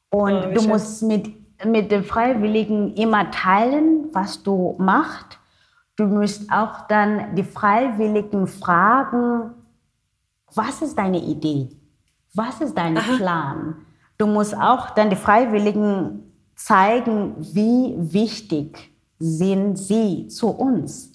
Und 0.09 0.33
oh, 0.33 0.51
du 0.53 0.59
schön. 0.59 0.69
musst 0.69 1.03
mit 1.03 1.38
mit 1.65 1.91
den 1.91 2.03
Freiwilligen 2.03 2.93
immer 2.95 3.29
teilen, 3.31 4.09
was 4.13 4.41
du 4.43 4.75
machst. 4.77 5.37
Du 5.95 6.05
musst 6.05 6.51
auch 6.51 6.87
dann 6.87 7.35
die 7.35 7.43
Freiwilligen 7.43 8.47
fragen, 8.47 9.51
was 10.55 10.81
ist 10.81 10.97
deine 10.97 11.19
Idee? 11.19 11.69
Was 12.33 12.61
ist 12.61 12.77
dein 12.77 12.97
Aha. 12.97 13.17
Plan? 13.17 13.75
Du 14.17 14.27
musst 14.27 14.55
auch 14.55 14.91
dann 14.91 15.09
die 15.09 15.15
Freiwilligen 15.15 16.23
zeigen, 16.55 17.35
wie 17.39 17.95
wichtig 17.97 18.91
sind 19.17 19.77
sie 19.77 20.27
zu 20.27 20.49
uns. 20.49 21.13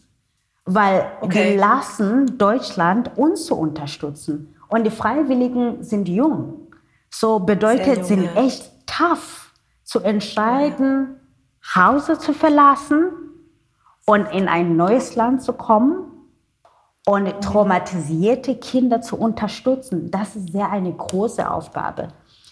Weil 0.67 1.07
okay. 1.21 1.53
wir 1.53 1.61
lassen 1.61 2.39
Deutschland 2.39 3.17
uns 3.17 3.47
zu 3.47 3.55
unterstützen. 3.55 4.55
Und 4.69 4.85
die 4.85 4.91
Freiwilligen 4.91 5.83
sind 5.83 6.09
jung. 6.09 6.69
So 7.11 7.39
bedeutet, 7.39 7.99
jung, 7.99 8.05
sind 8.05 8.25
ja. 8.25 8.35
echt 8.35 8.71
tough 8.87 9.44
zu 9.85 10.01
entscheiden, 10.01 11.21
Hause 11.75 12.19
zu 12.19 12.33
verlassen, 12.33 13.11
Und 14.07 14.27
in 14.33 14.49
ein 14.49 14.77
neues 14.77 15.17
Land 15.17 15.43
zu 15.43 15.55
kommen 15.55 16.05
und 17.07 17.27
traumatisierte 17.41 18.57
Kinder 18.57 19.01
zu 19.01 19.17
unterstützen, 19.17 20.11
das 20.11 20.37
ist 20.37 20.53
sehr 20.53 20.71
eine 20.71 20.93
große 20.93 21.51
Aufgabe. 21.51 22.09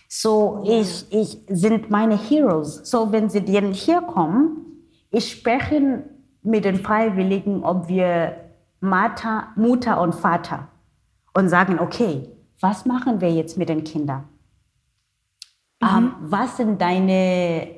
So, 0.08 0.62
ich, 0.64 1.06
ich 1.10 1.38
sind 1.48 1.90
meine 1.90 2.16
Heroes. 2.16 2.80
So, 2.84 3.12
wenn 3.12 3.28
sie 3.28 3.42
denn 3.42 3.72
hier 3.72 4.00
kommen, 4.00 4.66
ich 5.10 5.30
spreche 5.30 6.04
mit 6.42 6.64
den 6.64 6.76
Freiwilligen, 6.76 7.64
ob 7.64 7.88
wir 7.88 8.36
Mutter, 8.80 9.48
Mutter 9.56 10.00
und 10.00 10.14
Vater 10.14 10.68
und 11.34 11.48
sagen, 11.48 11.78
okay, 11.78 12.28
was 12.60 12.84
machen 12.84 13.20
wir 13.20 13.30
jetzt 13.30 13.56
mit 13.56 13.68
den 13.68 13.84
Kindern? 13.84 14.24
Mhm. 15.82 15.88
Um, 15.88 15.96
ähm, 15.96 16.14
was 16.20 16.56
sind 16.56 16.80
deine 16.80 17.68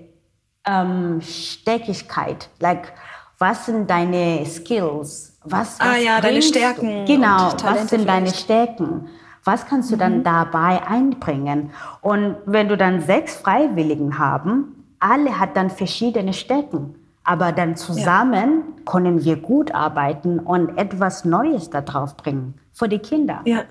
um, 0.66 0.74
ähm, 0.74 1.20
Stärkigkeit? 1.20 2.48
Like, 2.61 2.92
was 3.38 3.66
sind 3.66 3.88
deine 3.88 4.44
Skills? 4.46 5.38
Was, 5.44 5.80
ah 5.80 5.86
was 5.86 5.94
ah 5.94 5.96
ja, 5.96 6.20
deine 6.20 6.42
Stärken. 6.42 7.05
Genau, 7.07 7.52
was 7.62 7.88
sind 7.88 8.09
deine 8.09 8.32
Stärken? 8.32 9.09
Was 9.42 9.66
kannst 9.66 9.90
du 9.90 9.96
mhm. 9.96 10.00
dann 10.00 10.24
dabei 10.24 10.86
einbringen? 10.86 11.70
Und 12.00 12.36
wenn 12.46 12.68
du 12.68 12.76
dann 12.76 13.02
sechs 13.02 13.36
Freiwilligen 13.36 14.18
haben, 14.18 14.86
alle 15.00 15.38
hat 15.38 15.57
dann 15.57 15.68
verschiedene 15.70 16.32
Stärken. 16.32 16.94
Aber 17.24 17.52
dann 17.52 17.76
zusammen 17.76 18.64
ja. 18.76 18.92
können 18.92 19.24
wir 19.24 19.36
gut 19.36 19.74
arbeiten 19.74 20.38
und 20.38 20.76
etwas 20.78 21.24
Neues 21.24 21.70
da 21.70 21.80
drauf 21.80 22.16
bringen 22.16 22.55
für 22.72 22.88
die 22.88 22.98
Kinder. 22.98 23.40
Ja. 23.44 23.64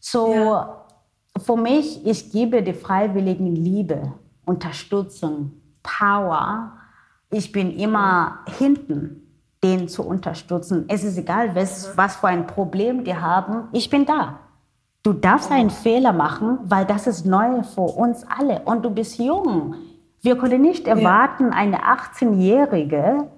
So, 0.00 0.32
ja. 0.32 0.79
Für 1.38 1.56
mich, 1.56 2.06
ich 2.06 2.32
gebe 2.32 2.62
die 2.62 2.72
Freiwilligen 2.72 3.54
Liebe, 3.54 4.12
Unterstützung, 4.44 5.52
Power. 5.82 6.72
Ich 7.30 7.52
bin 7.52 7.70
immer 7.76 8.40
hinten, 8.58 9.26
den 9.62 9.88
zu 9.88 10.06
unterstützen. 10.06 10.84
Es 10.88 11.04
ist 11.04 11.18
egal, 11.18 11.54
was, 11.54 11.96
was 11.96 12.16
für 12.16 12.28
ein 12.28 12.46
Problem 12.46 13.04
die 13.04 13.14
haben. 13.14 13.68
Ich 13.72 13.90
bin 13.90 14.06
da. 14.06 14.40
Du 15.02 15.12
darfst 15.12 15.50
einen 15.50 15.70
Fehler 15.70 16.12
machen, 16.12 16.58
weil 16.64 16.84
das 16.84 17.06
ist 17.06 17.24
neu 17.24 17.62
für 17.62 17.80
uns 17.80 18.24
alle. 18.28 18.62
Und 18.64 18.84
du 18.84 18.90
bist 18.90 19.18
jung. 19.18 19.74
Wir 20.20 20.36
können 20.36 20.60
nicht 20.60 20.86
erwarten, 20.86 21.52
eine 21.52 21.78
18-Jährige, 21.84 23.28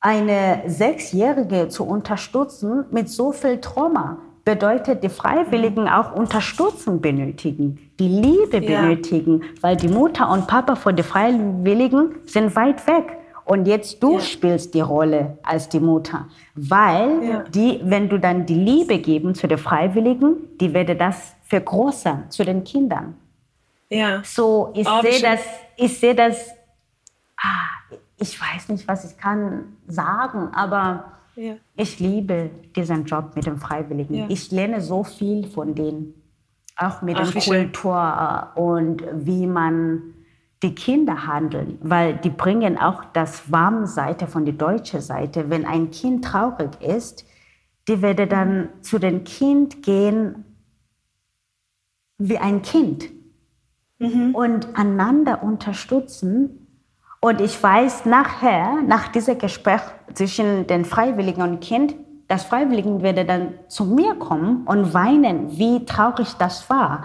eine 0.00 0.64
6-Jährige 0.66 1.68
zu 1.68 1.84
unterstützen 1.84 2.86
mit 2.90 3.08
so 3.08 3.30
viel 3.30 3.60
Trauma. 3.60 4.18
Bedeutet, 4.46 5.02
die 5.02 5.08
Freiwilligen 5.08 5.82
mhm. 5.82 5.88
auch 5.88 6.12
Unterstützung 6.12 7.00
benötigen, 7.00 7.90
die 7.98 8.06
Liebe 8.06 8.64
ja. 8.64 8.80
benötigen, 8.80 9.42
weil 9.60 9.76
die 9.76 9.88
Mutter 9.88 10.30
und 10.30 10.46
Papa 10.46 10.76
von 10.76 10.94
den 10.94 11.04
Freiwilligen 11.04 12.14
sind 12.26 12.54
weit 12.54 12.86
weg. 12.86 13.18
Und 13.44 13.66
jetzt 13.66 14.00
du 14.00 14.14
ja. 14.14 14.20
spielst 14.20 14.72
die 14.74 14.80
Rolle 14.80 15.36
als 15.42 15.68
die 15.68 15.80
Mutter, 15.80 16.28
weil 16.54 17.24
ja. 17.24 17.42
die, 17.42 17.80
wenn 17.82 18.08
du 18.08 18.20
dann 18.20 18.46
die 18.46 18.54
Liebe 18.54 18.98
geben 18.98 19.34
zu 19.34 19.48
den 19.48 19.58
Freiwilligen, 19.58 20.36
die 20.60 20.72
werde 20.72 20.94
das 20.94 21.34
vergrößern 21.42 22.30
zu 22.30 22.44
den 22.44 22.62
Kindern. 22.62 23.16
Ja. 23.88 24.22
So, 24.22 24.70
ich 24.74 24.86
sehe 24.88 25.22
das, 25.22 25.40
ich 25.76 25.98
sehe 25.98 26.14
das, 26.14 26.50
ah, 27.36 27.96
ich 28.16 28.40
weiß 28.40 28.68
nicht, 28.68 28.86
was 28.86 29.10
ich 29.10 29.18
kann 29.18 29.76
sagen, 29.88 30.50
aber 30.54 31.15
ja. 31.36 31.54
ich 31.76 32.00
liebe 32.00 32.50
diesen 32.74 33.04
Job 33.04 33.32
mit 33.36 33.46
den 33.46 33.56
Freiwilligen. 33.56 34.14
Ja. 34.14 34.26
Ich 34.28 34.50
lerne 34.50 34.80
so 34.80 35.04
viel 35.04 35.46
von 35.46 35.74
denen, 35.74 36.14
auch 36.76 37.02
mit 37.02 37.16
Ach, 37.16 37.30
der 37.30 37.42
Kultur 37.42 38.50
schön. 38.54 38.64
und 38.64 39.04
wie 39.12 39.46
man 39.46 40.14
die 40.62 40.74
Kinder 40.74 41.26
handeln, 41.26 41.78
weil 41.82 42.16
die 42.16 42.30
bringen 42.30 42.78
auch 42.78 43.04
das 43.12 43.52
warme 43.52 43.86
Seite 43.86 44.26
von 44.26 44.44
der 44.44 44.54
deutschen 44.54 45.00
Seite. 45.00 45.50
Wenn 45.50 45.66
ein 45.66 45.90
Kind 45.90 46.24
traurig 46.24 46.80
ist, 46.80 47.24
die 47.88 48.02
werde 48.02 48.26
dann 48.26 48.70
zu 48.80 48.98
dem 48.98 49.24
Kind 49.24 49.82
gehen 49.82 50.44
wie 52.18 52.38
ein 52.38 52.62
Kind 52.62 53.10
mhm. 53.98 54.34
und 54.34 54.76
einander 54.76 55.42
unterstützen. 55.42 56.65
Und 57.26 57.40
ich 57.40 57.60
weiß 57.60 58.04
nachher, 58.04 58.82
nach 58.86 59.08
diesem 59.08 59.36
Gespräch 59.36 59.80
zwischen 60.14 60.68
den 60.68 60.84
Freiwilligen 60.84 61.42
und 61.42 61.58
Kind, 61.58 61.96
das 62.28 62.44
Freiwilligen 62.44 63.02
werde 63.02 63.24
dann 63.24 63.54
zu 63.66 63.84
mir 63.84 64.14
kommen 64.14 64.62
und 64.64 64.94
weinen, 64.94 65.58
wie 65.58 65.84
traurig 65.84 66.34
das 66.38 66.70
war. 66.70 67.02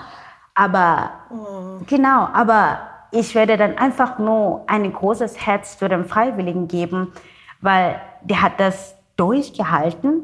Aber 0.54 1.10
oh. 1.32 1.84
genau, 1.88 2.28
aber 2.34 2.82
ich 3.10 3.34
werde 3.34 3.58
dann 3.58 3.80
einfach 3.80 4.20
nur 4.20 4.64
ein 4.68 4.94
großes 4.94 5.44
Herz 5.44 5.74
für 5.74 5.90
den 5.90 6.06
Freiwilligen 6.06 6.68
geben, 6.68 7.14
weil 7.62 8.00
der 8.22 8.44
hat 8.44 8.60
das 8.60 8.96
durchgehalten, 9.18 10.22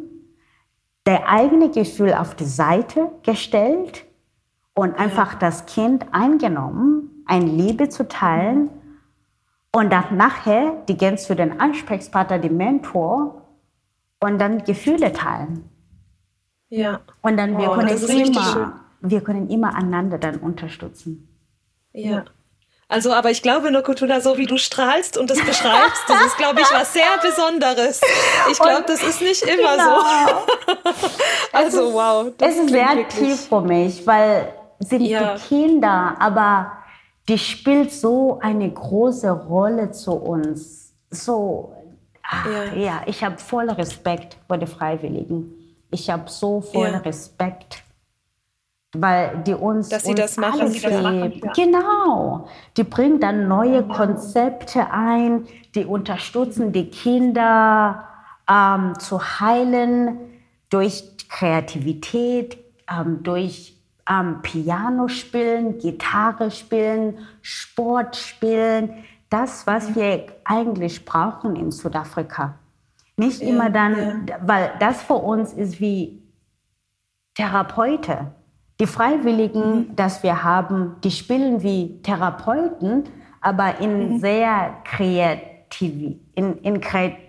der 1.07 1.27
eigene 1.27 1.71
Gefühl 1.71 2.13
auf 2.13 2.35
die 2.35 2.45
Seite 2.45 3.09
gestellt 3.23 4.05
und 4.75 4.99
einfach 4.99 5.33
das 5.33 5.65
Kind 5.65 6.05
eingenommen, 6.11 7.23
ein 7.25 7.47
Liebe 7.47 7.89
zu 7.89 8.07
teilen 8.07 8.69
und 9.77 9.91
dann 9.91 10.17
nachher 10.17 10.73
die 10.87 10.97
gehen 10.97 11.19
zu 11.19 11.35
den 11.35 11.59
Ansprechpartner, 11.59 12.39
die 12.39 12.49
Mentor 12.49 13.43
und 14.19 14.39
dann 14.39 14.63
Gefühle 14.63 15.13
teilen. 15.13 15.69
Ja. 16.69 17.01
Und 17.21 17.37
dann 17.37 17.59
wir 17.59 17.69
oh, 17.69 17.75
können 17.75 17.89
immer, 17.95 18.81
wir 19.01 19.21
können 19.21 19.51
immer 19.51 19.75
einander 19.75 20.17
dann 20.17 20.37
unterstützen. 20.37 21.29
Ja. 21.93 22.25
Also, 22.87 23.13
aber 23.13 23.29
ich 23.29 23.43
glaube, 23.43 23.69
Nokutuna, 23.69 24.19
so 24.19 24.39
wie 24.39 24.47
du 24.47 24.57
strahlst 24.57 25.15
und 25.15 25.29
das 25.29 25.45
beschreibst, 25.45 26.01
das 26.07 26.25
ist, 26.25 26.37
glaube 26.37 26.59
ich, 26.59 26.67
was 26.73 26.93
sehr 26.93 27.03
Besonderes. 27.21 28.01
Ich 28.49 28.57
glaube, 28.57 28.85
das 28.87 29.03
ist 29.03 29.21
nicht 29.21 29.43
immer 29.43 29.73
genau. 29.73 29.99
so. 29.99 31.03
also, 31.53 31.87
ist, 31.89 31.93
wow. 31.93 32.33
Es 32.41 32.55
ist 32.55 32.69
sehr 32.71 32.95
wirklich. 32.95 33.29
tief 33.29 33.47
für 33.47 33.61
mich, 33.61 34.07
weil 34.07 34.51
sind 34.79 35.01
ja. 35.01 35.35
die 35.35 35.41
Kinder, 35.47 36.15
aber 36.17 36.71
die 37.27 37.37
spielt 37.37 37.91
so 37.91 38.39
eine 38.41 38.71
große 38.71 39.29
Rolle 39.29 39.91
zu 39.91 40.13
uns. 40.13 40.93
So, 41.09 41.73
ach, 42.23 42.45
ja. 42.45 42.73
ja. 42.73 43.01
ich 43.05 43.23
habe 43.23 43.37
voll 43.37 43.69
Respekt 43.69 44.37
vor 44.47 44.57
den 44.57 44.67
Freiwilligen. 44.67 45.53
Ich 45.91 46.09
habe 46.09 46.29
so 46.29 46.61
voll 46.61 46.89
ja. 46.89 46.97
Respekt, 46.97 47.83
weil 48.93 49.43
die 49.45 49.53
uns, 49.53 49.89
dass 49.89 50.03
sie 50.03 50.11
uns 50.11 50.19
das 50.19 50.37
machen, 50.37 50.67
sie 50.69 50.81
das 50.81 51.01
machen 51.01 51.41
ja. 51.43 51.51
genau. 51.53 52.47
Die 52.75 52.83
bringen 52.83 53.19
dann 53.19 53.47
neue 53.47 53.83
Konzepte 53.83 54.91
ein, 54.91 55.47
die 55.75 55.85
unterstützen 55.85 56.71
die 56.71 56.89
Kinder 56.89 58.03
ähm, 58.49 58.93
zu 58.99 59.39
heilen 59.39 60.17
durch 60.69 61.03
Kreativität, 61.29 62.57
ähm, 62.89 63.23
durch 63.23 63.76
ähm, 64.09 64.41
Piano 64.41 65.07
spielen, 65.07 65.77
Gitarre 65.77 66.51
spielen, 66.51 67.19
Sport 67.41 68.15
spielen. 68.15 69.03
Das, 69.29 69.67
was 69.67 69.95
wir 69.95 70.25
eigentlich 70.45 71.03
brauchen 71.05 71.55
in 71.55 71.71
Südafrika. 71.71 72.55
Nicht 73.17 73.41
ja, 73.41 73.49
immer 73.49 73.69
dann, 73.69 74.25
ja. 74.27 74.37
weil 74.41 74.71
das 74.79 75.01
für 75.01 75.15
uns 75.15 75.53
ist 75.53 75.81
wie 75.81 76.23
Therapeute. 77.35 78.31
Die 78.79 78.87
Freiwilligen, 78.87 79.75
mhm. 79.75 79.95
dass 79.95 80.23
wir 80.23 80.43
haben, 80.43 80.95
die 81.03 81.11
spielen 81.11 81.63
wie 81.63 82.01
Therapeuten, 82.03 83.05
aber 83.41 83.79
in 83.79 84.13
mhm. 84.13 84.19
sehr 84.19 84.77
kreativ, 84.83 86.17
in, 86.35 86.57
in 86.59 86.79
kreativ 86.79 87.26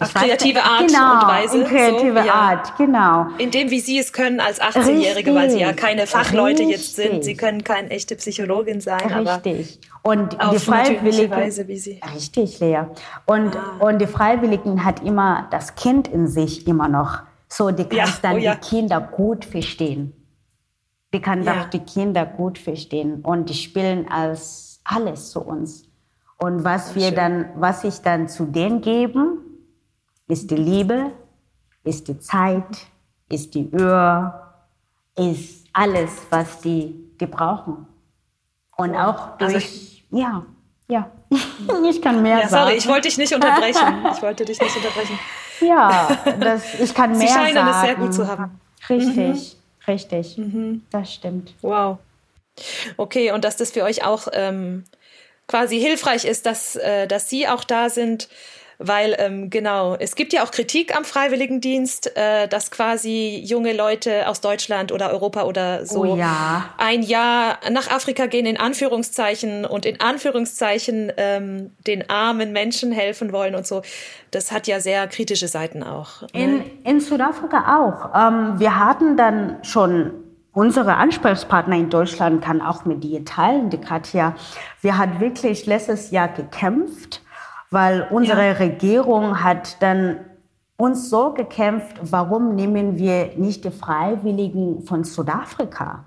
auf 0.00 0.14
kreative 0.14 0.62
Art 0.62 0.86
genau, 0.88 1.14
und 1.14 1.26
Weise. 1.26 1.58
In 1.58 1.64
kreative 1.66 2.20
so, 2.20 2.26
ja. 2.26 2.34
Art, 2.34 2.76
genau. 2.76 3.26
In 3.38 3.50
dem, 3.50 3.70
wie 3.70 3.80
Sie 3.80 3.98
es 3.98 4.12
können 4.12 4.40
als 4.40 4.60
18-Jährige, 4.60 5.34
weil 5.34 5.50
Sie 5.50 5.60
ja 5.60 5.72
keine 5.72 6.06
Fachleute 6.06 6.62
Richtig. 6.62 6.76
jetzt 6.76 6.96
sind. 6.96 7.24
Sie 7.24 7.36
können 7.36 7.64
keine 7.64 7.90
echte 7.90 8.16
Psychologin 8.16 8.80
sein, 8.80 9.00
Richtig. 9.00 9.80
und 10.02 10.36
die 10.52 10.58
Freiwilligen, 10.58 11.30
Weise, 11.30 11.66
wie 11.68 11.78
Sie. 11.78 12.00
Richtig, 12.14 12.60
Lea. 12.60 12.82
Und, 13.26 13.56
ah. 13.56 13.84
und 13.84 13.98
die 14.00 14.06
Freiwilligen 14.06 14.84
hat 14.84 15.04
immer 15.04 15.48
das 15.50 15.74
Kind 15.74 16.08
in 16.08 16.26
sich 16.28 16.66
immer 16.66 16.88
noch. 16.88 17.20
So, 17.48 17.70
die 17.70 17.84
kann 17.84 17.98
ja. 17.98 18.06
dann 18.22 18.36
oh, 18.36 18.38
ja. 18.38 18.54
die 18.54 18.68
Kinder 18.68 19.00
gut 19.00 19.44
verstehen. 19.44 20.12
Die 21.14 21.20
kann 21.20 21.42
ja. 21.42 21.62
auch 21.62 21.64
die 21.70 21.80
Kinder 21.80 22.26
gut 22.26 22.58
verstehen. 22.58 23.22
Und 23.22 23.48
die 23.48 23.54
spielen 23.54 24.10
als 24.10 24.80
alles 24.84 25.30
zu 25.30 25.40
uns. 25.40 25.84
Und 26.38 26.64
was 26.64 26.94
wir 26.94 27.08
schön. 27.08 27.14
dann, 27.14 27.48
was 27.56 27.84
ich 27.84 28.00
dann 28.00 28.28
zu 28.28 28.44
denen 28.44 28.80
geben, 28.80 29.40
ist 30.28 30.50
die 30.50 30.56
Liebe, 30.56 31.12
ist 31.84 32.06
die 32.08 32.18
Zeit, 32.18 32.86
ist 33.28 33.54
die 33.54 33.70
Öhr, 33.72 34.54
ist 35.16 35.66
alles, 35.72 36.10
was 36.30 36.60
die, 36.60 36.94
die 37.20 37.26
brauchen. 37.26 37.86
Und 38.76 38.94
auch 38.94 39.38
also 39.38 39.52
durch, 39.52 40.04
also 40.12 40.22
ja, 40.22 40.46
ja, 40.88 41.10
ich 41.90 42.00
kann 42.00 42.22
mehr 42.22 42.40
ja, 42.40 42.48
sorry, 42.48 42.64
sagen. 42.64 42.76
ich 42.78 42.88
wollte 42.88 43.08
dich 43.08 43.18
nicht 43.18 43.34
unterbrechen. 43.34 44.06
Ich 44.12 44.22
wollte 44.22 44.44
dich 44.44 44.60
nicht 44.60 44.76
unterbrechen. 44.76 45.18
Ja, 45.60 46.08
das, 46.38 46.78
ich 46.78 46.94
kann 46.94 47.18
mehr 47.18 47.28
sagen. 47.28 47.46
Sie 47.46 47.52
scheinen 47.52 47.68
es 47.68 47.80
sehr 47.80 47.94
gut 47.96 48.14
zu 48.14 48.28
haben. 48.28 48.60
Richtig, 48.88 49.16
mhm. 49.16 49.84
richtig. 49.86 50.38
Mhm. 50.38 50.82
Das 50.90 51.12
stimmt. 51.12 51.54
Wow. 51.62 51.98
Okay, 52.96 53.32
und 53.32 53.44
dass 53.44 53.56
das 53.56 53.72
für 53.72 53.82
euch 53.82 54.04
auch 54.04 54.28
ähm, 54.32 54.84
quasi 55.46 55.80
hilfreich 55.80 56.24
ist, 56.24 56.46
dass, 56.46 56.76
äh, 56.76 57.06
dass 57.06 57.28
Sie 57.28 57.48
auch 57.48 57.64
da 57.64 57.90
sind, 57.90 58.28
weil 58.78 59.16
ähm, 59.18 59.50
genau, 59.50 59.96
es 59.96 60.14
gibt 60.14 60.32
ja 60.32 60.44
auch 60.44 60.52
Kritik 60.52 60.96
am 60.96 61.04
Freiwilligendienst, 61.04 62.16
äh, 62.16 62.46
dass 62.46 62.70
quasi 62.70 63.42
junge 63.44 63.72
Leute 63.72 64.28
aus 64.28 64.40
Deutschland 64.40 64.92
oder 64.92 65.10
Europa 65.10 65.42
oder 65.42 65.84
so 65.84 66.02
oh 66.02 66.16
ja. 66.16 66.70
ein 66.78 67.02
Jahr 67.02 67.58
nach 67.70 67.90
Afrika 67.90 68.26
gehen 68.26 68.46
in 68.46 68.56
Anführungszeichen 68.56 69.64
und 69.64 69.84
in 69.84 70.00
Anführungszeichen 70.00 71.12
ähm, 71.16 71.72
den 71.86 72.08
armen 72.08 72.52
Menschen 72.52 72.92
helfen 72.92 73.32
wollen 73.32 73.56
und 73.56 73.66
so. 73.66 73.82
Das 74.30 74.52
hat 74.52 74.68
ja 74.68 74.78
sehr 74.78 75.08
kritische 75.08 75.48
Seiten 75.48 75.82
auch. 75.82 76.22
Ne? 76.22 76.28
In, 76.34 76.64
in 76.84 77.00
Südafrika 77.00 77.78
auch. 77.78 78.14
Ähm, 78.14 78.60
wir 78.60 78.78
hatten 78.78 79.16
dann 79.16 79.56
schon 79.62 80.12
unsere 80.52 80.96
Ansprechpartner 80.96 81.76
in 81.76 81.90
Deutschland 81.90 82.44
kann 82.44 82.60
auch 82.60 82.84
mit 82.84 83.02
dir 83.02 83.24
teilen, 83.24 83.70
die 83.70 83.78
Katja. 83.78 84.34
Wir 84.80 84.98
hat 84.98 85.20
wirklich 85.20 85.66
letztes 85.66 86.10
Jahr 86.10 86.28
gekämpft 86.28 87.22
weil 87.70 88.06
unsere 88.10 88.46
ja. 88.46 88.52
Regierung 88.52 89.42
hat 89.42 89.82
dann 89.82 90.20
uns 90.76 91.10
so 91.10 91.32
gekämpft, 91.32 91.96
warum 92.02 92.54
nehmen 92.54 92.96
wir 92.96 93.32
nicht 93.36 93.64
die 93.64 93.70
Freiwilligen 93.70 94.82
von 94.82 95.04
Südafrika? 95.04 96.04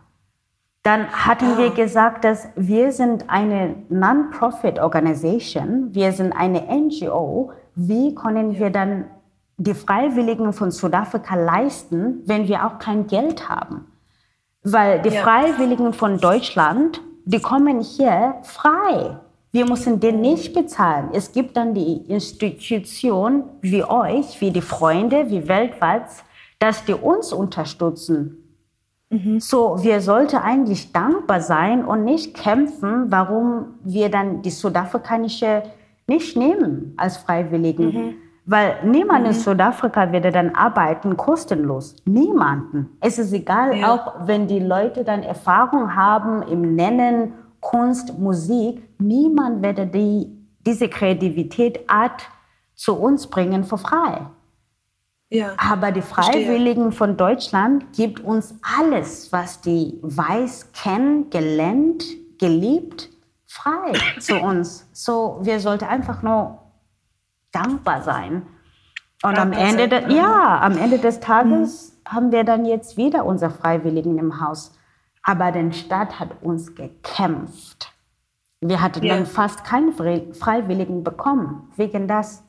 Dann 0.83 1.07
hatten 1.07 1.51
ja. 1.51 1.57
wir 1.57 1.69
gesagt, 1.71 2.23
dass 2.23 2.47
wir 2.55 2.91
sind 2.91 3.29
eine 3.29 3.75
Non-Profit-Organisation, 3.89 5.93
wir 5.93 6.11
sind 6.11 6.33
eine 6.33 6.61
NGO. 6.61 7.51
Wie 7.75 8.15
können 8.15 8.57
wir 8.57 8.71
dann 8.71 9.05
die 9.57 9.75
Freiwilligen 9.75 10.53
von 10.53 10.71
Südafrika 10.71 11.35
leisten, 11.35 12.23
wenn 12.25 12.47
wir 12.47 12.65
auch 12.65 12.79
kein 12.79 13.05
Geld 13.05 13.47
haben? 13.47 13.85
Weil 14.63 15.01
die 15.01 15.09
ja. 15.09 15.21
Freiwilligen 15.21 15.93
von 15.93 16.17
Deutschland, 16.17 17.01
die 17.25 17.41
kommen 17.41 17.81
hier 17.81 18.35
frei. 18.43 19.19
Wir 19.51 19.65
müssen 19.65 19.99
den 19.99 20.21
nicht 20.21 20.53
bezahlen. 20.53 21.09
Es 21.13 21.31
gibt 21.31 21.57
dann 21.57 21.73
die 21.73 21.97
Institution 22.07 23.43
wie 23.61 23.83
euch, 23.83 24.39
wie 24.39 24.51
die 24.51 24.61
Freunde, 24.61 25.29
wie 25.29 25.47
weltweit, 25.47 26.05
dass 26.59 26.85
die 26.85 26.93
uns 26.93 27.33
unterstützen. 27.33 28.37
Mhm. 29.09 29.41
So, 29.41 29.83
wir 29.83 29.99
sollten 29.99 30.37
eigentlich 30.37 30.93
dankbar 30.93 31.41
sein 31.41 31.83
und 31.83 32.05
nicht 32.05 32.33
kämpfen, 32.33 33.11
warum 33.11 33.75
wir 33.83 34.09
dann 34.09 34.41
die 34.41 34.51
südafrikanische 34.51 35.63
nicht 36.07 36.37
nehmen 36.37 36.93
als 36.95 37.17
Freiwilligen. 37.17 37.85
Mhm. 37.93 38.13
Weil 38.45 38.77
niemand 38.85 39.21
mhm. 39.21 39.27
in 39.27 39.33
Südafrika 39.33 40.11
würde 40.11 40.31
dann 40.31 40.55
arbeiten 40.55 41.15
kostenlos. 41.17 41.95
Niemanden. 42.05 42.89
Es 43.01 43.19
ist 43.19 43.33
egal, 43.33 43.77
ja. 43.77 43.93
auch 43.93 44.27
wenn 44.27 44.47
die 44.47 44.59
Leute 44.59 45.03
dann 45.03 45.23
Erfahrung 45.23 45.95
haben 45.95 46.41
im 46.43 46.75
Nennen 46.75 47.33
Kunst, 47.61 48.17
Musik, 48.17 48.83
niemand 48.99 49.61
werde 49.61 49.87
die, 49.87 50.27
diese 50.65 50.89
Kreativität 50.89 51.89
Art 51.89 52.27
zu 52.75 52.95
uns 52.95 53.27
bringen 53.27 53.63
für 53.63 53.77
frei. 53.77 54.25
Ja, 55.29 55.53
Aber 55.57 55.93
die 55.93 56.01
Freiwilligen 56.01 56.91
verstehe. 56.91 56.97
von 56.97 57.17
Deutschland 57.17 57.93
gibt 57.93 58.19
uns 58.19 58.53
alles, 58.77 59.31
was 59.31 59.61
die 59.61 59.97
weiß 60.01 60.73
kennen, 60.73 61.29
gelernt, 61.29 62.03
geliebt, 62.37 63.09
frei 63.47 63.93
zu 64.19 64.35
uns. 64.39 64.89
So, 64.91 65.39
wir 65.41 65.61
sollten 65.61 65.85
einfach 65.85 66.21
nur 66.21 66.59
dankbar 67.53 68.01
sein. 68.01 68.41
Und 69.23 69.37
dankbar 69.37 69.61
am 69.61 69.77
Ende, 69.77 70.01
sein. 70.01 70.11
ja, 70.11 70.59
am 70.59 70.77
Ende 70.77 70.97
des 70.97 71.21
Tages 71.21 71.93
mhm. 71.93 72.13
haben 72.13 72.31
wir 72.33 72.43
dann 72.43 72.65
jetzt 72.65 72.97
wieder 72.97 73.25
unsere 73.25 73.51
Freiwilligen 73.51 74.17
im 74.17 74.41
Haus. 74.41 74.73
Aber 75.23 75.51
die 75.51 75.71
Stadt 75.73 76.19
hat 76.19 76.41
uns 76.41 76.75
gekämpft. 76.75 77.93
Wir 78.61 78.81
hatten 78.81 79.03
ja. 79.03 79.15
dann 79.15 79.25
fast 79.25 79.63
keine 79.63 79.91
Freiwilligen 79.91 81.03
bekommen, 81.03 81.71
wegen 81.75 82.07
das. 82.07 82.43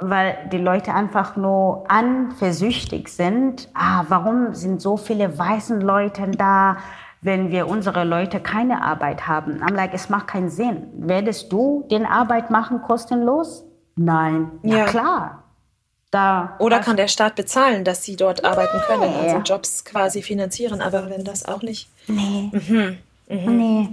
Weil 0.00 0.48
die 0.52 0.58
Leute 0.58 0.94
einfach 0.94 1.36
nur 1.36 1.90
anversüchtig 1.90 3.08
sind. 3.08 3.68
Ah, 3.74 4.04
warum 4.08 4.54
sind 4.54 4.80
so 4.80 4.96
viele 4.96 5.36
weiße 5.36 5.80
Leute 5.80 6.30
da, 6.30 6.76
wenn 7.20 7.50
wir 7.50 7.66
unsere 7.66 8.04
Leute 8.04 8.38
keine 8.38 8.82
Arbeit 8.82 9.26
haben? 9.26 9.60
I'm 9.60 9.74
like, 9.74 9.92
es 9.92 10.08
macht 10.08 10.28
keinen 10.28 10.50
Sinn. 10.50 10.86
Werdest 10.94 11.52
du 11.52 11.84
den 11.90 12.06
Arbeit 12.06 12.50
machen 12.50 12.80
kostenlos? 12.80 13.64
Nein. 13.96 14.52
Ja, 14.62 14.78
ja 14.78 14.84
klar. 14.84 15.47
Da 16.10 16.56
Oder 16.58 16.78
kann 16.80 16.96
der 16.96 17.08
Staat 17.08 17.34
bezahlen, 17.34 17.84
dass 17.84 18.02
sie 18.02 18.16
dort 18.16 18.42
nee. 18.42 18.48
arbeiten 18.48 18.80
können, 18.86 19.12
also 19.14 19.38
Jobs 19.38 19.84
quasi 19.84 20.22
finanzieren, 20.22 20.80
aber 20.80 21.10
wenn 21.10 21.22
das 21.22 21.44
auch 21.44 21.60
nicht. 21.60 21.90
Nee. 22.06 22.50
Mhm. 22.50 22.98
Mhm. 23.28 23.56
Nee. 23.56 23.88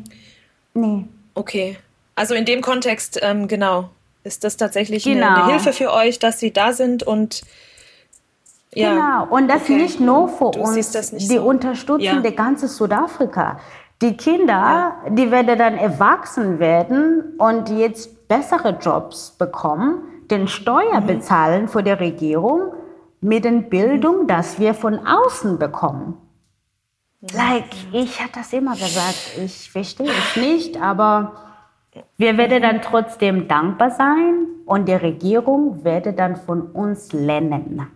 Nee. 0.74 1.06
Okay. 1.34 1.78
Also 2.16 2.34
in 2.34 2.46
dem 2.46 2.62
Kontext, 2.62 3.20
ähm, 3.22 3.50
genau, 3.50 3.90
ist 4.24 4.46
das 4.46 4.56
tatsächlich 4.56 5.04
genau. 5.04 5.28
eine, 5.28 5.44
eine, 5.44 5.52
Hilfe 5.52 5.74
für 5.74 5.92
euch, 5.92 6.18
dass 6.18 6.40
sie 6.40 6.54
da 6.54 6.72
sind 6.72 7.04
und 7.04 7.42
ja. 8.74 8.94
Genau, 8.94 9.36
und 9.36 9.48
das 9.50 9.64
okay. 9.64 9.76
nicht 9.76 10.00
nur 10.00 10.30
für 10.30 10.52
du 10.52 10.60
uns, 10.60 10.92
die 10.92 11.36
so. 11.38 11.44
unterstützen 11.44 12.02
ja. 12.02 12.20
die 12.20 12.36
ganze 12.36 12.68
Südafrika. 12.68 13.60
Die 14.02 14.18
Kinder, 14.18 14.54
ja. 14.54 15.10
die 15.10 15.32
werden 15.32 15.58
dann 15.58 15.78
erwachsen 15.78 16.60
werden 16.60 17.36
und 17.38 17.70
jetzt 17.70 18.28
bessere 18.28 18.78
Jobs 18.82 19.32
bekommen 19.32 20.15
den 20.32 20.48
Steuer 20.48 21.02
bezahlen 21.02 21.68
vor 21.68 21.84
der 21.84 22.00
Regierung 22.00 22.74
mit 23.22 23.46
der 23.46 23.52
Bildung, 23.52 24.28
dass 24.28 24.60
wir 24.60 24.74
von 24.74 25.06
außen 25.06 25.58
bekommen. 25.58 26.18
Like, 27.34 27.72
ich 27.92 28.20
habe 28.20 28.32
das 28.34 28.54
immer 28.54 28.74
gesagt, 28.74 29.38
ich 29.44 29.72
verstehe 29.72 30.12
es 30.12 30.36
nicht, 30.36 30.80
aber 30.80 31.34
wir 32.18 32.38
werden 32.38 32.62
dann 32.62 32.82
trotzdem 32.82 33.48
dankbar 33.48 33.90
sein 33.92 34.48
und 34.66 34.88
die 34.88 34.94
Regierung 34.94 35.84
werde 35.84 36.14
dann 36.14 36.36
von 36.36 36.62
uns 36.72 37.14
lernen. 37.14 37.88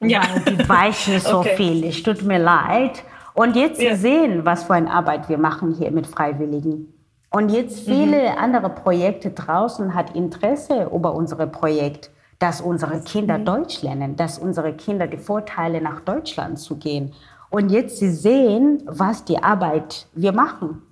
Ja. 0.00 0.22
Weil 0.22 0.54
die 0.54 0.68
weichen 0.68 1.20
so 1.20 1.40
okay. 1.40 1.56
viel. 1.56 1.84
Es 1.84 2.02
tut 2.02 2.22
mir 2.22 2.38
leid. 2.38 3.04
Und 3.34 3.56
jetzt 3.56 3.82
ja. 3.82 3.96
sehen, 3.96 4.44
was 4.44 4.64
für 4.64 4.74
eine 4.74 4.90
Arbeit 4.90 5.28
wir 5.28 5.38
machen 5.38 5.74
hier 5.74 5.90
mit 5.90 6.06
Freiwilligen. 6.06 6.93
Und 7.34 7.48
jetzt 7.48 7.80
viele 7.80 8.30
mhm. 8.30 8.38
andere 8.38 8.70
Projekte 8.70 9.32
draußen 9.32 9.92
hat 9.92 10.14
Interesse 10.14 10.88
über 10.94 11.16
unser 11.16 11.48
Projekt, 11.48 12.10
dass 12.38 12.60
unsere 12.60 13.00
Kinder 13.00 13.38
mhm. 13.38 13.44
Deutsch 13.44 13.82
lernen, 13.82 14.14
dass 14.14 14.38
unsere 14.38 14.72
Kinder 14.72 15.08
die 15.08 15.16
Vorteile 15.16 15.80
nach 15.80 15.98
Deutschland 15.98 16.60
zu 16.60 16.76
gehen. 16.76 17.12
Und 17.50 17.70
jetzt 17.70 17.98
sie 17.98 18.12
sehen, 18.12 18.84
was 18.86 19.24
die 19.24 19.42
Arbeit 19.42 20.06
wir 20.12 20.30
machen. 20.30 20.82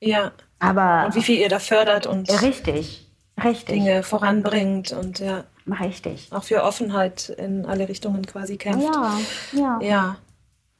Ja. 0.00 0.32
Aber 0.60 1.04
und 1.04 1.14
wie 1.14 1.22
viel 1.22 1.38
ihr 1.38 1.50
da 1.50 1.58
fördert 1.58 2.06
und 2.06 2.30
richtig, 2.40 3.06
richtig 3.44 3.66
Dinge 3.66 4.02
voranbringt 4.02 4.92
und 4.92 5.18
ja. 5.18 5.44
Richtig. 5.78 6.28
Auch 6.32 6.42
für 6.42 6.64
Offenheit 6.64 7.28
in 7.28 7.66
alle 7.66 7.86
Richtungen 7.86 8.24
quasi 8.24 8.56
kämpft. 8.56 8.88
Ja, 8.94 9.18
ja. 9.52 9.78
Ja. 9.82 10.16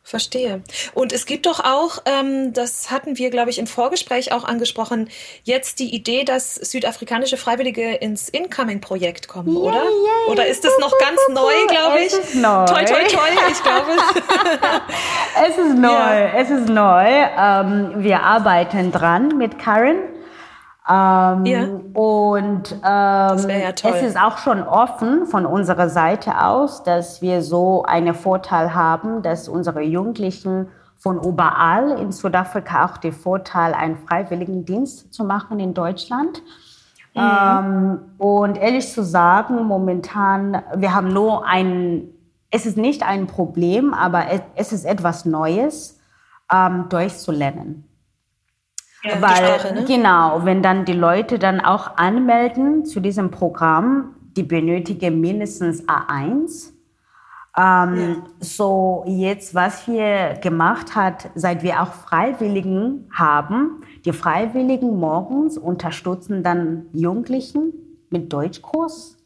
Verstehe. 0.03 0.63
Und 0.95 1.13
es 1.13 1.25
gibt 1.27 1.47
doch 1.47 1.61
auch, 1.61 1.99
ähm, 2.05 2.53
das 2.53 2.91
hatten 2.91 3.19
wir, 3.19 3.31
glaube 3.31 3.51
ich, 3.51 3.59
im 3.59 3.67
Vorgespräch 3.67 4.33
auch 4.33 4.45
angesprochen, 4.45 5.09
jetzt 5.45 5.79
die 5.79 5.95
Idee, 5.95 6.25
dass 6.25 6.55
südafrikanische 6.55 7.37
Freiwillige 7.37 7.95
ins 7.95 8.29
Incoming-Projekt 8.29 9.29
kommen, 9.29 9.55
yeah, 9.55 9.61
oder? 9.61 9.83
Yeah, 9.83 10.33
oder 10.33 10.47
ist 10.47 10.65
das 10.65 10.73
noch 10.81 10.99
ganz 10.99 11.21
neu, 11.29 11.53
glaube 11.69 12.01
ich? 12.01 12.07
Es 12.07 12.19
ist 12.19 12.35
neu. 12.35 12.65
Toi, 12.65 12.85
toi, 12.85 13.05
toi, 13.05 13.29
ich 13.51 13.63
glaube. 13.63 13.91
es 15.49 15.59
ist 15.59 15.75
neu, 15.77 15.91
ja. 15.91 16.33
es 16.35 16.51
ist 16.51 16.69
neu. 16.69 17.07
Ähm, 17.07 18.03
wir 18.03 18.23
arbeiten 18.23 18.91
dran 18.91 19.37
mit 19.37 19.59
Karen. 19.59 19.99
Ähm, 20.89 21.45
ja. 21.45 21.65
Und 21.95 22.73
ähm, 22.73 22.81
ja 22.83 23.71
es 23.71 24.03
ist 24.03 24.19
auch 24.19 24.39
schon 24.39 24.63
offen 24.63 25.27
von 25.27 25.47
unserer 25.47 25.89
Seite 25.89 26.43
aus, 26.43 26.83
dass 26.83 27.21
wir 27.23 27.43
so 27.43 27.85
einen 27.85 28.15
Vorteil 28.15 28.75
haben, 28.75 29.23
dass 29.23 29.49
unsere 29.49 29.83
Jugendlichen 29.83 30.69
von 30.97 31.23
überall 31.23 31.99
in 31.99 32.13
Südafrika 32.13 32.85
auch 32.85 32.99
den 32.99 33.13
Vorteil, 33.13 33.73
einen 33.75 33.97
freiwilligen 33.97 34.65
Dienst 34.65 35.13
zu 35.13 35.25
machen 35.25 35.59
in 35.59 35.75
Deutschland. 35.75 36.43
Mhm. 37.15 37.21
Ähm, 37.21 37.99
und 38.19 38.57
ehrlich 38.57 38.93
zu 38.93 39.03
sagen, 39.03 39.65
momentan, 39.65 40.63
wir 40.77 40.95
haben 40.95 41.13
nur 41.13 41.47
ein, 41.47 42.09
es 42.51 42.67
ist 42.67 42.77
nicht 42.77 43.03
ein 43.03 43.27
Problem, 43.27 43.95
aber 43.95 44.29
es, 44.31 44.41
es 44.57 44.73
ist 44.73 44.85
etwas 44.85 45.25
Neues, 45.25 46.01
ähm, 46.53 46.87
durchzulernen. 46.89 47.90
Ja, 49.03 49.21
Weil, 49.21 49.59
Sprache, 49.59 49.75
ne? 49.75 49.85
genau, 49.85 50.45
wenn 50.45 50.63
dann 50.63 50.85
die 50.85 50.93
Leute 50.93 51.39
dann 51.39 51.61
auch 51.61 51.97
anmelden 51.97 52.85
zu 52.85 53.01
diesem 53.01 53.31
Programm, 53.31 54.15
die 54.37 54.43
benötigen 54.43 55.21
mindestens 55.21 55.89
A1. 55.89 56.73
Ähm, 57.57 57.97
ja. 57.97 58.17
So 58.41 59.05
jetzt, 59.07 59.55
was 59.55 59.89
wir 59.89 60.35
gemacht 60.41 60.95
hat, 60.95 61.31
seit 61.35 61.63
wir 61.63 61.83
auch 61.83 61.93
Freiwilligen 61.93 63.09
haben, 63.13 63.83
die 64.05 64.13
Freiwilligen 64.13 64.99
morgens 64.99 65.59
unterstützen 65.59 66.43
dann 66.43 66.87
Jugendlichen 66.93 67.73
mit 68.11 68.33
Deutschkurs. 68.33 69.17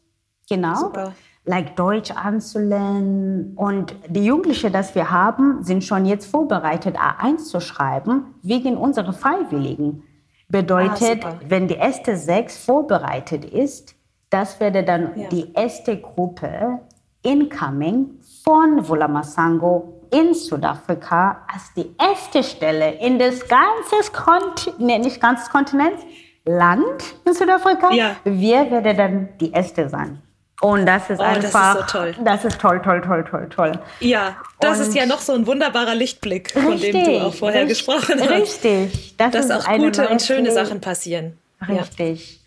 Genau. 0.47 0.75
Super 0.75 1.13
like 1.45 1.75
Deutsch 1.75 2.11
anzulernen. 2.11 3.53
Und 3.55 3.95
die 4.07 4.25
Jugendlichen, 4.25 4.73
das 4.73 4.95
wir 4.95 5.11
haben, 5.11 5.63
sind 5.63 5.83
schon 5.83 6.05
jetzt 6.05 6.25
vorbereitet, 6.25 6.97
A1 6.97 7.45
zu 7.45 7.59
schreiben, 7.59 8.35
wegen 8.41 8.77
unserer 8.77 9.13
Freiwilligen. 9.13 10.03
Bedeutet, 10.47 11.25
ah, 11.25 11.39
wenn 11.47 11.67
die 11.67 11.75
erste 11.75 12.17
sechs 12.17 12.57
vorbereitet 12.57 13.45
ist, 13.45 13.95
das 14.29 14.59
wäre 14.59 14.83
dann 14.83 15.11
ja. 15.15 15.29
die 15.29 15.53
erste 15.53 15.99
Gruppe 15.99 16.79
incoming 17.23 18.19
von 18.43 18.87
Vulamasango 18.87 20.07
in 20.11 20.33
Südafrika 20.33 21.45
als 21.51 21.73
die 21.75 21.95
erste 21.97 22.43
Stelle 22.43 22.93
in 22.99 23.17
das 23.17 23.39
ganze 23.47 24.11
Kontinent, 24.11 25.05
nicht 25.05 25.19
ganzes 25.19 25.49
Kontinent, 25.49 25.97
Land 26.45 27.15
in 27.25 27.33
Südafrika. 27.33 27.91
Ja. 27.91 28.15
Wir 28.23 28.69
werden 28.69 28.97
dann 28.97 29.29
die 29.39 29.51
erste 29.51 29.89
sein. 29.89 30.21
Und 30.61 30.85
das 30.85 31.09
ist 31.09 31.19
oh, 31.19 31.23
einfach, 31.23 31.75
das 31.75 31.83
ist 31.83 31.91
so 31.91 31.97
toll. 31.97 32.15
Das 32.23 32.45
ist 32.45 32.59
toll, 32.59 32.81
toll, 32.81 33.01
toll, 33.01 33.25
toll, 33.29 33.47
toll. 33.49 33.71
Ja, 33.99 34.37
das 34.59 34.79
und 34.79 34.87
ist 34.87 34.95
ja 34.95 35.05
noch 35.05 35.19
so 35.19 35.33
ein 35.33 35.45
wunderbarer 35.45 35.95
Lichtblick, 35.95 36.51
von 36.51 36.67
richtig, 36.67 36.91
dem 36.93 37.05
du 37.05 37.25
auch 37.25 37.33
vorher 37.33 37.63
richtig, 37.63 37.85
gesprochen 37.85 38.21
hast. 38.21 38.29
Richtig. 38.29 39.17
Das 39.17 39.31
Dass 39.31 39.51
auch 39.51 39.67
gute 39.77 40.07
und 40.07 40.21
schöne. 40.21 40.51
Sachen 40.51 40.79
passieren. 40.79 41.37
Richtig. 41.67 42.39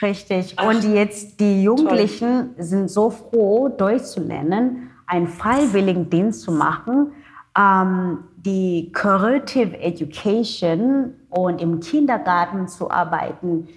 Ja. 0.00 0.06
Richtig. 0.08 0.54
Ach, 0.56 0.66
und 0.66 0.94
jetzt 0.94 1.40
die 1.40 1.62
Jugendlichen 1.62 2.54
toll. 2.54 2.64
sind 2.64 2.90
so 2.90 3.10
froh, 3.10 3.68
Deutsch 3.68 4.04
zu 4.04 4.20
lernen, 4.20 4.90
einen 5.06 5.28
freiwilligen 5.28 6.10
Dienst 6.10 6.42
zu 6.42 6.52
machen, 6.52 7.12
ähm, 7.56 8.24
die 8.36 8.92
Curative 8.92 9.78
Education 9.78 11.14
und 11.30 11.62
im 11.62 11.80
Kindergarten 11.80 12.68
zu 12.68 12.90
arbeiten 12.90 13.68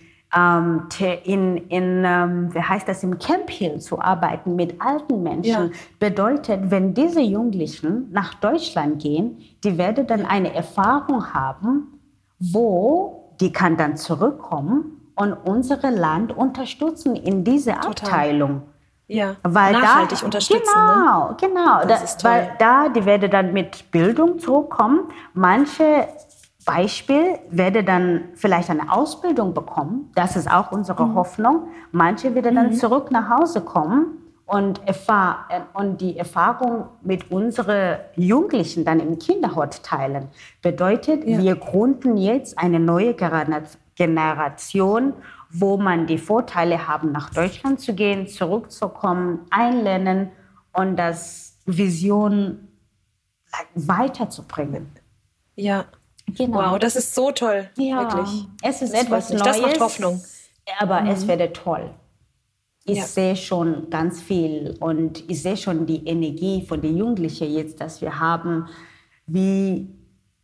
in, 1.24 1.58
in 1.70 2.04
ähm, 2.06 2.54
wie 2.54 2.62
heißt 2.62 2.88
das, 2.88 3.04
im 3.04 3.18
Camp 3.18 3.50
Hill 3.50 3.80
zu 3.80 4.00
arbeiten 4.00 4.56
mit 4.56 4.80
alten 4.80 5.24
Menschen, 5.24 5.72
ja. 5.72 5.78
bedeutet, 5.98 6.70
wenn 6.70 6.94
diese 6.94 7.22
Jugendlichen 7.22 8.12
nach 8.12 8.36
Deutschland 8.36 9.02
gehen, 9.02 9.40
die 9.64 9.78
werden 9.78 10.06
dann 10.06 10.26
eine 10.26 10.54
Erfahrung 10.54 11.34
haben, 11.34 12.00
wo 12.40 13.34
die 13.42 13.52
kann 13.52 13.78
dann 13.78 13.98
zurückkommen 13.98 15.12
und 15.16 15.34
unser 15.34 15.78
Land 15.90 16.36
unterstützen 16.36 17.16
in 17.16 17.44
dieser 17.44 17.80
Total. 17.82 18.10
Abteilung. 18.10 18.62
Ja, 19.08 19.38
weil 19.42 19.74
nachhaltig 19.74 20.20
da, 20.20 20.26
unterstützen. 20.26 20.72
Genau, 20.72 21.30
ne? 21.30 21.38
genau. 21.42 21.88
Das 21.88 22.18
da, 22.18 22.30
weil 22.30 22.52
da, 22.60 22.90
die 22.90 23.04
werden 23.06 23.32
dann 23.32 23.54
mit 23.54 23.90
Bildung 23.90 24.38
zurückkommen. 24.38 25.10
Manche 25.34 26.08
Beispiel 26.66 27.39
werde 27.49 27.84
dann 27.84 28.26
vielleicht 28.36 28.70
eine 28.70 28.91
Ausbildung 28.91 29.53
bekommen. 29.53 30.12
Das 30.16 30.36
ist 30.36 30.51
auch 30.51 30.72
unsere 30.72 31.05
mhm. 31.05 31.16
Hoffnung. 31.16 31.68
Manche 31.91 32.36
werden 32.36 32.55
dann 32.55 32.70
mhm. 32.72 32.74
zurück 32.74 33.12
nach 33.12 33.30
Hause 33.30 33.62
kommen 33.62 34.18
und, 34.45 34.86
erfahr 34.88 35.47
und 35.74 36.01
die 36.01 36.18
Erfahrung 36.18 36.86
mit 37.01 37.32
unseren 37.32 37.99
Jugendlichen 38.16 38.84
dann 38.84 38.99
im 38.99 39.20
Kinderhort 39.20 39.84
teilen. 39.84 40.28
Bedeutet, 40.62 41.26
ja. 41.26 41.38
wir 41.38 41.55
gründen 41.55 42.18
jetzt 42.18 42.57
eine 42.57 42.80
neue 42.80 43.16
Generation, 43.95 45.14
wo 45.51 45.78
man 45.78 46.07
die 46.07 46.18
Vorteile 46.18 46.88
haben, 46.88 47.12
nach 47.12 47.30
Deutschland 47.30 47.80
zu 47.80 47.93
gehen, 47.93 48.28
zurückzukommen, 48.28 49.45
einlernen 49.49 50.32
und 50.74 50.97
das 50.97 51.57
Vision 51.66 52.68
weiterzubringen. 53.76 54.89
Ja, 55.55 55.86
Genau. 56.38 56.72
Wow, 56.72 56.80
das 56.80 56.96
ist 56.96 57.14
so 57.14 57.32
toll. 57.32 57.70
Ja, 57.78 58.02
wirklich. 58.02 58.46
Es 58.62 58.82
ist 58.82 58.94
das 58.94 59.04
etwas 59.04 59.30
Neues. 59.30 59.44
Das 59.44 59.62
macht 59.62 59.80
Hoffnung. 59.80 60.22
Aber 60.80 61.02
mhm. 61.02 61.10
es 61.10 61.28
werde 61.28 61.52
toll. 61.54 61.90
Ich 62.86 62.98
ja. 62.98 63.04
sehe 63.06 63.36
schon 63.36 63.90
ganz 63.90 64.22
viel 64.22 64.76
und 64.80 65.30
ich 65.30 65.42
sehe 65.42 65.58
schon 65.58 65.86
die 65.86 66.08
Energie 66.08 66.66
von 66.66 66.82
den 66.82 66.98
Jugendlichen 66.98 67.52
jetzt, 67.52 67.82
dass 67.82 68.02
wir 68.02 68.20
haben, 68.20 68.68
wie 69.28 69.90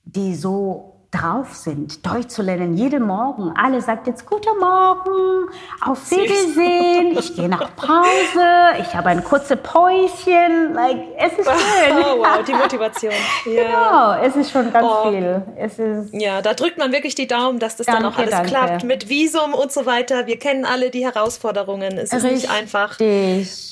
die 0.04 0.36
so 0.36 0.95
drauf 1.16 1.54
sind, 1.54 2.06
Deutsch 2.06 2.28
zu 2.28 2.42
lernen, 2.42 2.76
jeden 2.76 3.04
Morgen. 3.04 3.54
Alle 3.56 3.82
sagt 3.82 4.08
jetzt 4.08 4.26
Guten 4.26 4.58
Morgen, 4.60 5.50
auf 5.82 6.12
Wiedersehen, 6.12 7.18
ich 7.18 7.36
gehe 7.36 7.48
nach 7.48 7.76
Pause, 7.76 8.80
ich 8.80 8.94
habe 8.94 9.10
ein 9.10 9.24
kurzes 9.24 9.58
Päuschen. 9.62 10.74
Like, 10.74 10.98
es 11.18 11.34
ist 11.34 11.50
schön. 11.50 11.98
Oh, 11.98 12.20
wow, 12.20 12.44
die 12.46 12.54
Motivation. 12.54 13.14
Ja. 13.46 14.18
Genau, 14.18 14.28
es 14.28 14.36
ist 14.36 14.52
schon 14.52 14.72
ganz 14.72 14.88
oh. 14.88 15.10
viel. 15.10 15.44
Es 15.56 15.78
ist 15.78 16.14
ja, 16.14 16.42
da 16.42 16.54
drückt 16.54 16.78
man 16.78 16.92
wirklich 16.92 17.16
die 17.16 17.28
Daumen, 17.28 17.60
dass 17.60 17.76
das 17.76 17.86
danke, 17.86 18.04
dann 18.04 18.14
auch 18.14 18.18
alles 18.18 18.32
danke. 18.32 18.50
klappt 18.50 18.84
mit 18.84 19.08
Visum 19.08 19.54
und 19.54 19.72
so 19.72 19.86
weiter. 19.86 20.26
Wir 20.26 20.40
kennen 20.40 20.66
alle 20.66 20.90
die 20.90 21.06
Herausforderungen. 21.06 21.98
Es 21.98 22.12
ist 22.12 22.24
Richtig. 22.24 22.32
nicht 22.32 22.52
einfach. 22.52 22.98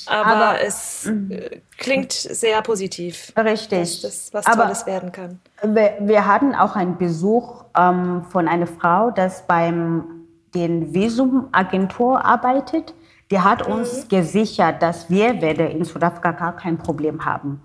Aber, 0.06 0.30
aber 0.30 0.60
es 0.62 1.06
äh, 1.06 1.60
klingt 1.78 2.12
sehr 2.12 2.60
positiv. 2.62 3.32
Richtig. 3.36 4.02
Dass 4.02 4.30
das 4.30 4.46
was 4.46 4.56
Tolles 4.56 4.86
werden 4.86 5.12
kann. 5.12 5.40
Wir, 5.62 5.96
wir 6.00 6.26
hatten 6.26 6.54
auch 6.54 6.76
einen 6.76 6.98
Besuch 6.98 7.64
ähm, 7.76 8.24
von 8.30 8.48
einer 8.48 8.66
Frau, 8.66 9.10
das 9.10 9.46
beim 9.46 10.24
den 10.54 10.94
Visumagentur 10.94 12.24
arbeitet. 12.24 12.94
Die 13.30 13.40
hat 13.40 13.66
mhm. 13.66 13.74
uns 13.74 14.08
gesichert, 14.08 14.82
dass 14.82 15.10
wir 15.10 15.40
werden 15.40 15.66
in 15.68 15.84
Südafrika 15.84 16.32
gar 16.32 16.56
kein 16.56 16.78
Problem 16.78 17.24
haben, 17.24 17.62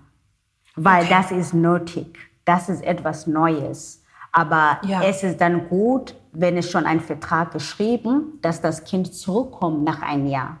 weil 0.74 1.04
okay. 1.04 1.14
das 1.14 1.30
ist 1.30 1.54
nötig. 1.54 2.18
Das 2.44 2.68
ist 2.68 2.82
etwas 2.82 3.26
Neues. 3.26 4.02
Aber 4.32 4.78
ja. 4.82 5.02
es 5.02 5.22
ist 5.22 5.40
dann 5.40 5.68
gut, 5.68 6.14
wenn 6.32 6.56
es 6.56 6.70
schon 6.70 6.86
ein 6.86 7.00
Vertrag 7.00 7.52
geschrieben, 7.52 8.38
dass 8.42 8.60
das 8.60 8.84
Kind 8.84 9.12
zurückkommt 9.14 9.84
nach 9.84 10.02
einem 10.02 10.26
Jahr. 10.26 10.58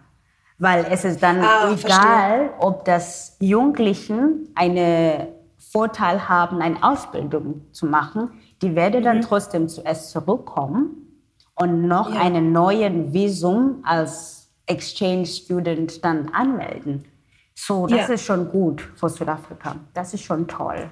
Weil 0.60 0.86
es 0.90 1.04
ist 1.04 1.22
dann 1.22 1.40
ah, 1.40 1.72
egal, 1.72 1.78
verstehe. 1.78 2.50
ob 2.58 2.84
das 2.84 3.36
Jugendlichen 3.40 4.50
einen 4.54 5.28
Vorteil 5.58 6.28
haben, 6.28 6.60
eine 6.60 6.82
Ausbildung 6.82 7.62
zu 7.72 7.86
machen. 7.86 8.30
Die 8.60 8.76
werden 8.76 9.02
dann 9.02 9.16
mhm. 9.16 9.22
trotzdem 9.22 9.68
zuerst 9.68 10.10
zurückkommen 10.10 11.00
und 11.54 11.88
noch 11.88 12.14
ja. 12.14 12.20
einen 12.20 12.52
neuen 12.52 13.12
Visum 13.12 13.82
als 13.84 14.50
Exchange 14.66 15.26
Student 15.26 16.04
dann 16.04 16.28
anmelden. 16.28 17.04
So, 17.54 17.86
das 17.86 18.08
ja. 18.08 18.14
ist 18.14 18.24
schon 18.24 18.50
gut 18.50 18.82
für 18.96 19.08
Südafrika. 19.08 19.76
Das 19.94 20.14
ist 20.14 20.24
schon 20.24 20.46
toll. 20.46 20.90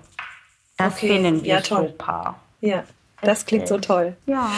Das 0.76 0.94
okay. 0.94 1.08
finden 1.08 1.42
wir 1.42 1.54
ja, 1.54 1.62
super. 1.62 2.36
Ja. 2.60 2.84
Das 3.22 3.46
klingt 3.46 3.66
so 3.66 3.78
toll. 3.78 4.16
Ja. 4.26 4.48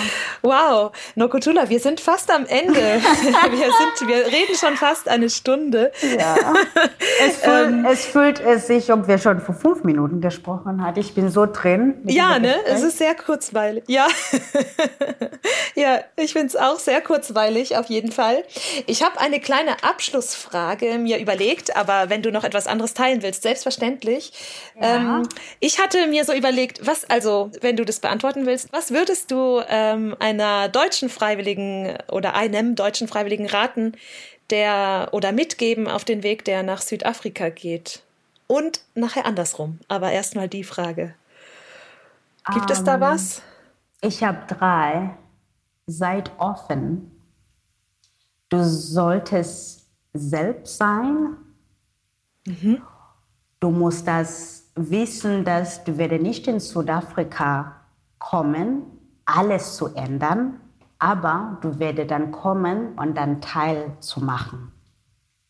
Wow, 0.42 0.92
Nokotula, 1.14 1.70
wir 1.70 1.80
sind 1.80 1.98
fast 1.98 2.30
am 2.30 2.44
Ende. 2.44 2.74
wir, 2.74 3.70
sind, 3.72 4.08
wir 4.08 4.26
reden 4.26 4.54
schon 4.54 4.76
fast 4.76 5.08
eine 5.08 5.30
Stunde. 5.30 5.90
Ja. 6.18 6.36
Es, 7.24 7.36
fühlt, 7.42 7.68
ähm, 7.68 7.86
es 7.90 8.04
fühlt 8.04 8.40
es 8.40 8.66
sich, 8.66 8.92
ob 8.92 9.08
wir 9.08 9.16
schon 9.16 9.40
vor 9.40 9.54
fünf 9.54 9.82
Minuten 9.84 10.20
gesprochen 10.20 10.84
haben. 10.84 11.00
Ich 11.00 11.14
bin 11.14 11.30
so 11.30 11.46
drin. 11.46 11.94
Ja, 12.04 12.38
ne? 12.38 12.54
Es 12.66 12.82
ist 12.82 12.98
sehr 12.98 13.14
kurzweilig. 13.14 13.84
Ja. 13.86 14.06
ja, 15.74 16.00
ich 16.16 16.34
finde 16.34 16.48
es 16.48 16.56
auch 16.56 16.78
sehr 16.78 17.00
kurzweilig, 17.00 17.78
auf 17.78 17.86
jeden 17.86 18.12
Fall. 18.12 18.44
Ich 18.86 19.02
habe 19.02 19.18
eine 19.20 19.40
kleine 19.40 19.82
Abschlussfrage 19.82 20.98
mir 20.98 21.18
überlegt, 21.18 21.76
aber 21.76 22.10
wenn 22.10 22.22
du 22.22 22.30
noch 22.30 22.44
etwas 22.44 22.66
anderes 22.66 22.92
teilen 22.92 23.22
willst, 23.22 23.42
selbstverständlich. 23.42 24.32
Ja. 24.78 24.96
Ähm, 24.96 25.28
ich 25.60 25.80
hatte 25.80 26.06
mir 26.08 26.26
so 26.26 26.34
überlegt, 26.34 26.86
was, 26.86 27.08
also, 27.08 27.50
wenn 27.62 27.76
du 27.76 27.86
das 27.86 28.00
beantworten 28.00 28.44
willst, 28.44 28.49
willst, 28.50 28.72
was 28.72 28.90
würdest 28.90 29.30
du 29.30 29.62
ähm, 29.68 30.14
einer 30.18 30.68
deutschen 30.68 31.08
Freiwilligen 31.08 31.96
oder 32.10 32.34
einem 32.34 32.74
deutschen 32.74 33.08
Freiwilligen 33.08 33.46
raten, 33.46 33.92
der 34.50 35.08
oder 35.12 35.32
mitgeben 35.32 35.88
auf 35.88 36.04
den 36.04 36.22
Weg, 36.22 36.44
der 36.44 36.62
nach 36.62 36.82
Südafrika 36.82 37.48
geht? 37.48 38.02
Und 38.46 38.80
nachher 38.94 39.26
andersrum. 39.26 39.78
Aber 39.88 40.10
erstmal 40.10 40.48
die 40.48 40.64
Frage. 40.64 41.14
Gibt 42.52 42.70
um, 42.70 42.72
es 42.72 42.84
da 42.84 42.94
ähm, 42.96 43.00
was? 43.00 43.42
Ich 44.02 44.22
habe 44.24 44.42
drei. 44.48 45.10
Seid 45.86 46.32
offen. 46.38 47.10
Du 48.48 48.62
solltest 48.64 49.86
selbst 50.12 50.76
sein. 50.76 51.36
Mhm. 52.44 52.82
Du 53.60 53.70
musst 53.70 54.08
das 54.08 54.64
wissen, 54.74 55.44
dass 55.44 55.84
du 55.84 55.96
werde 55.98 56.18
nicht 56.18 56.48
in 56.48 56.58
Südafrika 56.58 57.79
kommen, 58.20 58.82
alles 59.24 59.74
zu 59.74 59.88
ändern, 59.96 60.60
aber 61.00 61.58
du 61.62 61.80
wirst 61.80 62.10
dann 62.12 62.30
kommen 62.30 62.96
und 62.96 63.16
dann 63.16 63.40
Teil 63.40 63.96
zu 63.98 64.20
machen. 64.20 64.70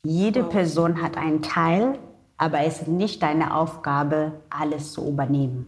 Jede 0.02 0.44
Person 0.44 1.02
hat 1.02 1.18
einen 1.18 1.42
Teil, 1.42 1.98
aber 2.38 2.60
es 2.60 2.80
ist 2.80 2.88
nicht 2.88 3.22
deine 3.22 3.54
Aufgabe, 3.54 4.40
alles 4.48 4.92
zu 4.92 5.06
übernehmen. 5.06 5.66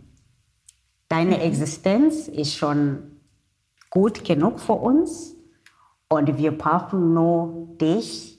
Deine 1.08 1.36
mhm. 1.36 1.42
Existenz 1.42 2.28
ist 2.28 2.54
schon 2.54 3.20
gut 3.90 4.24
genug 4.24 4.58
für 4.58 4.72
uns 4.72 5.34
und 6.08 6.38
wir 6.38 6.56
brauchen 6.56 7.12
nur 7.12 7.76
dich 7.78 8.38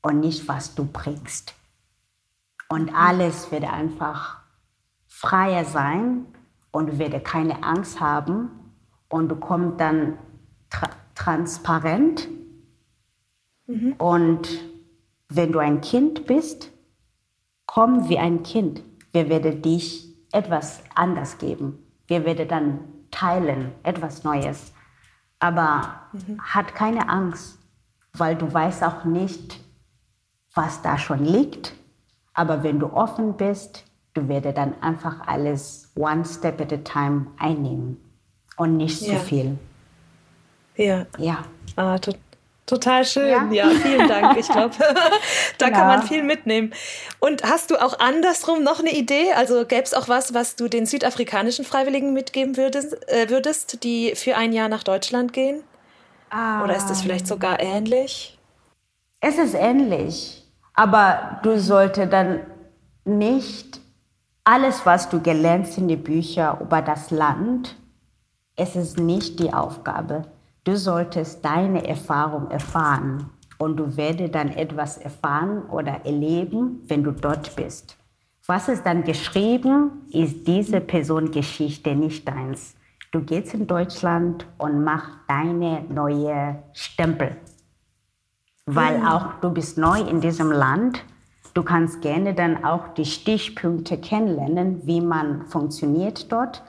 und 0.00 0.20
nicht, 0.20 0.48
was 0.48 0.74
du 0.74 0.86
bringst. 0.86 1.54
Und 2.70 2.90
mhm. 2.90 2.96
alles 2.96 3.52
wird 3.52 3.64
einfach 3.64 4.38
freier 5.06 5.66
sein 5.66 6.26
und 6.74 6.88
du 6.88 6.98
wirst 6.98 7.24
keine 7.24 7.62
Angst 7.62 8.00
haben 8.00 8.50
und 9.08 9.28
du 9.28 9.36
kommst 9.36 9.78
dann 9.78 10.18
tra 10.70 10.90
transparent. 11.14 12.28
Mhm. 13.66 13.92
Und 13.92 14.48
wenn 15.28 15.52
du 15.52 15.60
ein 15.60 15.80
Kind 15.80 16.26
bist, 16.26 16.72
komm 17.66 18.08
wie 18.08 18.18
ein 18.18 18.42
Kind. 18.42 18.82
Wir 19.12 19.28
werden 19.28 19.62
dich 19.62 20.12
etwas 20.32 20.82
anders 20.96 21.38
geben. 21.38 21.78
Wir 22.08 22.24
werden 22.24 22.48
dann 22.48 22.78
teilen, 23.12 23.70
etwas 23.84 24.24
Neues. 24.24 24.72
Aber 25.38 26.08
mhm. 26.12 26.40
hat 26.42 26.74
keine 26.74 27.08
Angst, 27.08 27.60
weil 28.14 28.34
du 28.34 28.52
weißt 28.52 28.82
auch 28.82 29.04
nicht, 29.04 29.60
was 30.52 30.82
da 30.82 30.98
schon 30.98 31.24
liegt. 31.24 31.72
Aber 32.32 32.64
wenn 32.64 32.80
du 32.80 32.92
offen 32.92 33.36
bist, 33.36 33.84
du 34.14 34.28
wirst 34.28 34.56
dann 34.56 34.80
einfach 34.80 35.26
alles 35.26 35.90
one 35.96 36.24
step 36.24 36.60
at 36.60 36.72
a 36.72 36.76
time 36.78 37.26
einnehmen 37.38 38.00
und 38.56 38.76
nicht 38.76 39.02
ja. 39.02 39.14
zu 39.14 39.24
viel. 39.24 39.58
Ja. 40.76 41.06
Ja. 41.18 41.44
Ah, 41.76 41.98
to 41.98 42.12
total 42.66 43.04
schön. 43.04 43.28
Ja. 43.28 43.50
ja. 43.50 43.68
vielen 43.70 44.08
Dank. 44.08 44.38
Ich 44.38 44.48
glaube, 44.48 44.74
da 45.58 45.66
ja. 45.66 45.72
kann 45.72 45.86
man 45.86 46.02
viel 46.02 46.22
mitnehmen. 46.22 46.72
Und 47.20 47.42
hast 47.44 47.70
du 47.70 47.76
auch 47.76 47.98
andersrum 47.98 48.62
noch 48.62 48.80
eine 48.80 48.92
Idee? 48.92 49.32
Also 49.36 49.66
gäbe 49.66 49.82
es 49.82 49.92
auch 49.92 50.08
was, 50.08 50.32
was 50.32 50.56
du 50.56 50.68
den 50.68 50.86
südafrikanischen 50.86 51.64
Freiwilligen 51.64 52.12
mitgeben 52.12 52.56
würdest, 52.56 52.96
äh, 53.08 53.28
würdest 53.28 53.84
die 53.84 54.14
für 54.14 54.36
ein 54.36 54.52
Jahr 54.52 54.68
nach 54.68 54.82
Deutschland 54.82 55.32
gehen? 55.32 55.62
Ah. 56.30 56.64
Oder 56.64 56.76
ist 56.76 56.86
das 56.86 57.02
vielleicht 57.02 57.26
sogar 57.26 57.60
ähnlich? 57.60 58.38
Es 59.20 59.38
ist 59.38 59.54
ähnlich. 59.54 60.42
Aber 60.74 61.40
du 61.42 61.58
solltest 61.58 62.12
dann 62.12 62.40
nicht 63.04 63.80
alles, 64.44 64.84
was 64.84 65.08
du 65.08 65.20
gelernt 65.20 65.76
in 65.78 65.88
den 65.88 66.02
Büchern 66.02 66.60
über 66.60 66.82
das 66.82 67.10
Land, 67.10 67.76
es 68.56 68.76
ist 68.76 68.98
nicht 68.98 69.40
die 69.40 69.52
Aufgabe. 69.52 70.22
Du 70.64 70.76
solltest 70.76 71.44
deine 71.44 71.86
Erfahrung 71.86 72.50
erfahren 72.50 73.30
und 73.58 73.76
du 73.76 73.96
werdest 73.96 74.34
dann 74.34 74.50
etwas 74.50 74.98
erfahren 74.98 75.64
oder 75.70 76.04
erleben, 76.04 76.82
wenn 76.86 77.02
du 77.02 77.10
dort 77.10 77.56
bist. 77.56 77.96
Was 78.46 78.68
ist 78.68 78.84
dann 78.84 79.04
geschrieben, 79.04 80.02
ist 80.10 80.46
diese 80.46 80.80
Person 80.80 81.30
Geschichte 81.30 81.94
nicht 81.94 82.28
deins. 82.28 82.76
Du 83.10 83.22
gehst 83.22 83.54
in 83.54 83.66
Deutschland 83.66 84.46
und 84.58 84.84
mach 84.84 85.08
deine 85.26 85.82
neue 85.88 86.62
Stempel. 86.74 87.36
Weil 88.66 88.98
mhm. 88.98 89.06
auch 89.06 89.40
du 89.40 89.50
bist 89.50 89.78
neu 89.78 90.00
in 90.00 90.20
diesem 90.20 90.50
Land. 90.50 91.04
Du 91.54 91.62
kannst 91.62 92.02
gerne 92.02 92.34
dann 92.34 92.64
auch 92.64 92.88
die 92.94 93.04
Stichpunkte 93.04 93.96
kennenlernen, 93.96 94.86
wie 94.86 95.00
man 95.00 95.46
funktioniert 95.46 96.30
dort 96.30 96.62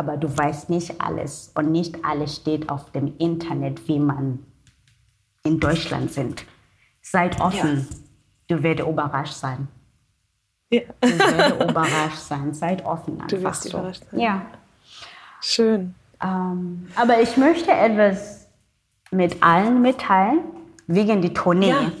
aber 0.00 0.16
du 0.16 0.34
weißt 0.34 0.70
nicht 0.70 0.98
alles 0.98 1.52
und 1.54 1.70
nicht 1.70 2.06
alles 2.06 2.36
steht 2.36 2.70
auf 2.70 2.90
dem 2.90 3.18
Internet, 3.18 3.86
wie 3.86 3.98
man 3.98 4.38
in 5.44 5.60
Deutschland 5.60 6.10
sind. 6.10 6.46
Seid 7.02 7.38
offen, 7.38 7.86
ja. 8.48 8.56
du 8.56 8.62
wirst 8.62 8.80
überrascht 8.80 9.34
sein. 9.34 9.68
Ja. 10.70 10.80
Du 11.02 11.08
wirst 11.08 11.60
überrascht 11.70 12.18
sein. 12.18 12.54
Seid 12.54 12.84
offen 12.86 13.14
einfach 13.14 13.28
du 13.28 13.42
wirst 13.42 13.62
so. 13.64 13.78
Überrascht 13.78 14.04
sein. 14.10 14.20
Ja. 14.20 14.46
Schön. 15.42 15.94
Ähm, 16.22 16.88
aber 16.96 17.20
ich 17.20 17.36
möchte 17.36 17.70
etwas 17.70 18.48
mit 19.10 19.42
allen 19.42 19.82
mitteilen, 19.82 20.40
wegen 20.86 21.20
der 21.20 21.34
Tournee. 21.34 21.70
Ja. 21.70 21.92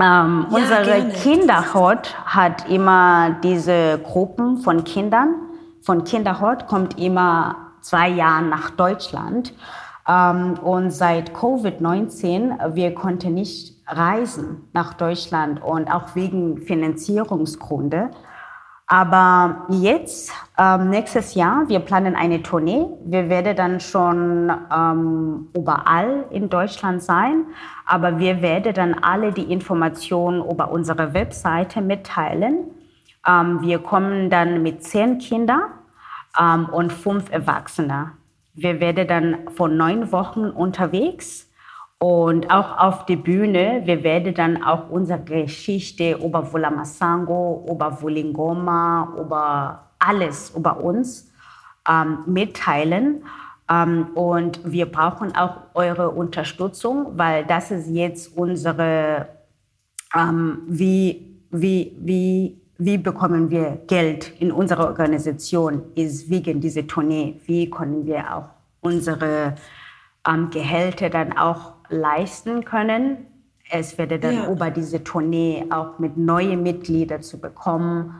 Ähm, 0.00 0.46
ja, 0.50 0.56
unsere 0.56 1.08
Kinderhort 1.10 2.16
hat 2.24 2.68
immer 2.68 3.36
diese 3.42 3.98
Gruppen 3.98 4.58
von 4.58 4.84
Kindern, 4.84 5.34
von 5.82 6.04
Kinderhort 6.04 6.66
kommt 6.66 6.98
immer 6.98 7.56
zwei 7.82 8.08
Jahre 8.08 8.44
nach 8.44 8.70
Deutschland. 8.70 9.52
Ähm, 10.08 10.54
und 10.62 10.90
seit 10.90 11.32
Covid-19, 11.32 12.74
wir 12.74 12.94
konnten 12.94 13.34
nicht 13.34 13.76
reisen 13.86 14.68
nach 14.72 14.94
Deutschland 14.94 15.62
und 15.62 15.92
auch 15.92 16.14
wegen 16.14 16.58
Finanzierungsgründe. 16.58 18.10
Aber 18.86 19.66
jetzt, 19.70 20.32
ähm, 20.58 20.90
nächstes 20.90 21.34
Jahr, 21.34 21.68
wir 21.68 21.80
planen 21.80 22.14
eine 22.14 22.42
Tournee. 22.42 22.86
Wir 23.04 23.28
werden 23.28 23.56
dann 23.56 23.80
schon 23.80 24.52
ähm, 24.74 25.48
überall 25.54 26.26
in 26.30 26.50
Deutschland 26.50 27.02
sein. 27.02 27.46
Aber 27.86 28.18
wir 28.18 28.42
werden 28.42 28.74
dann 28.74 28.94
alle 28.94 29.32
die 29.32 29.52
Informationen 29.52 30.44
über 30.44 30.70
unsere 30.70 31.14
Webseite 31.14 31.80
mitteilen. 31.80 32.70
Ähm, 33.26 33.60
wir 33.62 33.78
kommen 33.78 34.30
dann 34.30 34.62
mit 34.62 34.82
zehn 34.84 35.18
Kindern 35.18 35.62
ähm, 36.38 36.66
und 36.66 36.92
fünf 36.92 37.30
Erwachsene. 37.30 38.12
Wir 38.54 38.80
werden 38.80 39.06
dann 39.06 39.50
von 39.50 39.76
neun 39.76 40.12
Wochen 40.12 40.50
unterwegs 40.50 41.50
und 41.98 42.50
auch 42.50 42.78
auf 42.78 43.06
der 43.06 43.16
Bühne. 43.16 43.82
Wir 43.84 44.02
werden 44.02 44.34
dann 44.34 44.62
auch 44.62 44.90
unsere 44.90 45.20
Geschichte 45.20 46.18
über 46.22 46.52
Vulamasango, 46.52 47.66
über 47.70 48.02
Vulingoma, 48.02 49.14
über 49.18 49.88
alles 49.98 50.50
über 50.56 50.78
uns 50.78 51.30
ähm, 51.88 52.18
mitteilen. 52.26 53.24
Ähm, 53.72 54.08
und 54.14 54.60
wir 54.64 54.86
brauchen 54.86 55.34
auch 55.34 55.56
eure 55.74 56.10
Unterstützung, 56.10 57.12
weil 57.16 57.44
das 57.44 57.70
ist 57.70 57.88
jetzt 57.88 58.36
unsere, 58.36 59.28
ähm, 60.14 60.62
wie, 60.66 61.38
wie, 61.50 61.96
wie 62.00 62.58
wie 62.84 62.98
bekommen 62.98 63.48
wir 63.50 63.78
Geld 63.86 64.32
in 64.40 64.50
unserer 64.50 64.86
Organisation, 64.88 65.82
ist 65.94 66.28
wegen 66.28 66.60
dieser 66.60 66.84
Tournee. 66.84 67.40
Wie 67.46 67.70
können 67.70 68.06
wir 68.06 68.34
auch 68.34 68.48
unsere 68.80 69.54
ähm, 70.26 70.50
Gehälter 70.50 71.08
dann 71.08 71.36
auch 71.38 71.74
leisten 71.90 72.64
können? 72.64 73.18
Es 73.70 73.98
werde 73.98 74.18
dann 74.18 74.34
ja. 74.34 74.50
über 74.50 74.70
diese 74.70 75.04
Tournee 75.04 75.64
auch 75.70 76.00
mit 76.00 76.16
neuen 76.16 76.64
Mitgliedern 76.64 77.22
zu 77.22 77.40
bekommen. 77.40 78.14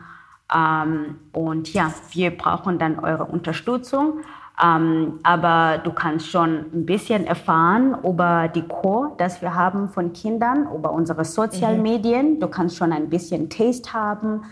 Und 1.33 1.73
ja, 1.73 1.93
wir 2.11 2.37
brauchen 2.37 2.79
dann 2.79 2.99
eure 2.99 3.25
Unterstützung. 3.25 4.21
Ähm, 4.61 5.19
aber 5.23 5.79
du 5.83 5.91
kannst 5.91 6.29
schon 6.29 6.65
ein 6.73 6.85
bisschen 6.85 7.25
erfahren 7.25 7.97
über 8.03 8.47
die 8.47 8.61
Chor, 8.61 9.13
das 9.17 9.41
wir 9.41 9.55
haben 9.55 9.89
von 9.89 10.13
Kindern, 10.13 10.67
über 10.73 10.91
unsere 10.91 11.25
Sozialmedien. 11.25 12.35
Mhm. 12.35 12.39
Du 12.39 12.47
kannst 12.47 12.77
schon 12.77 12.93
ein 12.93 13.09
bisschen 13.09 13.49
Taste 13.49 13.93
haben. 13.93 14.43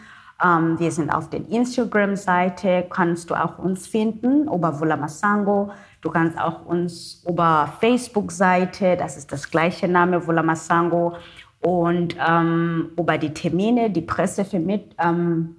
Ähm, 0.43 0.80
wir 0.80 0.91
sind 0.91 1.12
auf 1.12 1.30
der 1.30 1.47
Instagram-Seite, 1.47 2.88
kannst 2.89 3.30
du 3.30 3.36
auch 3.36 3.60
uns 3.60 3.86
finden, 3.86 4.47
über 4.47 4.80
Vulamasango. 4.80 5.70
Du 6.02 6.10
kannst 6.10 6.39
auch 6.39 6.66
uns 6.66 7.24
über 7.30 7.72
Facebook-Seite, 7.80 8.97
das 8.97 9.18
ist 9.18 9.32
das 9.32 9.52
gleiche 9.52 9.88
Name, 9.88 10.26
Vulamasango. 10.26 11.14
Und 11.62 12.16
ähm, 12.28 12.89
über 12.97 13.20
die 13.20 13.36
Termine, 13.36 13.91
die 13.91 14.02
Pressevermittlung. 14.02 14.95
Ähm, 14.99 15.56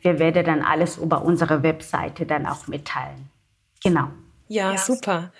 wir 0.00 0.18
werden 0.18 0.44
dann 0.44 0.62
alles 0.62 0.98
über 0.98 1.22
unsere 1.22 1.62
Webseite 1.62 2.26
dann 2.26 2.46
auch 2.46 2.66
mitteilen. 2.66 3.28
Genau. 3.82 4.08
Ja, 4.52 4.72
ja, 4.72 4.78
super. 4.78 5.30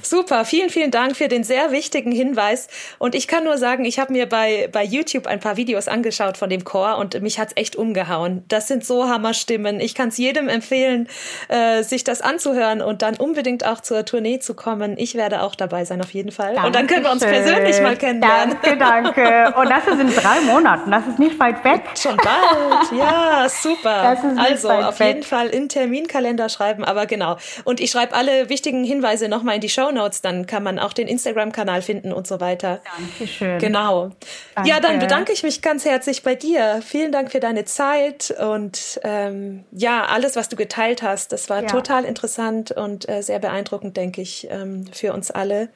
Super. 0.00 0.44
Vielen, 0.44 0.70
vielen 0.70 0.92
Dank 0.92 1.16
für 1.16 1.26
den 1.26 1.42
sehr 1.42 1.72
wichtigen 1.72 2.12
Hinweis. 2.12 2.68
Und 3.00 3.16
ich 3.16 3.26
kann 3.26 3.42
nur 3.42 3.58
sagen, 3.58 3.84
ich 3.84 3.98
habe 3.98 4.12
mir 4.12 4.28
bei, 4.28 4.68
bei 4.70 4.84
YouTube 4.84 5.26
ein 5.26 5.40
paar 5.40 5.56
Videos 5.56 5.88
angeschaut 5.88 6.36
von 6.36 6.48
dem 6.48 6.62
Chor 6.62 6.96
und 6.98 7.20
mich 7.20 7.40
hat's 7.40 7.52
echt 7.56 7.74
umgehauen. 7.74 8.44
Das 8.46 8.68
sind 8.68 8.86
so 8.86 9.08
Hammerstimmen. 9.08 9.80
Ich 9.80 9.96
kann 9.96 10.10
es 10.10 10.18
jedem 10.18 10.48
empfehlen, 10.48 11.08
äh, 11.48 11.82
sich 11.82 12.04
das 12.04 12.22
anzuhören 12.22 12.80
und 12.80 13.02
dann 13.02 13.16
unbedingt 13.16 13.66
auch 13.66 13.80
zur 13.80 14.04
Tournee 14.04 14.38
zu 14.38 14.54
kommen. 14.54 14.96
Ich 14.98 15.16
werde 15.16 15.42
auch 15.42 15.56
dabei 15.56 15.84
sein, 15.84 16.00
auf 16.00 16.14
jeden 16.14 16.30
Fall. 16.30 16.54
Dankeschön. 16.54 16.66
Und 16.66 16.76
dann 16.76 16.86
können 16.86 17.04
wir 17.04 17.10
uns 17.10 17.24
persönlich 17.24 17.82
mal 17.82 17.96
kennenlernen. 17.96 18.56
Danke, 18.62 18.78
danke. 18.78 19.54
Und 19.58 19.68
das 19.68 19.84
ist 19.88 20.00
in 20.00 20.14
drei 20.14 20.40
Monaten. 20.42 20.92
Das 20.92 21.08
ist 21.08 21.18
nicht 21.18 21.40
weit 21.40 21.64
weg. 21.64 21.82
Schon 22.00 22.16
bald. 22.18 22.92
Ja, 22.96 23.48
super. 23.48 24.16
also 24.36 24.70
auf 24.70 25.00
weg. 25.00 25.08
jeden 25.08 25.22
Fall 25.24 25.48
in 25.48 25.68
Terminkalender 25.68 26.48
schreiben. 26.48 26.84
Aber 26.84 27.06
genau. 27.06 27.36
Und 27.64 27.80
ich 27.80 27.90
schreibe 27.90 28.14
alle 28.14 28.48
wichtigen 28.48 28.59
wichtigen 28.60 28.84
Hinweise 28.84 29.30
nochmal 29.30 29.54
in 29.54 29.62
die 29.62 29.70
Show 29.70 29.90
Notes, 29.90 30.20
dann 30.20 30.44
kann 30.44 30.62
man 30.62 30.78
auch 30.78 30.92
den 30.92 31.08
Instagram-Kanal 31.08 31.80
finden 31.80 32.12
und 32.12 32.26
so 32.26 32.40
weiter. 32.40 32.82
Dankeschön. 33.18 33.58
Genau. 33.58 34.10
Danke. 34.54 34.68
Ja, 34.68 34.80
dann 34.80 34.98
bedanke 34.98 35.32
ich 35.32 35.42
mich 35.42 35.62
ganz 35.62 35.86
herzlich 35.86 36.22
bei 36.22 36.34
dir. 36.34 36.82
Vielen 36.84 37.10
Dank 37.10 37.32
für 37.32 37.40
deine 37.40 37.64
Zeit 37.64 38.34
und 38.38 39.00
ähm, 39.02 39.64
ja, 39.72 40.04
alles, 40.04 40.36
was 40.36 40.50
du 40.50 40.56
geteilt 40.56 41.02
hast. 41.02 41.32
Das 41.32 41.48
war 41.48 41.62
ja. 41.62 41.68
total 41.68 42.04
interessant 42.04 42.70
und 42.70 43.08
äh, 43.08 43.22
sehr 43.22 43.38
beeindruckend, 43.38 43.96
denke 43.96 44.20
ich, 44.20 44.46
ähm, 44.50 44.84
für 44.92 45.14
uns 45.14 45.30
alle. 45.30 45.70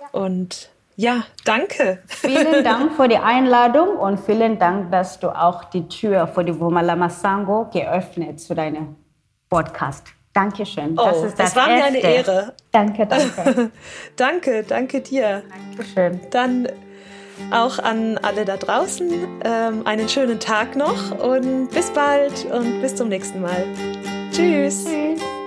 Ja. 0.00 0.20
Und 0.20 0.70
ja, 0.96 1.22
danke. 1.44 1.98
Vielen 2.06 2.64
Dank 2.64 2.94
für 2.96 3.06
die 3.06 3.18
Einladung 3.18 3.96
und 3.96 4.18
vielen 4.18 4.58
Dank, 4.58 4.90
dass 4.90 5.20
du 5.20 5.28
auch 5.28 5.64
die 5.64 5.86
Tür 5.86 6.26
für 6.26 6.44
die 6.44 6.58
Wumalama 6.58 7.10
Sango 7.10 7.70
geöffnet 7.72 8.40
zu 8.40 8.56
deinem 8.56 8.96
Podcast. 9.48 10.13
Dankeschön. 10.34 10.96
Das, 10.96 11.16
oh, 11.16 11.24
ist 11.24 11.38
das, 11.38 11.54
das 11.54 11.56
war 11.56 11.68
mir 11.68 11.84
eine 11.84 11.98
Ehre. 11.98 12.54
Danke, 12.72 13.06
danke. 13.06 13.70
danke, 14.16 14.64
danke 14.64 15.00
dir. 15.00 15.42
Dankeschön. 15.76 16.20
Dann 16.30 16.68
auch 17.50 17.78
an 17.78 18.18
alle 18.18 18.44
da 18.44 18.56
draußen 18.56 19.10
ähm, 19.44 19.86
einen 19.86 20.08
schönen 20.08 20.40
Tag 20.40 20.76
noch 20.76 21.18
und 21.18 21.68
bis 21.68 21.90
bald 21.90 22.46
und 22.46 22.80
bis 22.80 22.96
zum 22.96 23.08
nächsten 23.08 23.40
Mal. 23.40 23.64
Tschüss. 24.32 24.84
Tschüss. 24.84 25.43